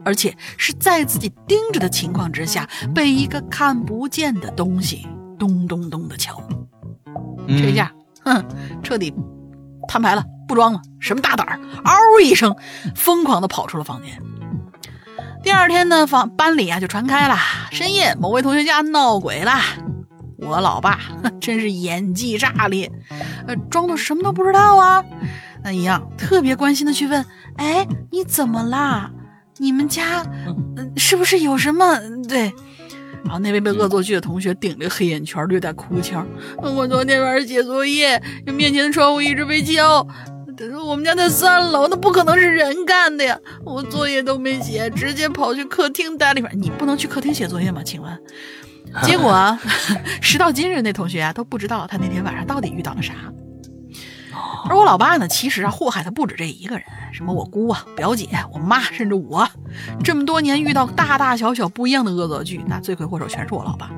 [0.05, 5.05] 而且是在自己盯着的情况之下，被一个看不见的东西
[5.37, 6.41] 咚咚咚的敲。
[7.45, 7.91] 这下，
[8.23, 8.45] 哼，
[8.81, 9.13] 彻底
[9.89, 12.55] 摊牌了，不装了，什么大胆儿，嗷一声，
[12.95, 14.21] 疯狂的跑出了房间。
[15.43, 17.37] 第二天呢，房班里啊就传开了，
[17.69, 19.51] 深夜某位同学家闹鬼了。
[20.37, 20.99] 我老爸
[21.41, 22.89] 真是演技炸裂，
[23.45, 25.03] 呃，装作什么都不知道啊，
[25.61, 27.25] 那一样特别关心的去问，
[27.57, 29.11] 哎，你怎么啦？
[29.57, 30.25] 你们家
[30.95, 31.99] 是不是有什么？
[32.27, 32.53] 对。
[33.23, 36.25] 然后那位被恶作剧的同学顶着黑眼圈，略带哭腔
[36.59, 40.05] ：“我昨天晚上写作业，面前的窗户一直被敲。
[40.85, 43.37] 我们家在三楼，那不可能是人干的呀！
[43.65, 46.53] 我作业都没写，直接跑去客厅待了一会儿。
[46.55, 47.81] 你不能去客厅写作业吗？
[47.83, 48.19] 请问？
[49.03, 49.57] 结果
[50.21, 53.13] 时到今日，那同学啊都不知道他那天晚上到底遇到了啥。
[54.69, 59.47] 而我老爸呢，其实啊祸害他不止这一个人，什么我姑啊、表姐、我妈，甚至我，
[60.03, 63.89] 这么多年遇到大大小小不一样的恶作剧，那罪魁祸首全是我老爸。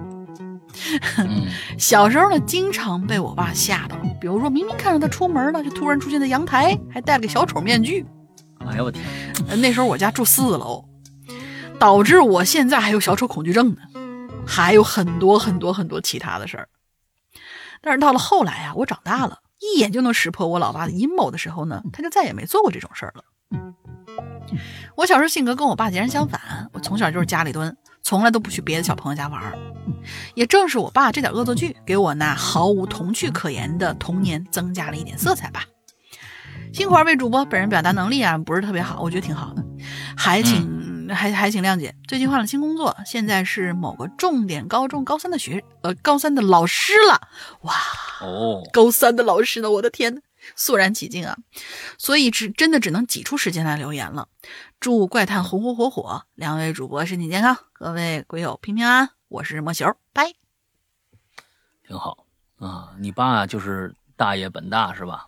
[1.77, 8.05] 小时候呢，经常被我爸吓到，比如说明明看着他出门了，就突然出现在阳台，还戴了个小丑面具。
[8.67, 9.03] 哎呦我天！
[9.61, 10.85] 那时候我家住四楼，
[11.79, 13.81] 导致我现在还有小丑恐惧症呢，
[14.45, 16.69] 还有很多很多很多其他的事儿。
[17.81, 19.39] 但是到了后来啊，我长大了。
[19.61, 23.23] 一眼就能识破我老爸的阴谋的时候呢，他就再也没做过这种事儿了。
[24.95, 29.57] 我小时候性格跟我爸截然相反，我从小就是家里蹲，从来都不去别的小朋友家玩儿。
[30.35, 35.65] 也正是我爸这点恶作剧，给我那毫无童趣可言的童年增加了一点色彩吧。
[36.71, 39.65] 辛苦二位主播，本人表达能力啊不是特别好，我觉得挺好的，
[40.15, 40.85] 还请。
[41.07, 47.21] 还还请谅解，最近换了新工作，现在是某个重点高中高三的学呃高三的老师了，
[47.61, 47.75] 哇
[48.21, 50.21] 哦，高三的老师呢，我的天呐，
[50.55, 51.37] 肃然起敬啊！
[51.99, 54.27] 所以只真的只能挤出时间来留言了。
[54.79, 59.09] 祝怪探红红火火，两位主播身体健康，各位鬼友平平安安。
[59.27, 60.33] 我是莫球，拜。
[61.87, 62.25] 挺好
[62.57, 65.27] 啊，你爸就是大爷本大是吧？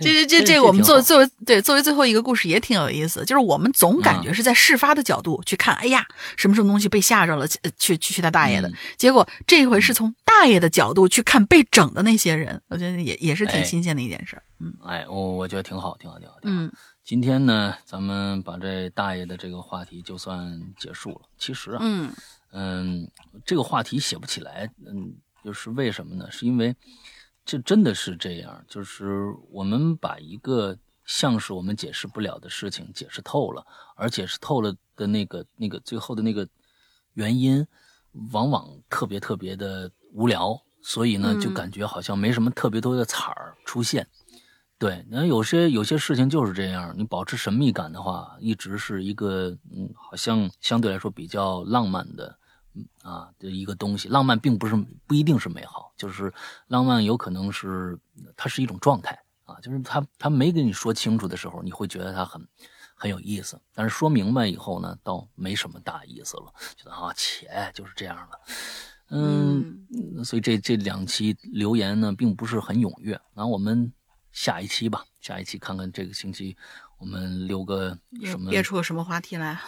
[0.00, 6.04] 这这这这，我们作作为对作为最后一个故事也挺有意思，就是我们总感觉是在事发的角度去看，哎呀，
[6.36, 14.40] 什么什么东西被吓着了，去去去他大爷的，结果这回是从大爷的角度去看被整的那些人，我觉得也也是挺新鲜的一件事。
[14.58, 16.36] 嗯，哎，我我觉得挺好，挺好，挺好。
[16.42, 16.72] 嗯，
[17.04, 21.20] 今天呢，咱们把这大爷的这个话题就算结束了。
[21.38, 22.10] 其实啊，嗯
[22.52, 23.10] 嗯，
[23.44, 25.14] 这个话题写不起来，嗯，
[25.44, 26.28] 就是为什么呢？
[26.30, 26.74] 是因为。
[27.46, 33.64] 这真的是这样，就是我们把一个像是我们解释不了的事情解释透了，
[33.94, 36.46] 而解释透了的那个那个最后的那个
[37.14, 37.64] 原因，
[38.32, 44.04] 往往特别特别的无聊，所以呢，就感觉好像没什么特别多的彩儿出现。
[44.76, 52.36] 对，那有些有些事情就是这样，你保持神秘感的话，一直是一个嗯，好像相对来说比较浪漫的。
[53.02, 54.76] 啊的一个东西，浪漫并不是
[55.06, 56.32] 不一定是美好，就是
[56.68, 57.98] 浪漫有可能是
[58.36, 62.46] 它是一种状态啊，就是他他没跟你说清楚的时候，你会觉得他很
[62.94, 68.40] 很有意思，但是说明白以后呢，倒没什么大意思了，觉得啊，且就是这样了，
[69.10, 69.86] 嗯，
[70.24, 73.92] 所以这这两期留言呢，并不是很踊跃，那我们
[74.32, 76.56] 下一期吧，下一期看看这个星期
[76.98, 79.60] 我们留个什么，憋出个什么话题来，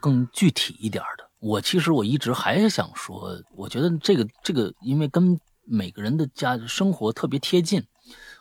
[0.00, 1.30] 更具体一点的。
[1.38, 7.82] 我其实我一直还是想说，我觉得这个这个，因为跟每个人的家生活特别贴近，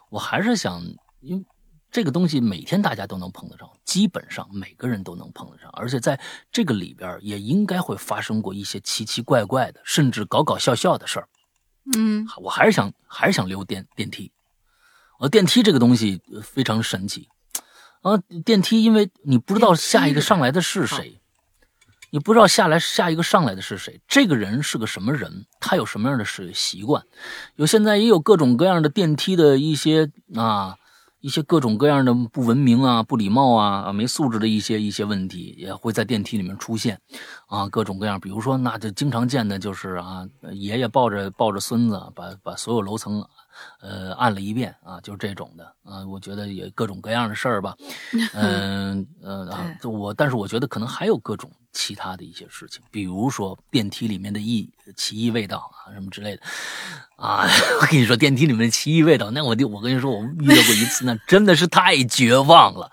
[0.09, 0.83] 我还是想，
[1.21, 1.45] 因为
[1.89, 6.19] 这个东西每天大家都能碰得上，基本上每个人都能碰得上，而且在
[6.51, 11.29] 这个里边也应该会发生过一些奇奇怪怪的，甚至搞搞笑笑的事儿。
[11.95, 14.31] 嗯，我还是想还是想留电电梯，
[15.19, 17.29] 呃，电梯这个东西非常神奇
[18.01, 21.18] 啊，电梯因为你不知道下一个上来的是谁。
[22.11, 27.03] 你不知道下来下一个上来的是谁，这个人是个什么人，他有什么样的是习惯，
[27.55, 30.75] 有现在也有各种各样的电梯的一些啊，
[31.19, 36.99] 一些各种各样的不文明啊、不礼貌啊、啊没素质的一些一些问题，也会在电梯里面出现，
[37.47, 43.23] 啊，各种各样，比如说那就经常见的就是啊，爷爷抱着抱着孙子，把把所有楼层
[43.81, 46.05] 呃，按了一遍啊，就是这种的啊。
[46.07, 47.75] 我觉得也各种各样的事儿吧，
[48.33, 56.41] 嗯呃啊，我但是我觉得可能还有各种其他的一些事情，比如说电梯里面的异奇异味道啊，什么之类的
[57.15, 57.47] 啊。
[57.81, 62.91] 我跟你说，电梯里面的奇异味道，那我就我跟你说，我遇到过一次，那真的是太绝望了，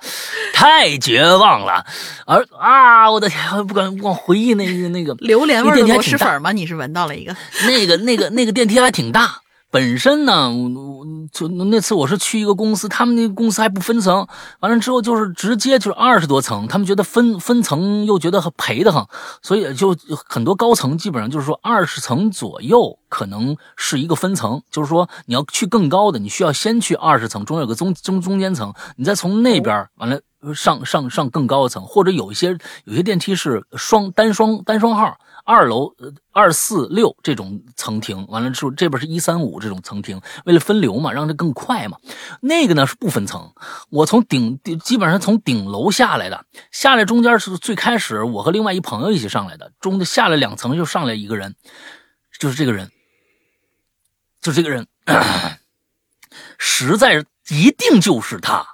[0.53, 1.85] 太绝望了。
[2.27, 6.53] 而啊，我的天，不敢不敢回忆那个那个榴莲味的螺蛳粉吗？
[6.53, 7.35] 你是闻到了一个？
[7.67, 9.41] 那个那个那个电梯还挺大。
[9.69, 14.27] 本身呢，我就那次我是去一个公司，他们那个公司还不分层，
[14.61, 19.05] 完了之后就是直接就是二十多层，他们觉得分分层又觉得赔的很，
[19.43, 19.95] 所以就
[20.27, 30.19] 很多高层基本上就是说二十层左右可能是一个分层，就是说你要去更高的，你需要先去二十层，中间有个中中中间层，你再从那边完了
[30.55, 35.19] 上上上更高的层，或者有一些有些电梯是双单双单双号。
[35.47, 35.95] 二楼
[36.33, 41.99] 二四六这种层停完了之后，这边是一三五这种层停，为了分流嘛，让它更快嘛。
[42.41, 43.55] 那个呢是不分层，
[43.89, 51.55] 我从顶基本上从顶楼下来的，下来中间是最开始我和另外一朋友一起上来的，中下来两层就上来一个人，
[52.41, 52.91] 就是这个人，
[54.41, 54.89] 就这个人，
[56.59, 58.67] 实在一定就是他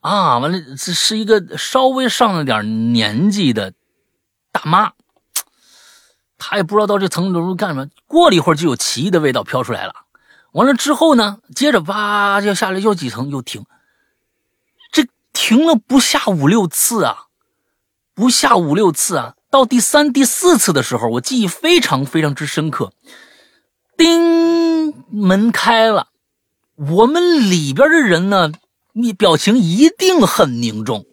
[0.00, 0.38] 啊！
[0.38, 3.74] 完了，这是一个稍微上了点年纪的
[4.50, 4.92] 大妈。
[6.38, 7.88] 他也不知道到这层楼干什么。
[8.06, 9.94] 过了一会儿，就有奇异的味道飘出来了。
[10.52, 13.64] 完了之后呢，接着哇就下来，又几层又停。
[14.90, 17.24] 这停了不下五六次啊，
[18.14, 19.34] 不下五六次啊。
[19.50, 22.92] 到第三、第四次的时候，我记忆非常非常之深刻。
[23.96, 26.08] 叮，门开了。
[26.74, 28.52] 我们里边的人呢，
[28.92, 31.06] 你表情一定很凝重。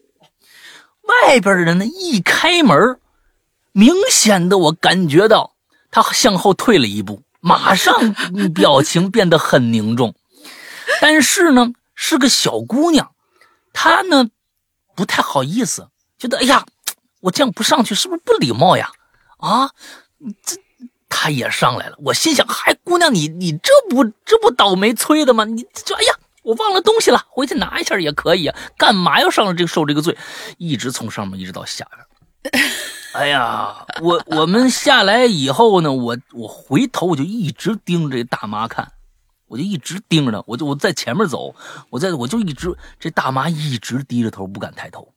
[1.04, 3.00] 外边的人呢，一开门。
[3.74, 5.56] 明显的，我感觉到
[5.92, 8.14] 他向后退了一步，马上
[8.54, 10.16] 表情变得很凝重。
[11.02, 13.14] 但是呢，是个小姑娘，
[13.74, 14.30] 她呢
[14.96, 15.90] 不太好意思，
[16.20, 16.66] 觉得哎呀，
[17.22, 18.92] 我这样不上去是不是不礼貌呀？
[19.38, 19.72] 啊，
[20.46, 20.56] 这
[21.10, 21.98] 她也上来了。
[22.04, 25.46] 我心想，嗨，姑娘，你你这不这不倒霉催的吗？
[25.46, 26.14] 你就哎呀，
[26.44, 30.16] 我忘了东西了，回去拿一下也可以啊，干嘛要上了这个受这个罪？
[30.60, 32.64] 一直从上面一直到下边。
[33.14, 38.92] 哎呀，我我们下来以后呢，我我回头我就一直盯着这大妈看，
[39.48, 41.54] 我就一直盯着她，我就我在前面走，
[41.92, 45.14] 我在我就一直这大妈一直低着头不敢抬头，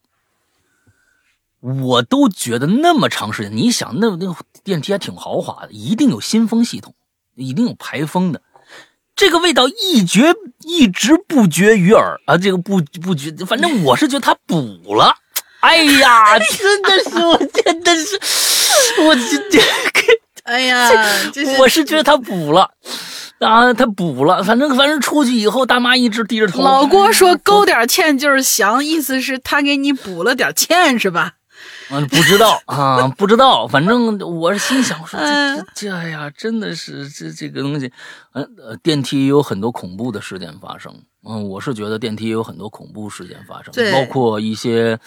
[1.60, 6.94] 我都觉得那么长时间，你想那那电梯还挺豪华的，一定有新风系统，
[7.34, 8.42] 一定有排风的，
[9.14, 15.16] 这个味道一绝一直不绝于耳啊，这个不不绝，反正我是觉得它补了。
[15.60, 18.18] 哎呀， 真的是我，真的是
[19.02, 19.64] 我今天，
[20.44, 20.90] 哎呀，
[21.58, 22.70] 我是觉得他补了
[23.40, 26.62] 啊，他补了，反正反正出去以后，大妈一直低着头。
[26.62, 31.32] 老郭说勾点芡就是祥，意思是他给你补了点芡是吧？
[31.90, 37.90] 嗯，不知道 啊，不知道，反正我是心想说这这哎呀，真的是这这个东西，
[38.34, 40.92] 嗯，呃电梯有很多恐怖的事件发生。
[41.28, 44.98] 嗯，我是觉得电梯有很多恐怖事件发生，包括一些，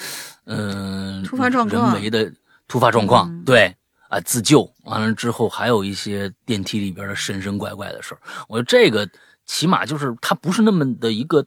[0.52, 2.34] 嗯，突发状况，人为的
[2.68, 3.76] 突发状况，对，
[4.10, 8.22] 啊，自救完了之后，还有一些电梯里边的神神怪怪的事儿。
[8.48, 9.08] 我觉得这个
[9.46, 11.46] 起码就是它不是那么的一个，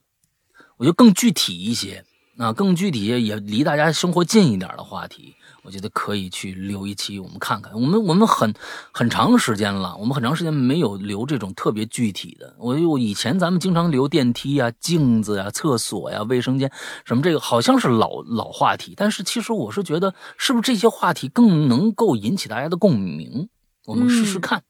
[0.76, 2.04] 我觉得更具体一些，
[2.38, 5.34] 啊，更具体也离大家生活近一点的话题。
[5.64, 7.72] 我觉得可以去留一期，我们看看。
[7.74, 8.52] 我们我们很
[8.90, 12.54] 很长时间了，我们很长时间没有留这种特别具体的。
[12.58, 16.70] 我我以前咱们经常留电梯呀、镜子呀、厕所呀、卫生间
[17.04, 18.94] 什么这个，好像是老老话题。
[18.96, 23.48] 但是其实我是觉得，是不是这些话题更能够引起大家的共鸣？
[23.86, 24.62] 我们试试看，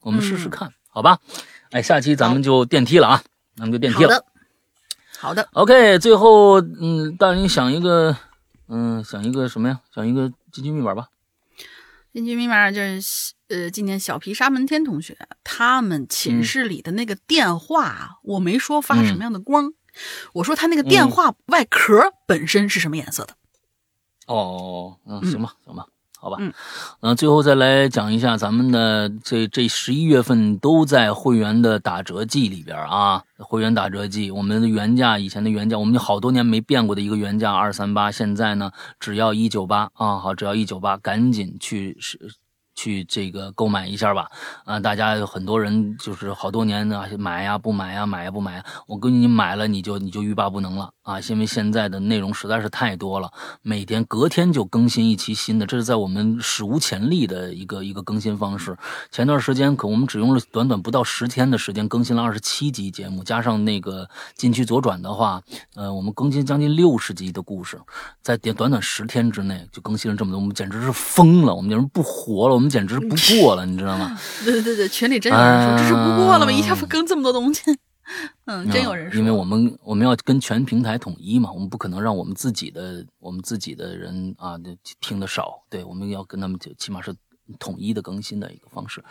[0.00, 1.18] 我们试试看，好吧？
[1.70, 3.22] 哎，下期咱们就电梯了啊，
[3.56, 4.24] 咱们就电梯了。
[5.18, 5.98] 好的，OK。
[5.98, 8.16] 最后，嗯，大人想一个，
[8.68, 9.80] 嗯，想一个什么呀？
[9.94, 10.32] 想一个。
[10.50, 11.08] 进群密码吧，
[12.10, 19.74] 进群密码就是呃，今天小皮沙门天同学他们寝室里的那个电话，我没说发什么样的光，
[20.32, 23.34] 我说他那个电话外壳本身是什么颜色的。
[24.26, 25.86] 哦，嗯，行吧，行吧。
[26.20, 26.52] 好吧，嗯，
[27.00, 42.18] 那，最后再来讲一下咱们的这这十一月份都在会员的打折季里边啊，会员打折季，我们的原价以前的原价，我们就好多年没变过的一个原价二三八，现在呢只要一九八啊，好，只要一九八，赶紧去是。
[42.78, 44.30] 去这个购买一下吧。
[44.64, 53.28] 啊，大家有很多人就是好多年呢买呀不买呀买呀不买呀，我跟你买了你就你就欲罢不能了啊，因为现在的内容实在是太多了，
[53.62, 58.76] 每天隔天就更新一期新的，这是在我们史无前例的一个一个更新方式。
[59.10, 65.42] 前段时间可我们只用了短短不到十天的时间更新了二十七集节目，加上那个禁区左转的话，
[65.74, 67.80] 呃，我们更新将近六十集的故事，
[68.22, 74.18] 在短短短十天之内就更新了这么多，我们简直是疯了，我们简直不活了，我们简直不过了，你知道吗？
[74.44, 76.52] 对对对对，群里真有人说这是不过了吗？
[76.52, 77.62] 一下更这么多东西，
[78.46, 79.18] 嗯，真有人说。
[79.18, 84.56] 因为我们我们要跟全平台统一嘛，我们不可能让我们自己的我们自己的人啊
[85.00, 87.14] 听的少，对，我们要跟他们就起码是。
[87.58, 89.02] 统一的更新的一个方式，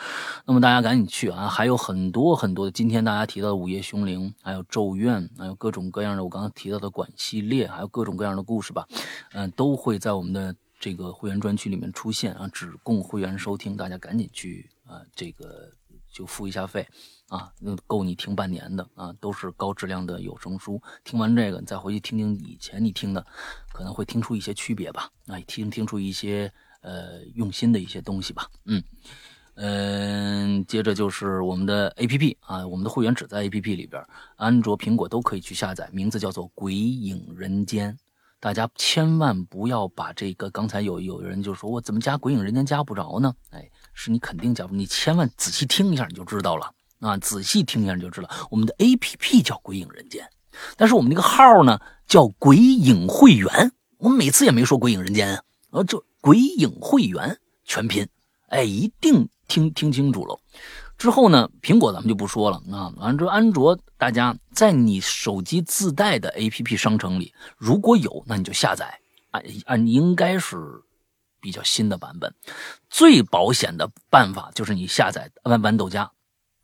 [0.45, 1.47] 那么大家赶紧去啊！
[1.47, 8.85] 还有很多很多的，今天大家提到的《午夜凶铃》，还有《咒怨》，还有各种各样的我刚刚提到的管系列，还有各种各样的故事吧，
[9.33, 15.71] 嗯，都会在我们的这个会员专区里面出现啊，只供会员收听，大家赶紧去啊，这个
[16.11, 16.87] 就付一下费
[17.29, 17.51] 啊，
[17.85, 20.81] 够你听半年的啊，都是高质量的有声书。
[21.03, 23.25] 听完这个，你再回去听听以前你听的，
[23.73, 26.51] 可能会听出一些区别吧，啊，听听出一些。
[26.81, 28.81] 呃，用心的一些东西吧，嗯
[29.55, 34.01] 嗯，接着就是我们的 A P P 啊，我们的会员只在 A P P 里边，
[34.37, 37.91] 安卓、苹果都可以去下载，名字叫做《鬼影人间》。
[38.39, 43.33] 大家千万不要把这个，刚才有有人就说我怎么加《鬼影人间》加不着呢？
[43.49, 50.23] 哎，是你肯定加不，你千万仔细听一下你就知道了啊，仔细听一下你就知道，我们的 A P P 叫《鬼影人间》，
[50.75, 56.03] 但是我们那个号呢叫“鬼影会员”，我们每次也没说“鬼影人间”啊，啊这。
[56.19, 58.05] 鬼影会员全拼，
[58.49, 60.37] 哎，一定听听清楚了。
[60.97, 62.91] 之后呢，苹果咱们就不说了啊。
[62.97, 68.99] 完了之后，安卓大家在你手机自带的 APP 商城里，如果有，那你就下载。
[69.31, 70.57] 按按应该是
[71.39, 72.33] 比较新的版本。
[72.89, 76.09] 最保险的办法就是你下载豌豌豆荚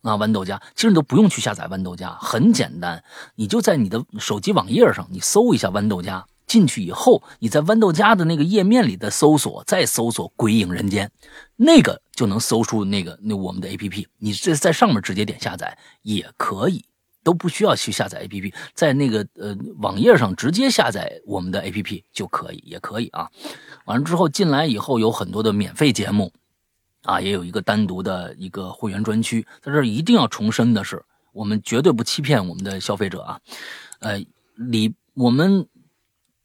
[0.02, 0.60] 啊，豌豆荚。
[0.74, 3.04] 其实你都不用去下载豌豆荚，很简单，
[3.36, 6.26] 你就在你的手机网页上，你搜一下豌豆荚。
[6.46, 11.10] 进去以后，你在豌豆荚的那个页面里的搜索，再搜索“鬼影人间”，
[11.56, 14.08] 那个就能搜出那个那我们的 A P P。
[14.20, 16.86] 你这在上面直接点下载也可以，
[17.24, 23.30] 都不需要去下载 A P P，在那个呃网页上直接下载我们的 A P P 就可以，也可以啊。
[23.86, 26.32] 完了之后进来以后，有很多的免费节目
[27.04, 29.48] 啊，也有一个单独的一个会员专区。
[29.62, 33.40] 在这一定要重申的是，我们绝对不欺骗我们的消费者啊。
[34.00, 34.24] 呃，
[34.56, 35.66] 里我们。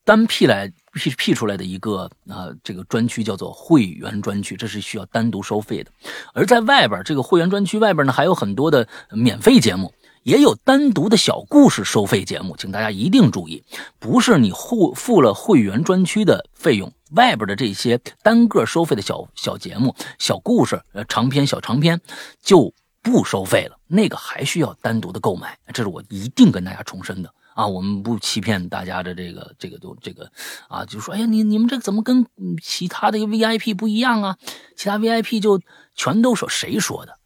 [0.08, 5.90] 单辟来辟辟出来的一个啊，这个专区叫做会员专区，这是需要单独收费的。
[6.32, 13.62] 而在外边这个会员专区外边呢，还有很多的免费节目，也有单独的小故事收费节目，请大家一定注意，
[13.98, 22.00] 不是你付付了会员专区的费用，外边的这些单个收费的小小节目、小故事、呃长篇、小长篇
[22.40, 22.72] 就
[23.02, 27.30] 不收费了，那个还需要单独的购买，这是我一定跟大家重申的。
[27.58, 30.30] 啊，我们不欺骗大家的这个这个都这个
[30.68, 32.24] 啊，就说哎呀，你你们这怎么跟
[32.62, 34.36] 其他的 VIP 不一样啊？
[34.76, 35.60] 其他 VIP 就
[35.96, 37.18] 全都说谁说的？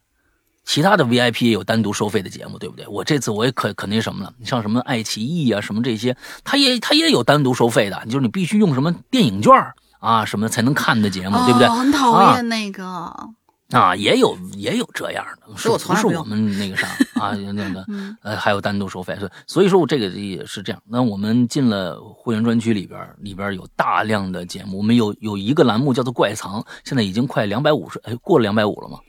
[0.65, 2.87] 其他的 VIP 也有单独收费的节目，对不对？
[2.87, 9.53] 我这次我也可可那什么了，你像什么爱奇艺啊，什么这些，它也它也有单独收费的，就是你必须用什么电影券
[9.99, 11.67] 啊什么才能看的节目，对不对？
[11.69, 12.83] 很讨厌那个。
[12.87, 13.29] 啊，
[13.97, 16.87] 也有也有这样的，是不是我们那个啥
[17.19, 17.35] 啊？
[17.35, 17.85] 那个
[18.21, 20.79] 呃，还有单独收费，所以所以说我这个也是这样。
[20.85, 28.99] 那我们进了会员专区里边，里边有大量的节目，我们有有一个栏目叫做怪藏，现在已经快两百五十，哎，过了两百五了吗？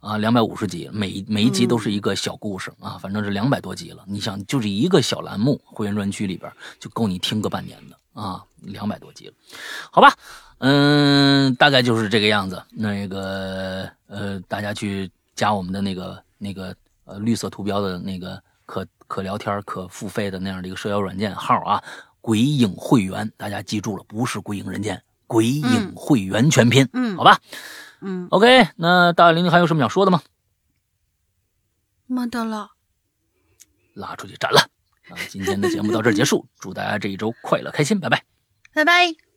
[0.00, 4.02] 啊，两百五十集，每每一集都是一个小故事啊，反正是两百多集了。
[4.06, 9.34] 你想，就是一个小栏目，会员专区里边就够你听个半年的啊，两百多集了，
[9.90, 10.14] 好吧？
[10.60, 12.62] 嗯，大概就是这个样子。
[12.70, 16.74] 那个呃，大家去加我们的那个那个
[17.04, 21.82] 呃绿色图标的那个可可聊天、可付费的那样的一个社交软件号啊，
[22.20, 26.88] 鬼影会员，大家记住了，不是鬼影人间，鬼影会员全拼。
[26.92, 27.40] 嗯，好吧。
[28.02, 30.22] 嗯，OK，那大玲玲还有什么想说的吗？
[32.06, 32.70] 没得了，
[33.94, 34.60] 拉出去斩了。
[35.08, 38.22] 那今天的节目到这儿结束，祝大家这一周快乐开心，拜拜，
[38.74, 39.29] 拜拜。